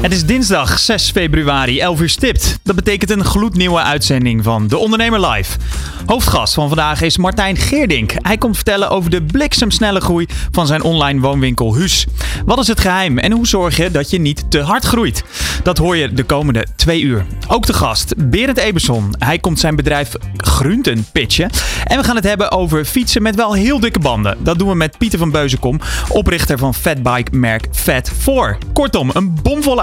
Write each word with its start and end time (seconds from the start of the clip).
Het 0.00 0.12
is 0.12 0.26
dinsdag 0.26 0.78
6 0.78 1.10
februari, 1.10 1.80
11 1.80 2.00
uur 2.00 2.08
stipt. 2.08 2.58
Dat 2.62 2.76
betekent 2.76 3.10
een 3.10 3.24
gloednieuwe 3.24 3.82
uitzending 3.82 4.44
van 4.44 4.66
De 4.68 4.78
Ondernemer 4.78 5.28
Live. 5.28 5.58
Hoofdgast 6.06 6.54
van 6.54 6.68
vandaag 6.68 7.02
is 7.02 7.16
Martijn 7.16 7.56
Geerdink. 7.56 8.12
Hij 8.16 8.38
komt 8.38 8.54
vertellen 8.54 8.90
over 8.90 9.10
de 9.10 9.22
bliksemsnelle 9.22 10.00
groei 10.00 10.26
van 10.50 10.66
zijn 10.66 10.82
online 10.82 11.20
woonwinkel 11.20 11.74
Huus. 11.74 12.06
Wat 12.44 12.58
is 12.58 12.66
het 12.66 12.80
geheim 12.80 13.18
en 13.18 13.32
hoe 13.32 13.46
zorg 13.46 13.76
je 13.76 13.90
dat 13.90 14.10
je 14.10 14.20
niet 14.20 14.50
te 14.50 14.60
hard 14.60 14.84
groeit? 14.84 15.24
Dat 15.62 15.78
hoor 15.78 15.96
je 15.96 16.12
de 16.12 16.24
komende 16.24 16.66
twee 16.76 17.00
uur. 17.00 17.26
Ook 17.48 17.66
de 17.66 17.72
gast, 17.72 18.30
Berend 18.30 18.58
Eberson. 18.58 19.14
Hij 19.18 19.38
komt 19.38 19.60
zijn 19.60 19.76
bedrijf 19.76 20.12
Grunten 20.36 21.06
pitchen. 21.12 21.50
En 21.84 21.98
we 21.98 22.04
gaan 22.04 22.16
het 22.16 22.24
hebben 22.24 22.50
over 22.50 22.84
fietsen 22.84 23.22
met 23.22 23.34
wel 23.34 23.52
heel 23.52 23.80
dikke 23.80 23.98
banden. 23.98 24.36
Dat 24.38 24.58
doen 24.58 24.68
we 24.68 24.74
met 24.74 24.98
Pieter 24.98 25.18
van 25.18 25.30
Beuzenkom, 25.30 25.80
oprichter 26.08 26.58
van 26.58 26.74
fatbike 26.74 27.36
merk 27.36 27.66
Fat4. 27.66 28.72
Kortom, 28.72 29.10
een 29.12 29.38
bomvolle 29.42 29.82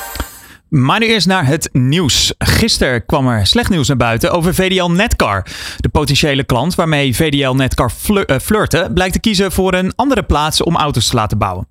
Maar 0.71 0.99
nu 0.99 1.07
eerst 1.07 1.27
naar 1.27 1.45
het 1.45 1.69
nieuws. 1.71 2.33
Gisteren 2.37 3.05
kwam 3.05 3.27
er 3.27 3.47
slecht 3.47 3.69
nieuws 3.69 3.87
naar 3.87 3.97
buiten 3.97 4.31
over 4.31 4.53
VDL 4.53 4.89
Netcar. 4.89 5.45
De 5.77 5.89
potentiële 5.89 6.43
klant 6.43 6.75
waarmee 6.75 7.15
VDL 7.15 7.51
Netcar 7.51 7.89
flir 7.89 8.31
uh, 8.31 8.39
flirte 8.39 8.89
blijkt 8.93 9.13
te 9.13 9.19
kiezen 9.19 9.51
voor 9.51 9.73
een 9.73 9.93
andere 9.95 10.23
plaats 10.23 10.63
om 10.63 10.75
auto's 10.75 11.07
te 11.07 11.15
laten 11.15 11.37
bouwen. 11.37 11.67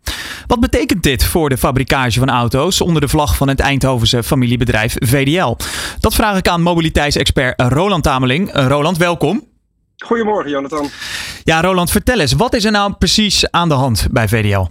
Wat 0.47 0.61
betekent 0.61 1.03
dit 1.03 1.25
voor 1.25 1.49
de 1.49 1.59
fabrikage 1.59 2.19
van 2.19 2.31
auto's 2.31 2.81
onder 2.81 3.01
de 3.01 3.09
vlag 3.09 3.37
van 3.37 3.49
het 3.49 3.61
Eindhovense 3.61 4.23
familiebedrijf 4.23 4.97
VDL? 4.99 5.57
Dat 6.01 6.15
vraag 6.15 6.39
ik 6.39 6.49
aan 6.49 6.63
mobiliteitsexpert 6.63 7.61
Roland 7.61 8.03
Tameling. 8.03 8.51
Roland, 8.53 8.97
welkom. 8.97 9.45
Goedemorgen, 9.97 10.51
Jonathan. 10.51 10.89
Ja, 11.45 11.61
Roland, 11.61 11.91
vertel 11.91 12.21
eens, 12.21 12.33
wat 12.33 12.55
is 12.55 12.65
er 12.65 12.73
nou 12.73 12.93
precies 12.93 13.51
aan 13.51 13.69
de 13.69 13.75
hand 13.75 14.07
bij 14.11 14.29
VDL? 14.29 14.67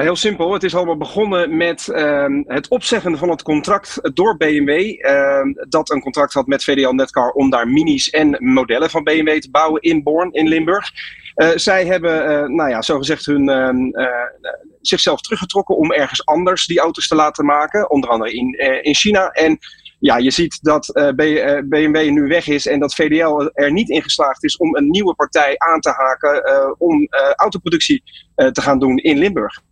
Heel 0.00 0.16
simpel. 0.16 0.52
Het 0.52 0.62
is 0.62 0.74
allemaal 0.74 0.96
begonnen 0.96 1.56
met 1.56 1.88
uh, 1.90 2.26
het 2.46 2.68
opzeggen 2.68 3.18
van 3.18 3.30
het 3.30 3.42
contract 3.42 4.14
door 4.14 4.36
BMW. 4.36 4.70
Uh, 4.70 5.40
dat 5.68 5.90
een 5.90 6.00
contract 6.00 6.32
had 6.32 6.46
met 6.46 6.64
VDL 6.64 6.90
Netcar 6.90 7.30
om 7.30 7.50
daar 7.50 7.68
minis 7.68 8.10
en 8.10 8.36
modellen 8.38 8.90
van 8.90 9.04
BMW 9.04 9.38
te 9.38 9.50
bouwen 9.50 9.82
in 9.82 10.02
Born 10.02 10.32
in 10.32 10.48
Limburg. 10.48 10.90
Uh, 11.36 11.48
zij 11.54 11.86
hebben, 11.86 12.30
uh, 12.30 12.56
nou 12.56 12.70
ja, 12.70 12.82
zogezegd 12.82 13.26
hun, 13.26 13.48
uh, 13.48 14.08
zichzelf 14.80 15.20
teruggetrokken 15.20 15.76
om 15.76 15.92
ergens 15.92 16.26
anders 16.26 16.66
die 16.66 16.80
auto's 16.80 17.08
te 17.08 17.14
laten 17.14 17.44
maken. 17.44 17.90
Onder 17.90 18.10
andere 18.10 18.32
in, 18.32 18.52
in 18.82 18.94
China. 18.94 19.28
En 19.28 19.58
ja, 19.98 20.16
je 20.16 20.30
ziet 20.30 20.58
dat 20.62 20.86
BMW 21.68 22.10
nu 22.10 22.22
weg 22.26 22.46
is 22.46 22.66
en 22.66 22.80
dat 22.80 22.94
VDL 22.94 23.50
er 23.52 23.72
niet 23.72 23.88
in 23.88 24.02
geslaagd 24.02 24.44
is 24.44 24.56
om 24.56 24.76
een 24.76 24.90
nieuwe 24.90 25.14
partij 25.14 25.54
aan 25.58 25.80
te 25.80 25.90
haken 25.90 26.74
om 26.78 27.08
autoproductie 27.36 28.02
te 28.34 28.60
gaan 28.60 28.78
doen 28.78 28.96
in 28.96 29.18
Limburg. 29.18 29.66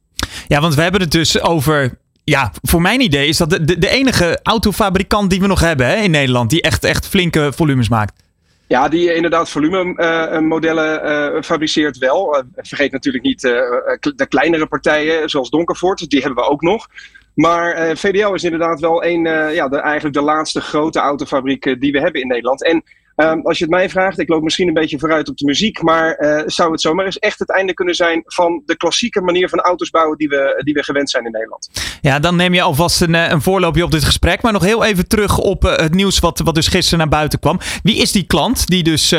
Ja, 0.46 0.60
want 0.60 0.74
we 0.74 0.82
hebben 0.82 1.00
het 1.00 1.10
dus 1.10 1.40
over. 1.40 1.98
Ja, 2.24 2.52
voor 2.62 2.82
mijn 2.82 3.00
idee 3.00 3.28
is 3.28 3.36
dat 3.36 3.50
de, 3.50 3.78
de, 3.78 3.88
enige 3.88 4.40
autofabrikant 4.42 5.30
die 5.30 5.40
we 5.40 5.46
nog 5.46 5.60
hebben 5.60 5.86
hè, 5.86 5.94
in 5.94 6.10
Nederland. 6.10 6.50
die 6.50 6.62
echt, 6.62 6.84
echt 6.84 7.08
flinke 7.08 7.52
volumes 7.54 7.88
maakt. 7.88 8.22
Ja, 8.66 8.88
die 8.88 9.14
inderdaad 9.14 9.50
volumemodellen 9.50 11.04
uh, 11.04 11.34
uh, 11.34 11.42
fabriceert 11.42 11.98
wel. 11.98 12.44
Vergeet 12.56 12.92
natuurlijk 12.92 13.24
niet 13.24 13.40
de 13.40 14.26
kleinere 14.28 14.66
partijen, 14.66 15.28
zoals 15.28 15.50
Donkervoort. 15.50 16.10
Die 16.10 16.20
hebben 16.20 16.44
we 16.44 16.50
ook 16.50 16.62
nog. 16.62 16.86
Maar 17.34 17.96
VDL 17.96 18.32
is 18.32 18.44
inderdaad 18.44 18.80
wel 18.80 19.04
een, 19.04 19.22
ja, 19.52 19.68
eigenlijk 19.68 20.14
de 20.14 20.22
laatste 20.22 20.60
grote 20.60 20.98
autofabriek 20.98 21.80
die 21.80 21.92
we 21.92 22.00
hebben 22.00 22.20
in 22.20 22.28
Nederland. 22.28 22.64
En 22.64 22.82
Um, 23.16 23.46
als 23.46 23.58
je 23.58 23.64
het 23.64 23.72
mij 23.72 23.90
vraagt, 23.90 24.18
ik 24.18 24.28
loop 24.28 24.42
misschien 24.42 24.68
een 24.68 24.74
beetje 24.74 24.98
vooruit 24.98 25.28
op 25.28 25.36
de 25.36 25.44
muziek, 25.44 25.82
maar 25.82 26.20
uh, 26.20 26.42
zou 26.46 26.70
het 26.70 26.80
zomaar 26.80 27.04
eens 27.04 27.18
echt 27.18 27.38
het 27.38 27.50
einde 27.50 27.74
kunnen 27.74 27.94
zijn 27.94 28.22
van 28.26 28.62
de 28.66 28.76
klassieke 28.76 29.20
manier 29.20 29.48
van 29.48 29.60
auto's 29.60 29.90
bouwen 29.90 30.18
die 30.18 30.28
we, 30.28 30.60
die 30.64 30.74
we 30.74 30.82
gewend 30.82 31.10
zijn 31.10 31.24
in 31.24 31.30
Nederland? 31.30 31.70
Ja, 32.00 32.18
dan 32.18 32.36
neem 32.36 32.54
je 32.54 32.62
alvast 32.62 33.00
een, 33.00 33.14
een 33.14 33.42
voorloopje 33.42 33.84
op 33.84 33.90
dit 33.90 34.04
gesprek. 34.04 34.42
Maar 34.42 34.52
nog 34.52 34.64
heel 34.64 34.84
even 34.84 35.08
terug 35.08 35.38
op 35.38 35.64
uh, 35.64 35.76
het 35.76 35.94
nieuws 35.94 36.18
wat, 36.18 36.38
wat 36.38 36.54
dus 36.54 36.68
gisteren 36.68 36.98
naar 36.98 37.08
buiten 37.08 37.38
kwam. 37.38 37.58
Wie 37.82 37.96
is 37.96 38.12
die 38.12 38.26
klant 38.26 38.66
die 38.66 38.82
dus 38.82 39.10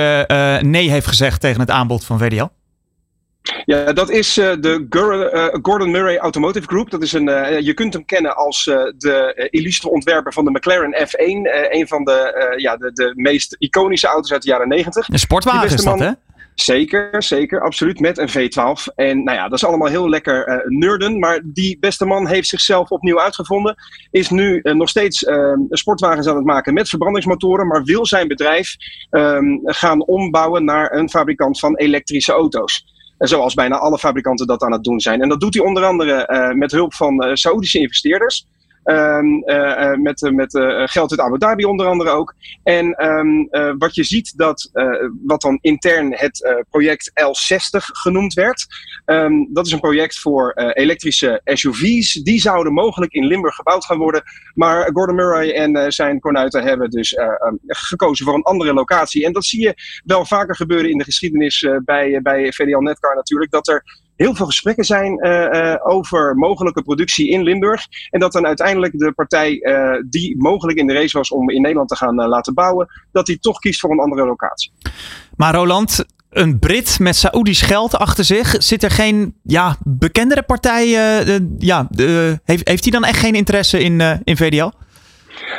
nee 0.62 0.90
heeft 0.90 1.08
gezegd 1.08 1.42
tegen 1.42 1.60
het 1.60 1.70
aanbod 1.70 2.06
van 2.06 2.20
VDL? 2.20 2.48
Ja, 3.66 3.94
dat 3.94 4.10
is 4.10 4.38
uh, 4.38 4.54
de 4.60 4.86
Gordon 5.62 5.92
Murray 5.92 6.18
Automotive 6.18 6.68
Group. 6.68 6.90
Dat 6.90 7.04
is 7.04 7.14
een, 7.14 7.28
uh, 7.28 7.60
je 7.60 7.74
kunt 7.74 7.94
hem 7.94 8.06
kennen 8.06 8.36
als 8.36 8.64
de 8.98 9.48
illustre 9.50 9.90
ontwerper 9.90 10.34
van 10.34 10.46
de 10.46 10.52
McLaren 10.52 11.08
F1. 11.08 11.72
een 11.72 11.88
van 11.88 12.04
de, 12.04 12.56
ja, 12.58 12.78
de, 12.78 12.92
de 12.94 13.12
meest 13.16 13.56
iconische 13.60 14.08
auto's 14.08 14.32
uit 14.32 14.42
de 14.42 14.50
jaren 14.50 14.68
90. 14.68 15.10
Een 15.10 15.20
sportwagen 15.20 15.74
is 15.74 15.84
dat, 15.84 16.00
hè? 16.00 16.12
Zeker, 16.60 17.24
zeker, 17.24 17.62
absoluut. 17.62 18.00
Met 18.00 18.18
een 18.18 18.30
V12. 18.30 18.94
En 18.96 19.24
nou 19.24 19.38
ja, 19.38 19.44
dat 19.44 19.58
is 19.58 19.66
allemaal 19.66 19.88
heel 19.88 20.10
lekker 20.10 20.48
uh, 20.48 20.80
nerden. 20.80 21.20
Maar 21.20 21.42
die 21.44 21.80
beste 21.80 22.06
man 22.06 22.28
heeft 22.28 22.48
zichzelf 22.48 22.90
opnieuw 22.90 23.22
uitgevonden. 23.22 23.76
Is 24.12 24.30
nu 24.30 24.60
uh, 24.64 24.74
nog 24.74 24.90
steeds 24.90 25.24
uh, 25.24 25.54
sportwagens 25.70 26.28
aan 26.28 26.36
het 26.36 26.46
maken 26.46 26.74
met 26.74 26.90
verbrandingsmotoren. 26.90 27.68
Maar 27.68 27.84
wil 27.84 28.06
zijn 28.06 28.28
bedrijf 28.28 28.76
gaan 29.64 30.06
ombouwen 30.06 30.66
naar 30.66 30.94
een 30.94 31.10
fabrikant 31.10 31.60
van 31.60 31.76
elektrische 31.76 32.32
auto's. 32.32 32.97
Zoals 33.18 33.54
bijna 33.54 33.78
alle 33.78 33.98
fabrikanten 33.98 34.48
dat 34.48 34.62
aan 34.62 34.72
het 34.72 34.84
doen 34.84 35.00
zijn. 35.00 35.22
En 35.22 35.30
dat 35.30 35.40
doet 35.40 35.54
hij 35.54 35.66
onder 35.66 35.84
andere 35.84 36.30
uh, 36.32 36.58
met 36.58 36.72
hulp 36.72 36.94
van 36.94 37.26
uh, 37.26 37.36
Saoedische 37.36 37.80
investeerders. 37.80 38.46
Um, 38.90 39.44
uh, 39.46 39.94
met 39.94 40.32
met 40.32 40.52
geld 40.86 41.12
uit 41.12 41.20
Abu 41.20 41.38
Dhabi 41.38 41.66
onder 41.66 41.86
andere 41.86 42.10
ook. 42.10 42.36
En 42.64 43.06
um, 43.06 43.48
wat 43.78 43.96
je 43.96 44.04
ziet, 44.04 44.38
dat, 44.38 44.70
wat 45.26 45.42
dan 45.42 45.58
intern 45.62 46.14
het 46.16 46.66
project 46.70 47.12
L60 47.12 47.78
genoemd 47.78 48.34
werd. 48.34 48.66
Um, 49.06 49.54
dat 49.54 49.66
is 49.66 49.72
een 49.72 49.80
project 49.80 50.20
voor 50.20 50.52
elektrische 50.54 51.42
SUV's. 51.44 52.14
Die 52.14 52.42
zouden 52.42 52.74
mogelijk 52.74 53.12
in 53.12 53.26
Limburg 53.26 53.56
gebouwd 53.56 53.86
gaan 53.86 53.98
worden. 53.98 54.24
Maar 54.54 54.90
Gordon 54.94 55.16
Murray 55.16 55.52
en 55.52 55.92
zijn 55.92 56.20
kornuiten 56.20 56.64
hebben 56.64 56.90
dus 56.90 57.18
gekozen 57.68 58.26
voor 58.26 58.36
een 58.36 58.44
andere 58.44 58.74
locatie. 58.74 59.26
En 59.26 59.34
dat 59.34 59.46
zie 59.46 59.62
je 59.62 60.02
wel 60.06 60.26
vaker 60.26 60.56
gebeuren 60.56 60.90
in 60.90 60.98
de 60.98 61.04
geschiedenis 61.04 61.68
bij, 61.86 62.20
bij 62.22 62.52
VDL 62.54 62.78
Netcar 62.78 63.16
natuurlijk. 63.16 63.52
Dat 63.52 63.68
er 63.68 63.84
heel 64.18 64.36
veel 64.36 64.46
gesprekken 64.46 64.86
zijn 64.86 65.26
uh, 65.26 65.32
uh, 65.32 65.76
over 65.84 66.36
mogelijke 66.36 66.82
productie 66.82 67.30
in 67.30 67.44
Limburg. 67.44 67.86
En 68.10 68.20
dat 68.20 68.32
dan 68.32 68.46
uiteindelijk 68.46 69.00
de 69.00 69.12
partij 69.12 69.60
uh, 69.62 70.04
die 70.10 70.36
mogelijk 70.38 70.78
in 70.78 70.88
de 70.88 70.94
race 70.94 71.18
was 71.18 71.32
om 71.32 71.50
in 71.50 71.62
Nederland 71.62 71.90
te 71.90 71.96
gaan 71.96 72.16
laten 72.16 72.54
bouwen, 72.54 72.88
dat 73.12 73.26
die 73.26 73.40
toch 73.40 73.60
kiest 73.60 73.80
voor 73.80 73.92
een 73.92 74.00
andere 74.00 74.26
locatie. 74.26 74.72
Maar 75.36 75.54
Roland, 75.54 76.06
een 76.30 76.60
Brit 76.60 77.00
met 77.00 77.16
Saoedisch 77.16 77.62
geld 77.62 77.96
achter 77.96 78.24
zich. 78.24 78.56
Zit 78.58 78.84
er 78.84 78.92
geen 78.92 79.36
ja, 79.44 79.76
bekendere 79.84 80.44
partij? 80.44 80.88
ja, 81.58 81.88
heeft, 82.44 82.68
heeft 82.68 82.84
hij 82.84 82.92
dan 82.92 83.04
echt 83.04 83.20
geen 83.20 83.36
interesse 83.36 83.80
in, 83.80 84.22
in 84.24 84.38
VDL? 84.38 84.72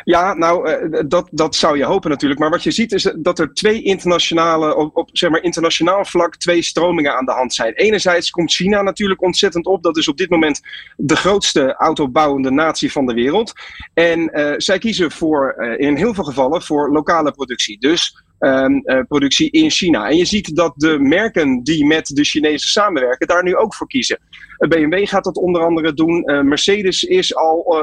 Ja, 0.05 0.35
nou, 0.35 0.71
uh, 0.71 1.03
dat, 1.07 1.29
dat 1.31 1.55
zou 1.55 1.77
je 1.79 1.85
hopen 1.85 2.11
natuurlijk. 2.11 2.41
Maar 2.41 2.51
wat 2.51 2.63
je 2.63 2.71
ziet 2.71 2.93
is 2.93 3.13
dat 3.17 3.39
er 3.39 3.55
twee 3.55 3.83
internationale, 3.83 4.77
op, 4.77 5.09
zeg 5.13 5.31
maar 5.31 5.43
internationaal 5.43 6.05
vlak, 6.05 6.37
twee 6.37 6.63
stromingen 6.63 7.17
aan 7.17 7.25
de 7.25 7.33
hand 7.33 7.55
zijn. 7.55 7.73
Enerzijds 7.73 8.31
komt 8.31 8.53
China 8.53 8.83
natuurlijk 8.83 9.23
ontzettend 9.23 9.67
op. 9.67 9.83
Dat 9.83 9.97
is 9.97 10.09
op 10.09 10.17
dit 10.17 10.31
moment 10.31 10.61
de 10.97 11.17
grootste 11.17 11.75
autobouwende 11.75 12.51
natie 12.51 12.93
van 12.93 13.07
de 13.07 13.15
wereld. 13.15 13.53
En 13.95 14.31
uh, 14.39 14.55
zij 14.57 14.79
kiezen 14.79 15.11
voor, 15.11 15.55
uh, 15.59 15.89
in 15.89 15.97
heel 15.97 16.15
veel 16.15 16.25
gevallen 16.25 16.63
voor 16.63 16.93
lokale 16.93 17.33
productie. 17.33 17.81
Dus 17.81 18.23
uh, 18.41 18.67
productie 19.09 19.51
in 19.51 19.71
China. 19.71 20.09
En 20.09 20.17
je 20.17 20.25
ziet 20.25 20.57
dat 20.57 20.73
de 20.77 20.99
merken 20.99 21.63
die 21.63 21.87
met 21.87 22.07
de 22.07 22.25
Chinezen 22.25 22.69
samenwerken 22.69 23.27
daar 23.27 23.43
nu 23.43 23.57
ook 23.57 23.75
voor 23.75 23.87
kiezen. 23.87 24.19
Uh, 24.59 24.69
BMW 24.69 25.07
gaat 25.07 25.25
dat 25.25 25.37
onder 25.37 25.63
andere 25.63 25.95
doen. 25.95 26.31
Uh, 26.31 26.41
Mercedes 26.41 27.03
is 27.03 27.35
al 27.35 27.77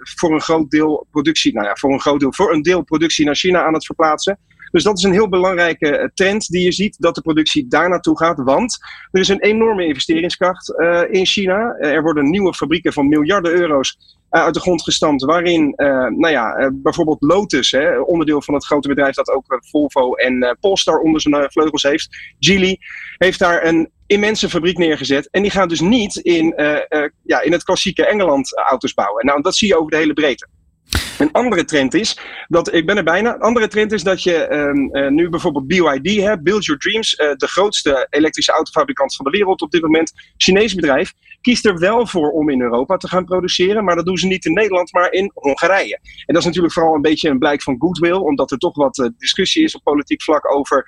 voor 0.00 0.32
een 0.32 0.40
groot 0.40 0.70
deel 0.70 1.06
productie, 1.10 1.52
nou 1.52 1.66
ja, 1.66 1.74
voor 1.74 1.92
een 1.92 2.00
groot 2.00 2.20
deel, 2.20 2.32
voor 2.32 2.52
een 2.52 2.62
deel 2.62 2.82
productie 2.82 3.24
naar 3.24 3.34
China 3.34 3.64
aan 3.64 3.74
het 3.74 3.86
verplaatsen. 3.86 4.38
Dus 4.70 4.82
dat 4.82 4.98
is 4.98 5.04
een 5.04 5.12
heel 5.12 5.28
belangrijke 5.28 6.10
trend 6.14 6.48
die 6.48 6.64
je 6.64 6.72
ziet, 6.72 6.96
dat 6.98 7.14
de 7.14 7.20
productie 7.20 7.66
daar 7.68 7.88
naartoe 7.88 8.18
gaat. 8.18 8.38
Want 8.42 8.78
er 9.10 9.20
is 9.20 9.28
een 9.28 9.40
enorme 9.40 9.86
investeringskracht 9.86 10.74
uh, 10.78 11.02
in 11.10 11.26
China. 11.26 11.76
er 11.78 12.02
worden 12.02 12.30
nieuwe 12.30 12.54
fabrieken 12.54 12.92
van 12.92 13.08
miljarden 13.08 13.52
euro's 13.52 14.16
uit 14.30 14.54
de 14.54 14.60
grond 14.60 14.82
gestampt. 14.82 15.24
Waarin 15.24 15.74
nou 16.16 16.28
ja, 16.28 16.70
bijvoorbeeld 16.74 17.22
Lotus, 17.22 17.70
hè, 17.70 17.98
onderdeel 17.98 18.42
van 18.42 18.54
het 18.54 18.66
grote 18.66 18.88
bedrijf 18.88 19.14
dat 19.14 19.30
ook 19.30 19.60
Volvo 19.70 20.14
en 20.14 20.56
Polestar 20.60 20.98
onder 20.98 21.20
zijn 21.20 21.50
vleugels 21.50 21.82
heeft. 21.82 22.34
Geely 22.38 22.78
heeft 23.16 23.38
daar 23.38 23.64
een 23.64 23.90
immense 24.08 24.48
fabriek 24.48 24.78
neergezet. 24.78 25.28
En 25.30 25.42
die 25.42 25.50
gaan 25.50 25.68
dus 25.68 25.80
niet 25.80 26.16
in, 26.16 26.54
ja, 27.22 27.40
in 27.40 27.52
het 27.52 27.62
klassieke 27.62 28.06
Engeland 28.06 28.56
auto's 28.56 28.94
bouwen. 28.94 29.26
Nou, 29.26 29.42
dat 29.42 29.56
zie 29.56 29.68
je 29.68 29.78
over 29.78 29.90
de 29.90 29.96
hele 29.96 30.12
breedte. 30.12 30.48
Een 31.18 31.32
andere 31.32 31.64
trend 31.64 31.94
is 31.94 32.18
dat, 32.48 32.74
ik 32.74 32.86
ben 32.86 32.96
er 32.96 33.04
bijna, 33.04 33.34
een 33.34 33.40
andere 33.40 33.68
trend 33.68 33.92
is 33.92 34.02
dat 34.02 34.22
je 34.22 34.34
ehm, 34.34 34.88
eh, 34.90 35.10
nu 35.10 35.28
bijvoorbeeld 35.28 35.66
BYD 35.66 36.22
hebt, 36.22 36.42
Build 36.42 36.64
Your 36.64 36.80
Dreams, 36.80 37.16
de 37.16 37.46
grootste 37.46 38.06
elektrische 38.10 38.52
autofabrikant 38.52 39.16
van 39.16 39.24
de 39.24 39.30
wereld 39.30 39.60
op 39.62 39.70
dit 39.70 39.82
moment, 39.82 40.12
Chinees 40.36 40.74
bedrijf, 40.74 41.12
kiest 41.40 41.66
er 41.66 41.78
wel 41.78 42.06
voor 42.06 42.30
om 42.30 42.48
in 42.48 42.60
Europa 42.60 42.96
te 42.96 43.08
gaan 43.08 43.24
produceren, 43.24 43.84
maar 43.84 43.96
dat 43.96 44.04
doen 44.04 44.18
ze 44.18 44.26
niet 44.26 44.44
in 44.44 44.52
Nederland, 44.52 44.92
maar 44.92 45.12
in 45.12 45.30
Hongarije. 45.34 45.98
En 46.02 46.34
dat 46.34 46.36
is 46.36 46.44
natuurlijk 46.44 46.74
vooral 46.74 46.94
een 46.94 47.02
beetje 47.02 47.28
een 47.28 47.38
blijk 47.38 47.62
van 47.62 47.76
goodwill, 47.78 48.12
omdat 48.12 48.50
er 48.50 48.58
toch 48.58 48.76
wat 48.76 48.98
uh, 48.98 49.08
discussie 49.18 49.64
is 49.64 49.74
op 49.74 49.82
politiek 49.82 50.22
vlak 50.22 50.54
over 50.54 50.84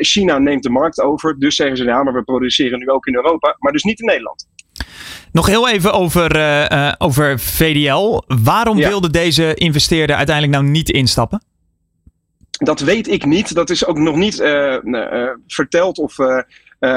China 0.00 0.38
neemt 0.38 0.62
de 0.62 0.70
markt 0.70 1.00
over, 1.00 1.38
dus 1.38 1.56
zeggen 1.56 1.76
ze 1.76 1.84
ja, 1.84 2.02
maar 2.02 2.12
we 2.12 2.22
produceren 2.22 2.78
nu 2.78 2.88
ook 2.88 3.06
in 3.06 3.14
Europa, 3.14 3.56
maar 3.58 3.72
dus 3.72 3.82
niet 3.82 4.00
in 4.00 4.06
Nederland. 4.06 4.46
Nog 5.32 5.46
heel 5.46 5.68
even 5.68 5.92
over, 5.92 6.36
uh, 6.36 6.92
over 6.98 7.38
VDL. 7.38 8.22
Waarom 8.26 8.76
wilde 8.76 9.10
deze 9.10 9.54
investeerder 9.54 10.16
uiteindelijk 10.16 10.56
nou 10.56 10.70
niet 10.70 10.90
instappen? 10.90 11.42
Dat 12.50 12.80
weet 12.80 13.08
ik 13.08 13.24
niet. 13.24 13.54
Dat 13.54 13.70
is 13.70 13.86
ook 13.86 13.98
nog 13.98 14.16
niet 14.16 14.40
uh, 14.40 15.28
verteld 15.46 15.98
of 15.98 16.16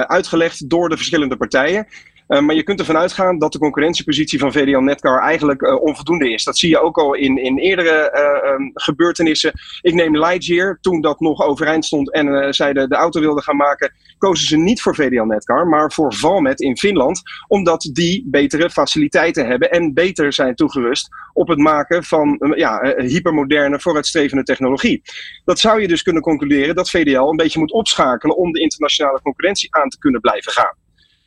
uitgelegd 0.07 0.69
door 0.69 0.89
de 0.89 0.95
verschillende 0.95 1.37
partijen. 1.37 1.87
Uh, 2.27 2.39
maar 2.39 2.55
je 2.55 2.63
kunt 2.63 2.79
ervan 2.79 2.97
uitgaan 2.97 3.37
dat 3.37 3.51
de 3.51 3.59
concurrentiepositie 3.59 4.39
van 4.39 4.51
VDL 4.51 4.77
Netcar 4.77 5.21
eigenlijk 5.21 5.61
uh, 5.61 5.81
onvoldoende 5.81 6.29
is. 6.29 6.43
Dat 6.43 6.57
zie 6.57 6.69
je 6.69 6.79
ook 6.79 6.97
al 6.97 7.13
in, 7.13 7.37
in 7.37 7.57
eerdere 7.57 8.11
uh, 8.13 8.51
um, 8.51 8.71
gebeurtenissen. 8.73 9.51
Ik 9.81 9.93
neem 9.93 10.17
Lightyear, 10.17 10.77
toen 10.81 11.01
dat 11.01 11.19
nog 11.19 11.41
overeind 11.41 11.85
stond 11.85 12.11
en 12.11 12.53
zeiden 12.53 12.89
de 12.89 12.95
auto 12.95 13.19
wilden 13.19 13.43
gaan 13.43 13.55
maken, 13.55 13.93
kozen 14.17 14.47
ze 14.47 14.57
niet 14.57 14.81
voor 14.81 14.95
VDL 14.95 15.23
Netcar, 15.23 15.67
maar 15.67 15.91
voor 15.91 16.13
Valmet 16.13 16.61
in 16.61 16.77
Finland, 16.77 17.21
omdat 17.47 17.89
die 17.93 18.23
betere 18.27 18.69
faciliteiten 18.69 19.47
hebben 19.47 19.71
en 19.71 19.93
beter 19.93 20.33
zijn 20.33 20.55
toegerust 20.55 21.09
op 21.33 21.47
het 21.47 21.59
maken 21.59 22.03
van 22.03 22.53
ja, 22.55 22.95
hypermoderne, 22.97 23.79
vooruitstrevende 23.79 24.43
technologie. 24.43 25.01
Dat 25.45 25.59
zou 25.59 25.81
je 25.81 25.87
dus 25.87 26.01
kunnen 26.01 26.21
concluderen 26.21 26.75
dat 26.75 26.89
VDL 26.89 27.19
een 27.19 27.35
beetje 27.35 27.59
moet 27.59 27.71
opschakelen 27.71 28.37
om 28.37 28.51
de 28.51 28.59
internationale 28.59 29.21
concurrentie 29.21 29.75
aan 29.75 29.89
te 29.89 29.97
kunnen 29.97 30.21
blijven 30.21 30.51
gaan. 30.51 30.84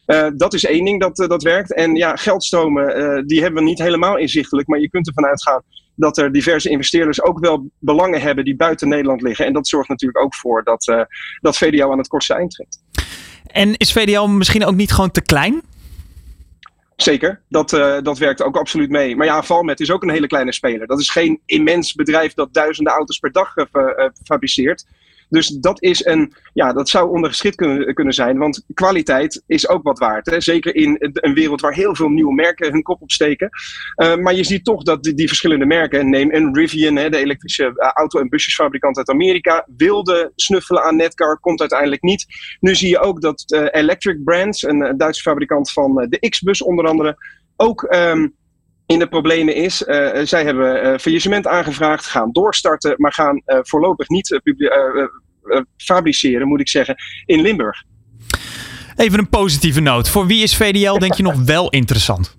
Uh, 0.08 0.28
dat 0.36 0.54
is 0.54 0.64
één 0.64 0.84
ding 0.84 1.00
dat, 1.00 1.18
uh, 1.18 1.28
dat 1.28 1.42
werkt. 1.42 1.74
En 1.74 1.94
ja, 1.94 2.16
geldstromen, 2.16 2.98
uh, 2.98 3.22
die 3.26 3.40
hebben 3.40 3.62
we 3.62 3.68
niet 3.68 3.78
helemaal 3.78 4.16
inzichtelijk. 4.16 4.68
Maar 4.68 4.80
je 4.80 4.90
kunt 4.90 5.06
ervan 5.06 5.26
uitgaan 5.26 5.62
dat 5.94 6.18
er 6.18 6.32
diverse 6.32 6.68
investeerders 6.68 7.22
ook 7.22 7.38
wel 7.38 7.70
belangen 7.78 8.20
hebben 8.20 8.44
die 8.44 8.56
buiten 8.56 8.88
Nederland 8.88 9.22
liggen. 9.22 9.46
En 9.46 9.52
dat 9.52 9.68
zorgt 9.68 9.88
natuurlijk 9.88 10.24
ook 10.24 10.34
voor 10.34 10.64
dat, 10.64 11.06
dat 11.40 11.56
VDL 11.56 11.90
aan 11.90 11.98
het 11.98 12.08
kortste 12.08 12.34
eind 12.34 12.50
trekt. 12.50 12.78
En 13.46 13.76
is 13.76 13.92
VDL 13.92 14.26
misschien 14.26 14.64
ook 14.64 14.74
niet 14.74 14.92
gewoon 14.92 15.10
te 15.10 15.20
klein? 15.20 15.62
Zeker, 16.96 17.40
dat, 17.48 17.70
dat 18.02 18.18
werkt 18.18 18.42
ook 18.42 18.56
absoluut 18.56 18.90
mee. 18.90 19.16
Maar 19.16 19.26
ja, 19.26 19.42
Valmet 19.42 19.80
is 19.80 19.90
ook 19.90 20.02
een 20.02 20.10
hele 20.10 20.26
kleine 20.26 20.52
speler. 20.52 20.86
Dat 20.86 21.00
is 21.00 21.10
geen 21.10 21.40
immens 21.46 21.94
bedrijf 21.94 22.34
dat 22.34 22.54
duizenden 22.54 22.92
auto's 22.92 23.18
per 23.18 23.32
dag 23.32 23.54
fabriceert. 24.24 24.84
Dus 25.28 25.48
dat 25.48 25.82
is 25.82 26.04
een, 26.04 26.32
ja, 26.52 26.72
dat 26.72 26.88
zou 26.88 27.10
ondergeschikt 27.10 27.56
kunnen, 27.56 27.94
kunnen 27.94 28.14
zijn. 28.14 28.38
Want 28.38 28.64
kwaliteit 28.74 29.42
is 29.46 29.68
ook 29.68 29.82
wat 29.82 29.98
waard. 29.98 30.26
Hè? 30.26 30.40
Zeker 30.40 30.74
in 30.74 30.96
een 31.12 31.34
wereld 31.34 31.60
waar 31.60 31.74
heel 31.74 31.94
veel 31.94 32.08
nieuwe 32.08 32.34
merken 32.34 32.72
hun 32.72 32.82
kop 32.82 33.02
opsteken. 33.02 33.48
Uh, 33.96 34.16
maar 34.16 34.34
je 34.34 34.44
ziet 34.44 34.64
toch 34.64 34.82
dat 34.82 35.02
die, 35.02 35.26
verschillende 35.26 35.66
merken, 35.66 36.10
neem 36.10 36.34
een 36.34 36.54
Rivian, 36.54 36.96
hè, 36.96 37.10
de 37.10 37.16
elektrische 37.16 37.64
uh, 37.64 37.90
auto- 37.92 38.20
en 38.20 38.28
busjesfabrikant 38.28 38.96
uit 38.96 39.10
Amerika, 39.10 39.66
wilde 39.76 40.32
snuffelen 40.34 40.82
aan 40.82 40.96
Netcar, 40.96 41.38
komt 41.40 41.60
uiteindelijk 41.60 42.02
niet. 42.02 42.26
Nu 42.60 42.74
zie 42.74 42.88
je 42.88 42.98
ook 42.98 43.20
dat 43.20 43.44
uh, 43.46 43.66
Electric 43.70 44.24
Brands, 44.24 44.62
een 44.62 44.94
Duitse 44.96 45.22
fabrikant 45.22 45.72
van 45.72 46.06
de 46.08 46.28
X-bus 46.28 46.62
onder 46.62 46.86
andere, 46.86 47.16
ook 47.56 47.82
um, 47.94 48.34
in 48.88 48.98
de 48.98 49.08
problemen 49.08 49.54
is. 49.54 49.82
Uh, 49.82 50.08
zij 50.22 50.44
hebben 50.44 50.86
uh, 50.86 50.98
faillissement 50.98 51.46
aangevraagd, 51.46 52.06
gaan 52.06 52.32
doorstarten, 52.32 52.94
maar 52.96 53.12
gaan 53.12 53.42
uh, 53.46 53.58
voorlopig 53.62 54.08
niet 54.08 54.40
fabriceren, 55.76 56.48
moet 56.48 56.60
ik 56.60 56.68
zeggen, 56.68 56.96
in 57.24 57.40
Limburg. 57.40 57.82
Even 58.96 59.18
een 59.18 59.28
positieve 59.28 59.80
noot. 59.80 60.08
Voor 60.08 60.26
wie 60.26 60.42
is 60.42 60.56
VDL 60.56 60.98
denk 60.98 61.14
je 61.14 61.22
nog 61.22 61.44
wel 61.44 61.70
interessant? 61.70 62.36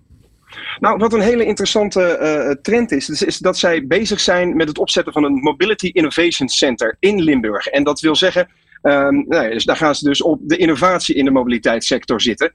Nou, 0.79 0.97
wat 0.97 1.13
een 1.13 1.21
hele 1.21 1.45
interessante 1.45 2.59
trend 2.61 2.91
is, 2.91 3.09
is, 3.09 3.23
is, 3.23 3.37
dat 3.37 3.57
zij 3.57 3.87
bezig 3.87 4.19
zijn 4.19 4.55
met 4.55 4.67
het 4.67 4.77
opzetten 4.77 5.13
van 5.13 5.23
een 5.23 5.33
Mobility 5.33 5.89
Innovation 5.93 6.47
Center 6.47 6.95
in 6.99 7.21
Limburg. 7.21 7.67
En 7.67 7.83
dat 7.83 7.99
wil 7.99 8.15
zeggen, 8.15 8.47
um, 8.81 9.25
nou, 9.27 9.49
dus 9.49 9.65
daar 9.65 9.77
gaan 9.77 9.95
ze 9.95 10.03
dus 10.03 10.21
op 10.21 10.39
de 10.41 10.57
innovatie 10.57 11.15
in 11.15 11.25
de 11.25 11.31
mobiliteitssector 11.31 12.21
zitten. 12.21 12.51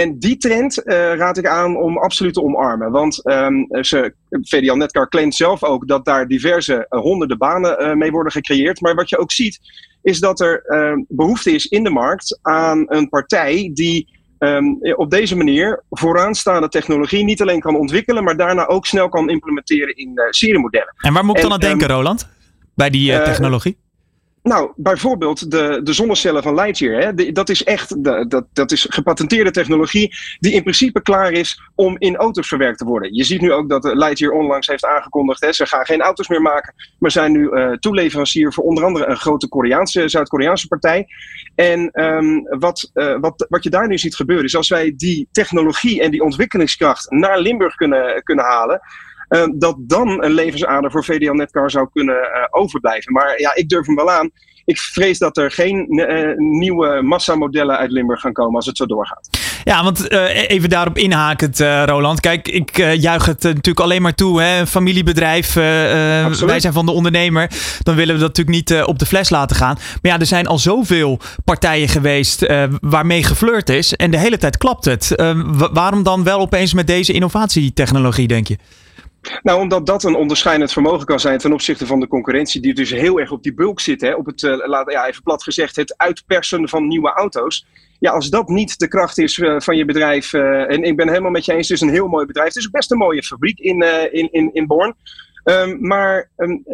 En 0.00 0.18
die 0.18 0.36
trend 0.36 0.82
uh, 0.84 0.94
raad 1.14 1.38
ik 1.38 1.46
aan 1.46 1.76
om 1.76 1.98
absoluut 1.98 2.34
te 2.34 2.42
omarmen. 2.42 2.90
Want 2.90 3.26
um, 3.26 3.66
ze, 3.80 4.14
VDL 4.28 4.74
Netcar 4.74 5.08
claimt 5.08 5.34
zelf 5.34 5.64
ook 5.64 5.88
dat 5.88 6.04
daar 6.04 6.28
diverse 6.28 6.86
uh, 6.90 7.00
honderden 7.00 7.38
banen 7.38 7.82
uh, 7.82 7.92
mee 7.92 8.10
worden 8.10 8.32
gecreëerd. 8.32 8.80
Maar 8.80 8.94
wat 8.94 9.08
je 9.08 9.18
ook 9.18 9.32
ziet, 9.32 9.60
is 10.02 10.20
dat 10.20 10.40
er 10.40 10.62
ehm, 10.64 10.98
behoefte 11.08 11.50
is 11.50 11.66
in 11.66 11.84
de 11.84 11.90
markt 11.90 12.38
aan 12.42 12.84
een 12.86 13.08
partij 13.08 13.70
die 13.74 14.08
um, 14.38 14.78
op 14.96 15.10
deze 15.10 15.36
manier 15.36 15.82
vooraanstaande 15.90 16.68
technologie 16.68 17.24
niet 17.24 17.40
alleen 17.40 17.60
kan 17.60 17.76
ontwikkelen, 17.76 18.24
maar 18.24 18.36
daarna 18.36 18.66
ook 18.66 18.86
snel 18.86 19.08
kan 19.08 19.30
implementeren 19.30 19.96
in 19.96 20.20
seriemodellen. 20.30 20.94
En 20.96 21.12
waar 21.12 21.24
moet 21.24 21.36
ik 21.36 21.42
dan 21.42 21.52
aan 21.52 21.60
denken, 21.60 21.88
Roland? 21.88 22.28
Bij 22.74 22.90
die 22.90 23.22
technologie? 23.22 23.83
Nou, 24.44 24.72
bijvoorbeeld 24.76 25.50
de, 25.50 25.80
de 25.82 25.92
zonnecellen 25.92 26.42
van 26.42 26.54
Lightyear. 26.54 27.02
Hè? 27.02 27.32
dat 27.32 27.48
is 27.48 27.64
echt 27.64 28.04
dat, 28.04 28.46
dat 28.52 28.72
is 28.72 28.86
gepatenteerde 28.90 29.50
technologie 29.50 30.14
die 30.38 30.52
in 30.52 30.62
principe 30.62 31.02
klaar 31.02 31.32
is 31.32 31.60
om 31.74 31.96
in 31.98 32.16
auto's 32.16 32.48
verwerkt 32.48 32.78
te 32.78 32.84
worden. 32.84 33.14
Je 33.14 33.24
ziet 33.24 33.40
nu 33.40 33.52
ook 33.52 33.68
dat 33.68 33.84
Lightyear 33.84 34.32
onlangs 34.32 34.66
heeft 34.66 34.84
aangekondigd, 34.84 35.40
hè, 35.40 35.52
ze 35.52 35.66
gaan 35.66 35.84
geen 35.84 36.00
auto's 36.00 36.28
meer 36.28 36.42
maken, 36.42 36.74
maar 36.98 37.10
zijn 37.10 37.32
nu 37.32 37.48
uh, 37.48 37.72
toeleverancier 37.72 38.52
voor 38.52 38.64
onder 38.64 38.84
andere 38.84 39.06
een 39.06 39.16
grote 39.16 39.48
Koreaanse, 39.48 40.08
Zuid-Koreaanse 40.08 40.68
partij. 40.68 41.06
En 41.54 42.02
um, 42.02 42.42
wat, 42.58 42.90
uh, 42.94 43.16
wat, 43.20 43.46
wat 43.48 43.62
je 43.62 43.70
daar 43.70 43.88
nu 43.88 43.98
ziet 43.98 44.16
gebeuren 44.16 44.44
is 44.44 44.56
als 44.56 44.68
wij 44.68 44.94
die 44.96 45.28
technologie 45.32 46.02
en 46.02 46.10
die 46.10 46.22
ontwikkelingskracht 46.22 47.10
naar 47.10 47.40
Limburg 47.40 47.74
kunnen, 47.74 48.22
kunnen 48.22 48.44
halen, 48.44 48.80
dat 49.56 49.76
dan 49.78 50.24
een 50.24 50.32
levensader 50.32 50.90
voor 50.90 51.04
VDL 51.04 51.32
Netcar 51.32 51.70
zou 51.70 51.88
kunnen 51.92 52.14
uh, 52.14 52.46
overblijven. 52.50 53.12
Maar 53.12 53.40
ja, 53.40 53.54
ik 53.54 53.68
durf 53.68 53.86
hem 53.86 53.94
wel 53.94 54.10
aan. 54.10 54.30
Ik 54.64 54.78
vrees 54.78 55.18
dat 55.18 55.36
er 55.36 55.50
geen 55.50 55.86
uh, 55.88 56.36
nieuwe 56.36 57.02
massamodellen 57.02 57.76
uit 57.76 57.90
Limburg 57.90 58.20
gaan 58.20 58.32
komen 58.32 58.54
als 58.54 58.66
het 58.66 58.76
zo 58.76 58.86
doorgaat. 58.86 59.28
Ja, 59.64 59.82
want 59.82 60.10
even 60.10 60.68
daarop 60.68 60.98
inhakend, 60.98 61.58
Roland. 61.84 62.20
Kijk, 62.20 62.48
ik 62.48 62.76
juich 62.76 63.26
het 63.26 63.42
natuurlijk 63.42 63.80
alleen 63.80 64.02
maar 64.02 64.14
toe. 64.14 64.42
Hè? 64.42 64.66
Familiebedrijf, 64.66 65.54
wij 65.54 66.60
zijn 66.60 66.72
van 66.72 66.86
de 66.86 66.92
ondernemer. 66.92 67.50
Dan 67.82 67.94
willen 67.94 68.14
we 68.14 68.20
dat 68.20 68.36
natuurlijk 68.36 68.56
niet 68.56 68.82
op 68.84 68.98
de 68.98 69.06
fles 69.06 69.30
laten 69.30 69.56
gaan. 69.56 69.74
Maar 69.74 70.12
ja, 70.12 70.18
er 70.18 70.26
zijn 70.26 70.46
al 70.46 70.58
zoveel 70.58 71.20
partijen 71.44 71.88
geweest 71.88 72.46
waarmee 72.80 73.22
geflirt 73.22 73.68
is. 73.68 73.94
En 73.94 74.10
de 74.10 74.18
hele 74.18 74.38
tijd 74.38 74.56
klapt 74.56 74.84
het. 74.84 75.14
waarom 75.72 76.02
dan 76.02 76.24
wel 76.24 76.40
opeens 76.40 76.74
met 76.74 76.86
deze 76.86 77.12
innovatietechnologie, 77.12 78.28
denk 78.28 78.48
je? 78.48 78.56
Nou, 79.42 79.60
omdat 79.60 79.86
dat 79.86 80.04
een 80.04 80.14
onderscheidend 80.14 80.72
vermogen 80.72 81.06
kan 81.06 81.20
zijn 81.20 81.38
ten 81.38 81.52
opzichte 81.52 81.86
van 81.86 82.00
de 82.00 82.08
concurrentie, 82.08 82.60
die 82.60 82.74
dus 82.74 82.90
heel 82.90 83.20
erg 83.20 83.30
op 83.30 83.42
die 83.42 83.54
bulk 83.54 83.80
zit. 83.80 84.00
Hè? 84.00 84.14
Op 84.14 84.26
het, 84.26 84.42
uh, 84.42 84.66
laat, 84.66 84.92
ja, 84.92 85.06
even 85.06 85.22
plat 85.22 85.42
gezegd, 85.42 85.76
het 85.76 85.94
uitpersen 85.96 86.68
van 86.68 86.88
nieuwe 86.88 87.12
auto's. 87.12 87.66
Ja, 87.98 88.10
als 88.10 88.30
dat 88.30 88.48
niet 88.48 88.78
de 88.78 88.88
kracht 88.88 89.18
is 89.18 89.36
uh, 89.36 89.60
van 89.60 89.76
je 89.76 89.84
bedrijf, 89.84 90.32
uh, 90.32 90.70
en 90.70 90.82
ik 90.82 90.96
ben 90.96 91.08
helemaal 91.08 91.30
met 91.30 91.44
je 91.44 91.52
eens, 91.52 91.68
het 91.68 91.76
is 91.76 91.86
een 91.86 91.94
heel 91.94 92.08
mooi 92.08 92.26
bedrijf. 92.26 92.48
Het 92.48 92.56
is 92.56 92.66
ook 92.66 92.72
best 92.72 92.90
een 92.90 92.98
mooie 92.98 93.22
fabriek 93.22 93.58
in, 93.58 93.82
in, 94.12 94.28
in, 94.32 94.50
in 94.52 94.66
Born. 94.66 94.94
Um, 95.44 95.86
maar 95.86 96.30
um, 96.36 96.64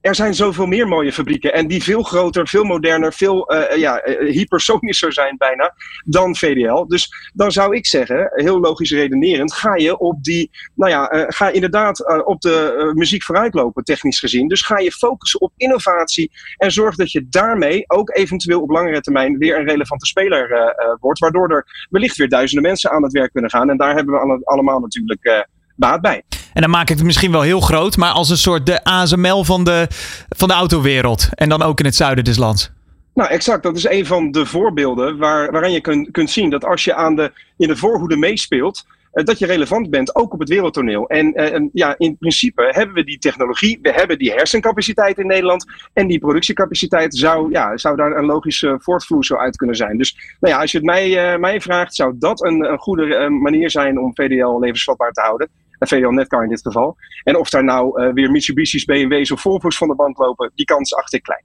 er 0.00 0.14
zijn 0.14 0.34
zoveel 0.34 0.66
meer 0.66 0.88
mooie 0.88 1.12
fabrieken. 1.12 1.52
En 1.52 1.66
die 1.66 1.82
veel 1.82 2.02
groter, 2.02 2.48
veel 2.48 2.64
moderner, 2.64 3.12
veel 3.12 3.54
uh, 3.54 3.76
ja, 3.76 4.02
hypersonischer 4.20 5.12
zijn 5.12 5.36
bijna 5.36 5.74
dan 6.04 6.36
VDL. 6.36 6.86
Dus 6.86 7.30
dan 7.34 7.52
zou 7.52 7.76
ik 7.76 7.86
zeggen, 7.86 8.30
heel 8.34 8.60
logisch 8.60 8.90
redenerend, 8.90 9.52
ga 9.52 9.74
je 9.74 9.98
op 9.98 10.24
die, 10.24 10.50
nou 10.74 10.90
ja, 10.90 11.26
ga 11.28 11.48
inderdaad 11.48 12.24
op 12.26 12.40
de 12.40 12.90
muziek 12.94 13.22
vooruitlopen, 13.22 13.84
technisch 13.84 14.18
gezien. 14.18 14.48
Dus 14.48 14.62
ga 14.62 14.78
je 14.78 14.92
focussen 14.92 15.40
op 15.40 15.52
innovatie 15.56 16.30
en 16.56 16.72
zorg 16.72 16.96
dat 16.96 17.12
je 17.12 17.26
daarmee 17.28 17.84
ook 17.86 18.16
eventueel 18.16 18.60
op 18.60 18.70
langere 18.70 19.00
termijn 19.00 19.38
weer 19.38 19.58
een 19.58 19.68
relevante 19.68 20.06
speler 20.06 20.74
wordt. 21.00 21.18
Waardoor 21.18 21.50
er 21.50 21.86
wellicht 21.90 22.16
weer 22.16 22.28
duizenden 22.28 22.70
mensen 22.70 22.90
aan 22.90 23.02
het 23.02 23.12
werk 23.12 23.32
kunnen 23.32 23.50
gaan. 23.50 23.70
En 23.70 23.76
daar 23.76 23.94
hebben 23.94 24.14
we 24.14 24.40
allemaal 24.44 24.80
natuurlijk 24.80 25.46
baat 25.76 26.00
bij. 26.00 26.22
En 26.58 26.64
dan 26.64 26.72
maak 26.72 26.90
ik 26.90 26.96
het 26.96 27.06
misschien 27.06 27.32
wel 27.32 27.40
heel 27.40 27.60
groot, 27.60 27.96
maar 27.96 28.10
als 28.10 28.30
een 28.30 28.36
soort 28.36 28.66
de 28.66 28.84
ASML 28.84 29.44
van 29.44 29.64
de, 29.64 29.86
van 30.28 30.48
de 30.48 30.54
autowereld. 30.54 31.28
En 31.34 31.48
dan 31.48 31.62
ook 31.62 31.78
in 31.78 31.84
het 31.84 31.94
zuiden 31.94 32.24
des 32.24 32.36
lands. 32.36 32.70
Nou, 33.14 33.30
exact. 33.30 33.62
Dat 33.62 33.76
is 33.76 33.88
een 33.88 34.06
van 34.06 34.30
de 34.30 34.46
voorbeelden 34.46 35.18
waar, 35.18 35.50
waarin 35.52 35.72
je 35.72 35.80
kun, 35.80 36.10
kunt 36.10 36.30
zien 36.30 36.50
dat 36.50 36.64
als 36.64 36.84
je 36.84 36.94
aan 36.94 37.16
de, 37.16 37.32
in 37.56 37.68
de 37.68 37.76
voorhoede 37.76 38.16
meespeelt, 38.16 38.86
dat 39.12 39.38
je 39.38 39.46
relevant 39.46 39.90
bent, 39.90 40.14
ook 40.14 40.32
op 40.32 40.38
het 40.38 40.48
wereldtoneel. 40.48 41.08
En 41.08 41.70
ja, 41.72 41.94
in 41.98 42.16
principe 42.16 42.68
hebben 42.70 42.94
we 42.94 43.04
die 43.04 43.18
technologie, 43.18 43.78
we 43.82 43.92
hebben 43.92 44.18
die 44.18 44.32
hersencapaciteit 44.32 45.18
in 45.18 45.26
Nederland. 45.26 45.64
En 45.92 46.06
die 46.06 46.18
productiecapaciteit 46.18 47.16
zou, 47.16 47.50
ja, 47.50 47.76
zou 47.76 47.96
daar 47.96 48.16
een 48.16 48.26
logische 48.26 48.76
voortvloeisel 48.80 49.38
uit 49.38 49.56
kunnen 49.56 49.76
zijn. 49.76 49.98
Dus 49.98 50.36
nou 50.40 50.54
ja, 50.54 50.60
als 50.60 50.72
je 50.72 50.78
het 50.78 50.86
mij, 50.86 51.38
mij 51.38 51.60
vraagt, 51.60 51.94
zou 51.94 52.14
dat 52.18 52.44
een, 52.44 52.64
een 52.64 52.78
goede 52.78 53.28
manier 53.28 53.70
zijn 53.70 53.98
om 53.98 54.14
VDL 54.14 54.58
levensvatbaar 54.58 55.12
te 55.12 55.20
houden. 55.20 55.48
VDL 55.86 56.08
Netcar 56.08 56.42
in 56.42 56.48
dit 56.48 56.60
geval. 56.62 56.96
En 57.24 57.36
of 57.36 57.50
daar 57.50 57.64
nou 57.64 58.12
weer 58.12 58.30
Mitsubishi's, 58.30 58.84
BMW's 58.84 59.30
of 59.30 59.40
Volvo's 59.40 59.76
van 59.76 59.88
de 59.88 59.94
band 59.94 60.18
lopen, 60.18 60.52
die 60.54 60.66
kans 60.66 60.94
acht 60.94 61.12
ik 61.12 61.22
klein. 61.22 61.44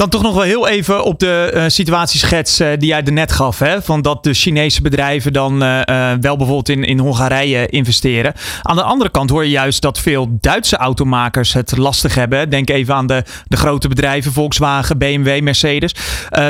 Dan 0.00 0.08
toch 0.08 0.22
nog 0.22 0.34
wel 0.34 0.42
heel 0.42 0.68
even 0.68 1.04
op 1.04 1.18
de 1.18 1.52
uh, 1.54 1.64
situatieschets 1.66 2.60
uh, 2.60 2.68
die 2.78 2.88
jij 2.88 3.02
er 3.04 3.12
net 3.12 3.32
gaf. 3.32 3.58
Hè? 3.58 3.82
Van 3.82 4.02
dat 4.02 4.24
de 4.24 4.34
Chinese 4.34 4.82
bedrijven 4.82 5.32
dan 5.32 5.62
uh, 5.62 5.80
wel 6.20 6.36
bijvoorbeeld 6.36 6.68
in, 6.68 6.84
in 6.84 6.98
Hongarije 6.98 7.66
investeren. 7.66 8.32
Aan 8.62 8.76
de 8.76 8.82
andere 8.82 9.10
kant 9.10 9.30
hoor 9.30 9.44
je 9.44 9.50
juist 9.50 9.82
dat 9.82 9.98
veel 9.98 10.28
Duitse 10.40 10.76
automakers 10.76 11.52
het 11.52 11.76
lastig 11.76 12.14
hebben. 12.14 12.50
Denk 12.50 12.70
even 12.70 12.94
aan 12.94 13.06
de, 13.06 13.24
de 13.46 13.56
grote 13.56 13.88
bedrijven, 13.88 14.32
Volkswagen, 14.32 14.98
BMW, 14.98 15.40
Mercedes. 15.40 15.94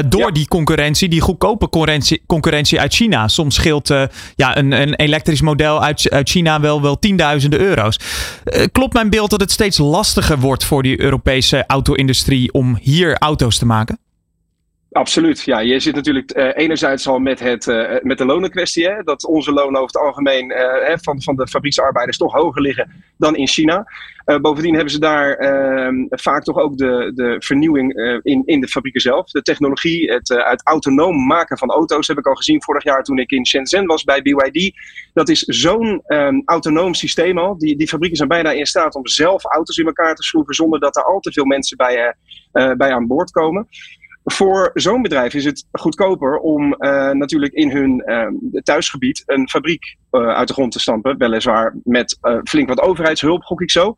door 0.09 0.21
ja. 0.21 0.31
die 0.31 0.49
concurrentie, 0.49 1.09
die 1.09 1.21
goedkope 1.21 1.69
concurrentie, 1.69 2.23
concurrentie 2.27 2.81
uit 2.81 2.95
China. 2.95 3.29
Soms 3.29 3.55
scheelt 3.55 3.89
ja, 4.37 4.57
een, 4.57 4.73
een 4.73 4.95
elektrisch 4.95 5.41
model 5.41 5.83
uit, 5.83 6.11
uit 6.11 6.29
China 6.29 6.61
wel, 6.61 6.83
wel 6.83 6.99
tienduizenden 6.99 7.61
euro's. 7.61 7.99
klopt 8.73 8.93
mijn 8.93 9.11
beeld 9.11 9.31
dat 9.31 9.41
het 9.41 9.51
steeds 9.51 9.79
lastiger 9.79 10.39
wordt 10.39 10.65
voor 10.65 10.83
die 10.83 11.01
Europese 11.01 11.65
auto-industrie 11.67 12.53
om 12.53 12.79
hier 12.81 13.19
auto's 13.41 13.59
te 13.59 13.67
maken? 13.67 13.99
Absoluut. 14.93 15.43
Ja, 15.43 15.59
je 15.59 15.81
zit 15.81 15.95
natuurlijk 15.95 16.37
uh, 16.37 16.51
enerzijds 16.55 17.07
al 17.07 17.19
met, 17.19 17.41
het, 17.41 17.67
uh, 17.67 18.01
met 18.03 18.19
de 18.19 18.25
lonenkwestie. 18.25 18.89
Hè, 18.89 19.03
dat 19.03 19.25
onze 19.25 19.53
lonen 19.53 19.81
over 19.81 19.87
het 19.87 19.97
algemeen 19.97 20.53
van, 21.01 21.23
van 21.23 21.37
de 21.37 21.49
fabrieksarbeiders 21.49 22.17
toch 22.17 22.33
hoger 22.33 22.63
liggen 22.63 23.05
dan 23.17 23.37
in 23.37 23.49
China. 23.49 23.87
bovendien 24.41 24.75
hebben 24.75 24.93
ze 24.93 24.99
daar 24.99 25.35
ehm, 25.35 25.95
vaak 26.09 26.43
toch 26.43 26.57
ook 26.57 26.77
de, 26.77 27.13
de 27.15 27.37
vernieuwing 27.39 27.95
in, 28.23 28.43
in 28.45 28.61
de 28.61 28.69
fabrieken 28.69 29.01
zelf. 29.01 29.31
De 29.31 29.43
technologie, 29.43 30.13
het, 30.13 30.29
het 30.29 30.67
autonoom 30.67 31.27
maken 31.27 31.59
van 31.59 31.71
auto's 31.71 32.09
heb 32.09 32.19
ik 32.19 32.27
al 32.27 32.35
gezien 32.35 32.63
vorig 32.63 32.85
jaar 32.85 33.03
toen 33.03 33.19
ik 33.19 33.31
in 33.31 33.47
Shenzhen 33.47 33.87
was 33.87 34.05
bij 34.05 34.23
BYD. 34.23 34.73
Dat 35.13 35.29
is 35.29 35.41
zo'n 35.41 36.03
um, 36.07 36.43
autonoom 36.45 36.95
systeem 36.95 37.39
al. 37.39 37.59
Die, 37.59 37.77
die 37.77 37.89
fabrieken 37.89 38.17
zijn 38.17 38.29
bijna 38.29 38.51
in 38.51 38.67
staat 38.67 38.95
om 38.95 39.07
zelf 39.07 39.45
auto's 39.45 39.77
in 39.77 39.87
elkaar 39.87 40.15
te 40.15 40.23
schroeven 40.23 40.55
zonder 40.55 40.81
dat 40.81 40.97
er 40.97 41.05
al 41.05 41.21
te 41.21 41.33
veel 41.33 41.45
mensen 41.45 41.77
bij, 41.77 42.15
bij 42.53 42.93
aan 42.93 43.07
boord 43.07 43.31
komen. 43.31 43.69
Voor 44.25 44.71
zo'n 44.75 45.03
bedrijf 45.03 45.35
is 45.35 45.45
het 45.45 45.67
goedkoper 45.73 46.39
om 46.39 46.77
uh, 46.79 47.11
natuurlijk 47.11 47.53
in 47.53 47.71
hun 47.71 48.03
uh, 48.07 48.63
thuisgebied 48.63 49.23
een 49.27 49.49
fabriek 49.49 49.97
uh, 50.13 50.29
uit 50.29 50.49
de 50.49 50.55
grond 50.55 50.73
te 50.73 50.81
stampen. 50.81 51.19
Weliswaar 51.19 51.77
met 51.85 52.19
flink 52.45 52.69
wat 52.69 52.81
overheidshulp, 52.81 53.43
gok 53.43 53.61
ik 53.61 53.71
zo. 53.71 53.95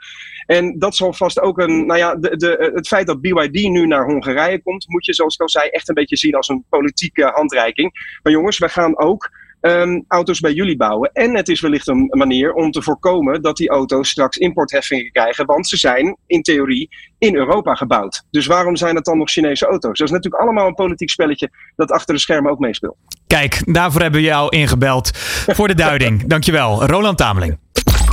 En 0.47 0.79
dat 0.79 0.97
zal 0.97 1.13
vast 1.13 1.41
ook 1.41 1.59
een. 1.59 1.87
Nou 1.87 1.99
ja, 1.99 2.15
de, 2.15 2.37
de, 2.37 2.71
het 2.75 2.87
feit 2.87 3.07
dat 3.07 3.21
BYD 3.21 3.69
nu 3.69 3.87
naar 3.87 4.05
Hongarije 4.05 4.63
komt, 4.63 4.89
moet 4.89 5.07
je, 5.07 5.15
zoals 5.15 5.35
ik 5.35 5.41
al 5.41 5.49
zei, 5.49 5.69
echt 5.69 5.89
een 5.89 5.95
beetje 5.95 6.17
zien 6.17 6.35
als 6.35 6.49
een 6.49 6.65
politieke 6.69 7.31
handreiking. 7.35 8.19
Maar 8.23 8.33
jongens, 8.33 8.59
wij 8.59 8.69
gaan 8.69 8.99
ook 8.99 9.31
um, 9.63 10.05
auto's 10.09 10.41
bij 10.41 10.53
jullie 10.53 10.77
bouwen. 10.77 11.11
En 11.13 11.37
het 11.37 11.49
is 11.49 11.61
wellicht 11.61 11.89
een 11.89 12.09
manier 12.11 12.53
om 12.53 12.71
te 12.71 12.83
voorkomen 12.83 13.43
dat 13.43 13.57
die 13.57 13.69
auto's 13.69 14.09
straks 14.09 14.37
importheffingen 14.37 15.13
krijgen, 15.13 15.47
want 15.47 15.69
ze 15.69 15.77
zijn 15.77 16.17
in 16.27 16.43
theorie 16.43 16.89
in 17.19 17.37
Europa 17.37 17.75
gebouwd. 17.75 18.23
Dus 18.31 18.47
waarom 18.47 18.77
zijn 18.77 18.95
het 18.95 19.05
dan 19.05 19.19
nog 19.19 19.31
Chinese 19.31 19.67
auto's? 19.67 19.99
Dat 19.99 20.07
is 20.07 20.15
natuurlijk 20.15 20.43
allemaal 20.43 20.67
een 20.67 20.75
politiek 20.75 21.11
spelletje 21.11 21.51
dat 21.77 21.91
achter 21.91 22.15
de 22.15 22.21
schermen 22.21 22.51
ook 22.51 22.59
meespeelt. 22.59 22.97
Kijk, 23.27 23.63
daarvoor 23.73 24.01
hebben 24.01 24.21
we 24.21 24.27
jou 24.27 24.57
ingebeld 24.57 25.11
voor 25.57 25.69
de 25.69 25.75
duiding. 25.75 26.27
Dankjewel, 26.27 26.87
Roland 26.87 27.19
Tameling. 27.19 27.59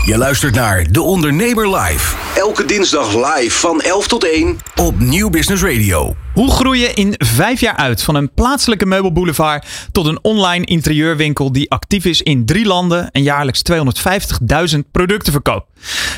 Je 0.09 0.17
luistert 0.17 0.55
naar 0.55 0.91
De 0.91 1.01
Ondernemer 1.01 1.75
Live. 1.77 2.15
Elke 2.35 2.65
dinsdag 2.65 3.15
live 3.15 3.59
van 3.59 3.81
11 3.81 4.07
tot 4.07 4.31
1 4.31 4.57
op 4.75 4.99
Nieuw 4.99 5.29
Business 5.29 5.63
Radio. 5.63 6.15
Hoe 6.33 6.51
groei 6.51 6.79
je 6.79 6.93
in 6.93 7.13
vijf 7.17 7.59
jaar 7.59 7.75
uit 7.75 8.03
van 8.03 8.15
een 8.15 8.33
plaatselijke 8.33 8.85
meubelboulevard 8.85 9.67
tot 9.91 10.05
een 10.05 10.19
online 10.21 10.65
interieurwinkel 10.65 11.51
die 11.51 11.71
actief 11.71 12.05
is 12.05 12.21
in 12.21 12.45
drie 12.45 12.65
landen 12.65 13.11
en 13.11 13.23
jaarlijks 13.23 13.61
250.000 14.73 14.79
producten 14.91 15.31
verkoopt? 15.31 15.67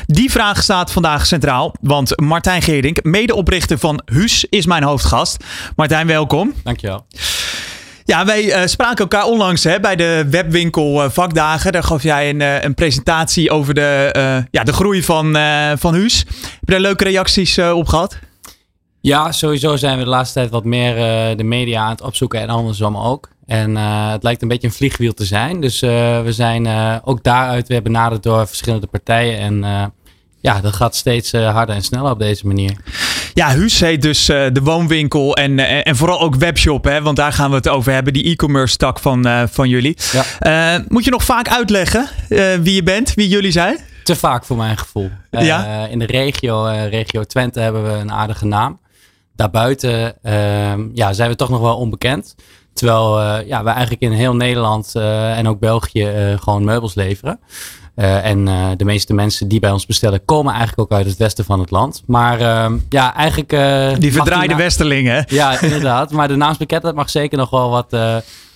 Die 0.06 0.30
vraag 0.30 0.62
staat 0.62 0.92
vandaag 0.92 1.26
centraal, 1.26 1.74
want 1.80 2.20
Martijn 2.20 2.62
Geerdink, 2.62 3.02
medeoprichter 3.02 3.78
van 3.78 4.02
Huus, 4.04 4.44
is 4.44 4.66
mijn 4.66 4.82
hoofdgast. 4.82 5.44
Martijn, 5.76 6.06
welkom. 6.06 6.52
Dankjewel. 6.62 7.06
Ja, 8.04 8.24
wij 8.24 8.44
uh, 8.44 8.66
spraken 8.66 8.98
elkaar 8.98 9.24
onlangs 9.24 9.64
hè, 9.64 9.80
bij 9.80 9.96
de 9.96 10.26
webwinkel 10.30 11.04
uh, 11.04 11.10
vakdagen. 11.10 11.72
Daar 11.72 11.82
gaf 11.82 12.02
jij 12.02 12.30
een, 12.30 12.40
uh, 12.40 12.62
een 12.62 12.74
presentatie 12.74 13.50
over 13.50 13.74
de, 13.74 14.44
ja, 14.50 14.64
de 14.64 14.72
groei 14.72 15.02
van, 15.02 15.36
van 15.78 15.94
Huus. 15.94 16.18
Heb 16.18 16.60
je 16.60 16.72
daar 16.72 16.80
leuke 16.80 17.04
reacties 17.04 17.58
op 17.58 17.88
gehad? 17.88 18.18
Ja, 19.00 19.32
sowieso 19.32 19.76
zijn 19.76 19.98
we 19.98 20.04
de 20.04 20.10
laatste 20.10 20.38
tijd 20.38 20.50
wat 20.50 20.64
meer 20.64 20.94
de 21.36 21.44
media 21.44 21.82
aan 21.82 21.90
het 21.90 22.00
opzoeken 22.00 22.40
en 22.40 22.48
andersom 22.48 22.96
ook. 22.96 23.28
En 23.46 23.76
het 23.76 24.22
lijkt 24.22 24.42
een 24.42 24.48
beetje 24.48 24.66
een 24.66 24.72
vliegwiel 24.72 25.12
te 25.12 25.24
zijn. 25.24 25.60
Dus 25.60 25.80
we 25.80 26.28
zijn 26.28 26.68
ook 27.04 27.22
daaruit 27.22 27.68
weer 27.68 27.82
benaderd 27.82 28.22
door 28.22 28.46
verschillende 28.46 28.86
partijen. 28.86 29.38
En 29.38 29.92
ja, 30.40 30.60
dat 30.60 30.72
gaat 30.72 30.96
steeds 30.96 31.32
harder 31.32 31.74
en 31.74 31.82
sneller 31.82 32.10
op 32.10 32.18
deze 32.18 32.46
manier. 32.46 32.76
Ja, 33.34 33.54
Huus 33.54 33.80
heet 33.80 34.02
dus 34.02 34.28
uh, 34.28 34.46
de 34.52 34.60
woonwinkel 34.62 35.36
en, 35.36 35.58
uh, 35.58 35.86
en 35.86 35.96
vooral 35.96 36.20
ook 36.20 36.34
webshop, 36.34 36.84
hè, 36.84 37.02
want 37.02 37.16
daar 37.16 37.32
gaan 37.32 37.50
we 37.50 37.56
het 37.56 37.68
over 37.68 37.92
hebben, 37.92 38.12
die 38.12 38.24
e-commerce 38.24 38.76
tak 38.76 38.98
van, 38.98 39.26
uh, 39.26 39.42
van 39.50 39.68
jullie. 39.68 39.96
Ja. 40.40 40.84
moet 40.88 41.04
je 41.04 41.10
nog 41.10 41.24
vaak 41.24 41.48
uitleggen 41.48 42.08
wie 42.62 42.74
je 42.74 42.82
bent, 42.82 43.14
wie 43.14 43.28
jullie 43.28 43.50
zijn? 43.50 43.78
Te 44.04 44.16
vaak 44.16 44.44
voor 44.44 44.56
mijn 44.56 44.76
gevoel. 44.76 45.10
Ja? 45.30 45.86
in 45.86 45.98
de 45.98 46.06
regio, 46.06 46.64
regio 46.90 47.24
Twente 47.24 47.60
hebben 47.60 47.82
we 47.84 47.98
een 47.98 48.12
aardige 48.12 48.46
naam. 48.46 48.80
Daarbuiten 49.36 50.22
ehm, 50.22 50.88
ja, 50.92 51.12
zijn 51.12 51.30
we 51.30 51.36
toch 51.36 51.48
nog 51.48 51.60
wel 51.60 51.76
onbekend. 51.76 52.34
Terwijl 52.72 53.20
ja, 53.46 53.64
we 53.64 53.70
eigenlijk 53.70 54.02
in 54.02 54.12
heel 54.12 54.34
Nederland 54.34 54.94
en 54.94 55.48
ook 55.48 55.58
België 55.58 56.36
gewoon 56.40 56.64
meubels 56.64 56.94
leveren. 56.94 57.40
En 57.94 58.44
de 58.76 58.84
meeste 58.84 59.14
mensen 59.14 59.48
die 59.48 59.60
bij 59.60 59.70
ons 59.70 59.86
bestellen 59.86 60.24
komen 60.24 60.52
eigenlijk 60.54 60.80
ook 60.80 60.98
uit 60.98 61.06
het 61.06 61.16
westen 61.16 61.44
van 61.44 61.60
het 61.60 61.70
land. 61.70 62.02
Maar 62.06 62.40
uh, 62.40 62.78
ja, 62.88 63.14
eigenlijk... 63.14 63.48
Die 64.00 64.12
verdraaide 64.12 64.54
westerlingen. 64.54 65.24
Ja, 65.28 65.60
inderdaad. 65.60 66.10
maar 66.10 66.28
de 66.28 66.36
naamsbekendheid 66.36 66.94
mag 66.94 67.10
zeker 67.10 67.38
nog 67.38 67.50
wel 67.50 67.70
wat, 67.70 67.96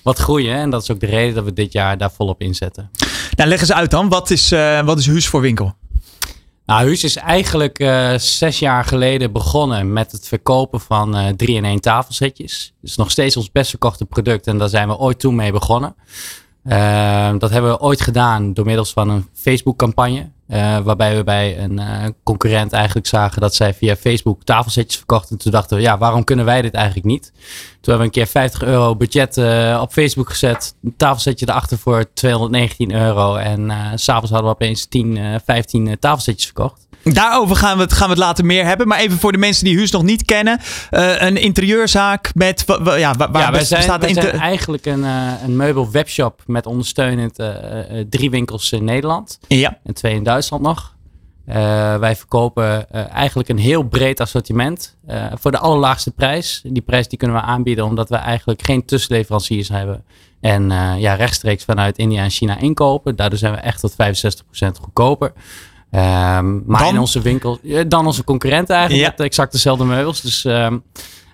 wat 0.02 0.18
groeien. 0.18 0.56
En 0.56 0.70
dat 0.70 0.82
is 0.82 0.90
ook 0.90 1.00
de 1.00 1.06
reden 1.06 1.34
dat 1.34 1.44
we 1.44 1.52
dit 1.52 1.72
jaar 1.72 1.98
daar 1.98 2.12
volop 2.12 2.40
inzetten. 2.40 2.90
Nou, 3.36 3.48
leg 3.48 3.60
eens 3.60 3.72
uit 3.72 3.90
dan. 3.90 4.08
Wat 4.08 4.30
is, 4.30 4.54
wat 4.84 4.98
is 4.98 5.06
Huus 5.06 5.28
voor 5.28 5.40
winkel? 5.40 5.74
Nou, 6.66 6.86
Huus 6.86 7.04
is 7.04 7.16
eigenlijk 7.16 7.76
zes 8.16 8.58
jaar 8.58 8.84
geleden 8.84 9.32
begonnen 9.32 9.92
met 9.92 10.12
het 10.12 10.28
verkopen 10.28 10.80
van 10.80 11.36
3 11.36 11.56
in 11.56 11.64
1 11.64 11.80
tafelsetjes. 11.80 12.72
Het 12.80 12.90
is 12.90 12.96
nog 12.96 13.10
steeds 13.10 13.36
ons 13.36 13.52
best 13.52 13.70
verkochte 13.70 14.04
product 14.04 14.46
en 14.46 14.58
daar 14.58 14.68
zijn 14.68 14.88
we 14.88 14.98
ooit 14.98 15.18
toen 15.18 15.34
mee 15.34 15.52
begonnen. 15.52 15.94
Uh, 16.64 17.34
dat 17.38 17.50
hebben 17.50 17.70
we 17.70 17.80
ooit 17.80 18.00
gedaan 18.00 18.54
door 18.54 18.64
middels 18.64 18.92
van 18.92 19.08
een 19.08 19.28
Facebook-campagne. 19.32 20.30
Uh, 20.48 20.78
waarbij 20.78 21.16
we 21.16 21.24
bij 21.24 21.58
een 21.58 21.78
uh, 21.78 22.04
concurrent 22.22 22.72
eigenlijk 22.72 23.06
zagen 23.06 23.40
dat 23.40 23.54
zij 23.54 23.74
via 23.74 23.96
Facebook 23.96 24.42
tafelzetjes 24.44 24.96
verkochten. 24.96 25.30
En 25.30 25.42
toen 25.42 25.52
dachten 25.52 25.76
we, 25.76 25.82
ja, 25.82 25.98
waarom 25.98 26.24
kunnen 26.24 26.44
wij 26.44 26.62
dit 26.62 26.74
eigenlijk 26.74 27.06
niet? 27.06 27.32
Toen 27.32 27.94
hebben 27.94 27.98
we 27.98 28.04
een 28.04 28.10
keer 28.10 28.26
50 28.26 28.62
euro 28.62 28.96
budget 28.96 29.36
uh, 29.36 29.78
op 29.82 29.92
Facebook 29.92 30.28
gezet. 30.28 30.74
Een 30.82 30.94
tafelsetje 30.96 31.48
erachter 31.48 31.78
voor 31.78 32.12
219 32.14 32.92
euro. 32.94 33.34
En 33.34 33.72
s'avonds 33.94 34.30
hadden 34.30 34.50
we 34.50 34.54
opeens 34.54 34.86
10, 34.86 35.40
15 35.44 35.96
tafelzetjes 36.00 36.44
verkocht. 36.44 36.84
Daarover 37.02 37.56
gaan 37.56 37.76
we, 37.76 37.82
het, 37.82 37.92
gaan 37.92 38.06
we 38.06 38.14
het 38.14 38.22
later 38.22 38.44
meer 38.44 38.64
hebben. 38.64 38.88
Maar 38.88 38.98
even 38.98 39.18
voor 39.18 39.32
de 39.32 39.38
mensen 39.38 39.64
die 39.64 39.76
Huus 39.76 39.90
nog 39.90 40.02
niet 40.02 40.24
kennen. 40.24 40.60
Een 40.90 41.36
interieurzaak 41.36 42.30
met... 42.34 42.64
Ja, 42.66 43.14
waar 43.14 43.30
ja, 43.32 43.50
wij 43.50 43.64
zijn, 43.64 44.00
wij 44.00 44.14
zijn 44.14 44.30
eigenlijk 44.30 44.86
een, 44.86 45.02
een 45.44 45.56
meubelwebshop 45.56 46.42
met 46.46 46.66
ondersteunend 46.66 47.38
drie 48.10 48.30
winkels 48.30 48.72
in 48.72 48.84
Nederland. 48.84 49.38
Ja. 49.48 49.78
En 49.84 49.94
twee 49.94 50.14
in 50.14 50.22
Duitsland 50.22 50.35
nog. 50.60 50.94
wij 52.00 52.16
verkopen 52.16 52.90
eigenlijk 53.10 53.48
een 53.48 53.58
heel 53.58 53.82
breed 53.82 54.20
assortiment 54.20 54.96
voor 55.34 55.50
de 55.50 55.58
allerlaagste 55.58 56.10
prijs. 56.10 56.60
Die 56.64 56.82
prijs 56.82 57.08
die 57.08 57.18
kunnen 57.18 57.36
we 57.36 57.42
aanbieden 57.42 57.84
omdat 57.84 58.08
we 58.08 58.16
eigenlijk 58.16 58.62
geen 58.62 58.84
tussenleveranciers 58.84 59.68
hebben. 59.68 60.04
En 60.40 60.70
ja, 60.98 61.14
rechtstreeks 61.14 61.64
vanuit 61.64 61.98
India 61.98 62.22
en 62.22 62.30
China 62.30 62.58
inkopen. 62.58 63.16
Daardoor 63.16 63.38
zijn 63.38 63.52
we 63.52 63.58
echt 63.58 63.80
tot 63.80 63.92
65% 63.92 63.96
goedkoper. 64.80 65.32
Um, 65.90 66.62
maar 66.66 66.80
dan? 66.80 66.88
in 66.88 66.98
onze 66.98 67.20
winkel, 67.20 67.58
dan 67.88 68.06
onze 68.06 68.24
concurrenten 68.24 68.76
eigenlijk, 68.76 69.16
met 69.16 69.26
exact 69.26 69.52
dezelfde 69.52 69.84
meubels. 69.84 70.20
Dus, 70.20 70.44
um, 70.44 70.82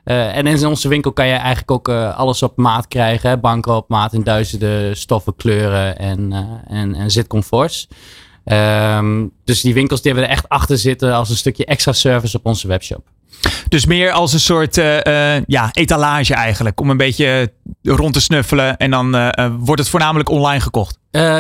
uh, 0.05 0.37
en 0.37 0.47
in 0.47 0.67
onze 0.67 0.89
winkel 0.89 1.13
kan 1.13 1.27
je 1.27 1.33
eigenlijk 1.33 1.71
ook 1.71 1.89
alles 1.89 2.43
op 2.43 2.57
maat 2.57 2.89
krijgen. 2.89 3.31
Hè? 3.31 3.39
Banken 3.39 3.77
op 3.77 3.89
maat 3.89 4.13
in 4.13 4.23
duizenden 4.23 4.97
stoffen, 4.97 5.37
kleuren 5.37 5.99
en, 5.99 6.33
en, 6.67 6.95
en 6.95 7.11
zitcomforts. 7.11 7.89
Um, 8.45 9.33
dus 9.45 9.61
die 9.61 9.75
winkels 9.75 10.03
die 10.03 10.13
hebben 10.13 10.31
er 10.31 10.37
echt 10.37 10.49
achter 10.49 10.79
zitten 10.79 11.15
als 11.15 11.31
een 11.31 11.37
stukje 11.37 11.65
extra 11.65 11.93
service 11.93 12.37
op 12.37 12.47
onze 12.47 12.69
webshop. 12.69 13.05
Dus 13.69 13.87
meer 13.87 14.13
als 14.13 14.33
een 14.33 14.41
soort 14.41 14.75
ja, 15.47 15.71
etalage 15.73 16.35
eigenlijk. 16.35 16.81
Om 16.81 16.91
een 16.91 16.97
beetje 16.97 17.53
rond 17.83 18.13
te 18.15 18.21
snuffelen. 18.21 18.77
En 18.77 18.91
dan 18.91 19.33
wordt 19.59 19.81
het 19.81 19.91
voornamelijk 19.91 20.29
online 20.29 20.61
gekocht. 20.61 20.99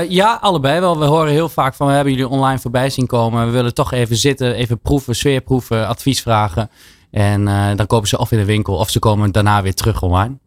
ja, 0.08 0.38
allebei 0.40 0.80
wel. 0.80 0.98
We 0.98 1.04
horen 1.04 1.32
heel 1.32 1.48
vaak 1.48 1.74
van 1.74 1.86
we 1.86 1.92
hebben 1.92 2.12
jullie 2.12 2.28
online 2.28 2.58
voorbij 2.58 2.90
zien 2.90 3.06
komen. 3.06 3.46
We 3.46 3.52
willen 3.52 3.74
toch 3.74 3.92
even 3.92 4.16
zitten, 4.16 4.54
even 4.54 4.80
proeven, 4.80 5.14
sfeerproeven, 5.14 5.88
advies 5.88 6.22
vragen. 6.22 6.70
En 7.10 7.44
dan 7.76 7.86
kopen 7.86 8.08
ze 8.08 8.18
of 8.18 8.32
in 8.32 8.38
de 8.38 8.44
winkel 8.44 8.74
of 8.74 8.90
ze 8.90 8.98
komen 8.98 9.32
daarna 9.32 9.62
weer 9.62 9.74
terug 9.74 10.02
online. 10.02 10.38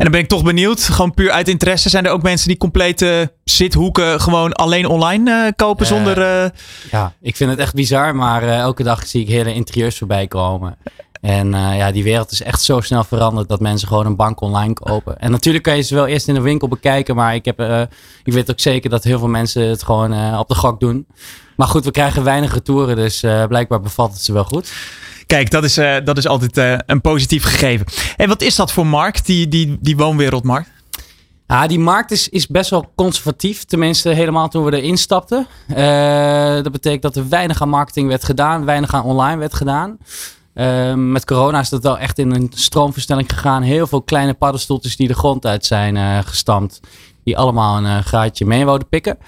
En 0.00 0.06
dan 0.06 0.14
ben 0.14 0.24
ik 0.24 0.28
toch 0.28 0.42
benieuwd, 0.42 0.82
gewoon 0.82 1.14
puur 1.14 1.30
uit 1.30 1.48
interesse, 1.48 1.88
zijn 1.88 2.06
er 2.06 2.12
ook 2.12 2.22
mensen 2.22 2.48
die 2.48 2.56
complete 2.56 3.32
zithoeken 3.44 4.20
gewoon 4.20 4.52
alleen 4.52 4.86
online 4.86 5.30
uh, 5.30 5.50
kopen 5.56 5.84
uh, 5.84 5.92
zonder... 5.92 6.18
Uh... 6.18 6.50
Ja, 6.90 7.12
ik 7.20 7.36
vind 7.36 7.50
het 7.50 7.58
echt 7.58 7.74
bizar, 7.74 8.14
maar 8.14 8.42
elke 8.42 8.82
dag 8.82 9.06
zie 9.06 9.22
ik 9.22 9.28
hele 9.28 9.54
interieurs 9.54 9.98
voorbij 9.98 10.26
komen. 10.26 10.76
En 11.20 11.50
ja, 11.52 11.92
die 11.92 12.02
wereld 12.02 12.30
is 12.30 12.42
echt 12.42 12.62
zo 12.62 12.80
snel 12.80 13.04
veranderd 13.04 13.48
dat 13.48 13.60
mensen 13.60 13.88
gewoon 13.88 14.06
een 14.06 14.16
bank 14.16 14.40
online 14.40 14.72
kopen. 14.72 15.18
En 15.18 15.30
natuurlijk 15.30 15.64
kan 15.64 15.76
je 15.76 15.82
ze 15.82 15.94
wel 15.94 16.06
eerst 16.06 16.28
in 16.28 16.34
de 16.34 16.40
winkel 16.40 16.68
bekijken, 16.68 17.14
maar 17.14 17.34
ik, 17.34 17.44
heb, 17.44 17.60
ik 18.24 18.32
weet 18.32 18.50
ook 18.50 18.60
zeker 18.60 18.90
dat 18.90 19.04
heel 19.04 19.18
veel 19.18 19.28
mensen 19.28 19.68
het 19.68 19.82
gewoon 19.82 20.38
op 20.38 20.48
de 20.48 20.54
gok 20.54 20.80
doen. 20.80 21.06
Maar 21.56 21.68
goed, 21.68 21.84
we 21.84 21.90
krijgen 21.90 22.24
weinig 22.24 22.54
retouren, 22.54 22.96
dus 22.96 23.20
blijkbaar 23.48 23.80
bevalt 23.80 24.12
het 24.12 24.22
ze 24.22 24.32
wel 24.32 24.44
goed. 24.44 24.72
Kijk, 25.30 25.50
dat 25.50 25.64
is, 25.64 25.78
uh, 25.78 25.96
dat 26.04 26.18
is 26.18 26.26
altijd 26.26 26.58
uh, 26.58 26.78
een 26.86 27.00
positief 27.00 27.44
gegeven. 27.44 27.86
En 28.16 28.28
wat 28.28 28.42
is 28.42 28.54
dat 28.54 28.72
voor 28.72 28.86
markt, 28.86 29.26
die, 29.26 29.48
die, 29.48 29.78
die 29.80 29.96
woonwereldmarkt? 29.96 30.68
Ja, 31.46 31.66
die 31.66 31.78
markt 31.78 32.10
is, 32.10 32.28
is 32.28 32.46
best 32.46 32.70
wel 32.70 32.92
conservatief. 32.94 33.64
Tenminste, 33.64 34.08
helemaal 34.08 34.48
toen 34.48 34.64
we 34.64 34.80
erin 34.80 34.96
stapten. 34.96 35.46
Uh, 35.68 35.76
dat 36.62 36.72
betekent 36.72 37.02
dat 37.02 37.16
er 37.16 37.28
weinig 37.28 37.62
aan 37.62 37.68
marketing 37.68 38.08
werd 38.08 38.24
gedaan, 38.24 38.64
weinig 38.64 38.94
aan 38.94 39.04
online 39.04 39.36
werd 39.36 39.54
gedaan. 39.54 39.98
met 41.12 41.24
corona 41.24 41.60
is 41.60 41.68
dat 41.68 41.82
wel 41.82 41.98
echt 41.98 42.18
in 42.18 42.34
een 42.34 42.50
stroomversnelling 42.54 43.32
gegaan. 43.32 43.62
Heel 43.62 43.86
veel 43.86 44.02
kleine 44.02 44.34
paddenstoeltjes 44.34 44.96
die 44.96 45.08
de 45.08 45.14
grond 45.14 45.46
uit 45.46 45.66
zijn 45.66 46.24
gestampt 46.24 46.80
die 47.30 47.38
allemaal 47.38 47.76
een 47.76 47.84
uh, 47.84 47.98
graadje 47.98 48.46
mee 48.46 48.64
wouden 48.64 48.88
pikken. 48.88 49.18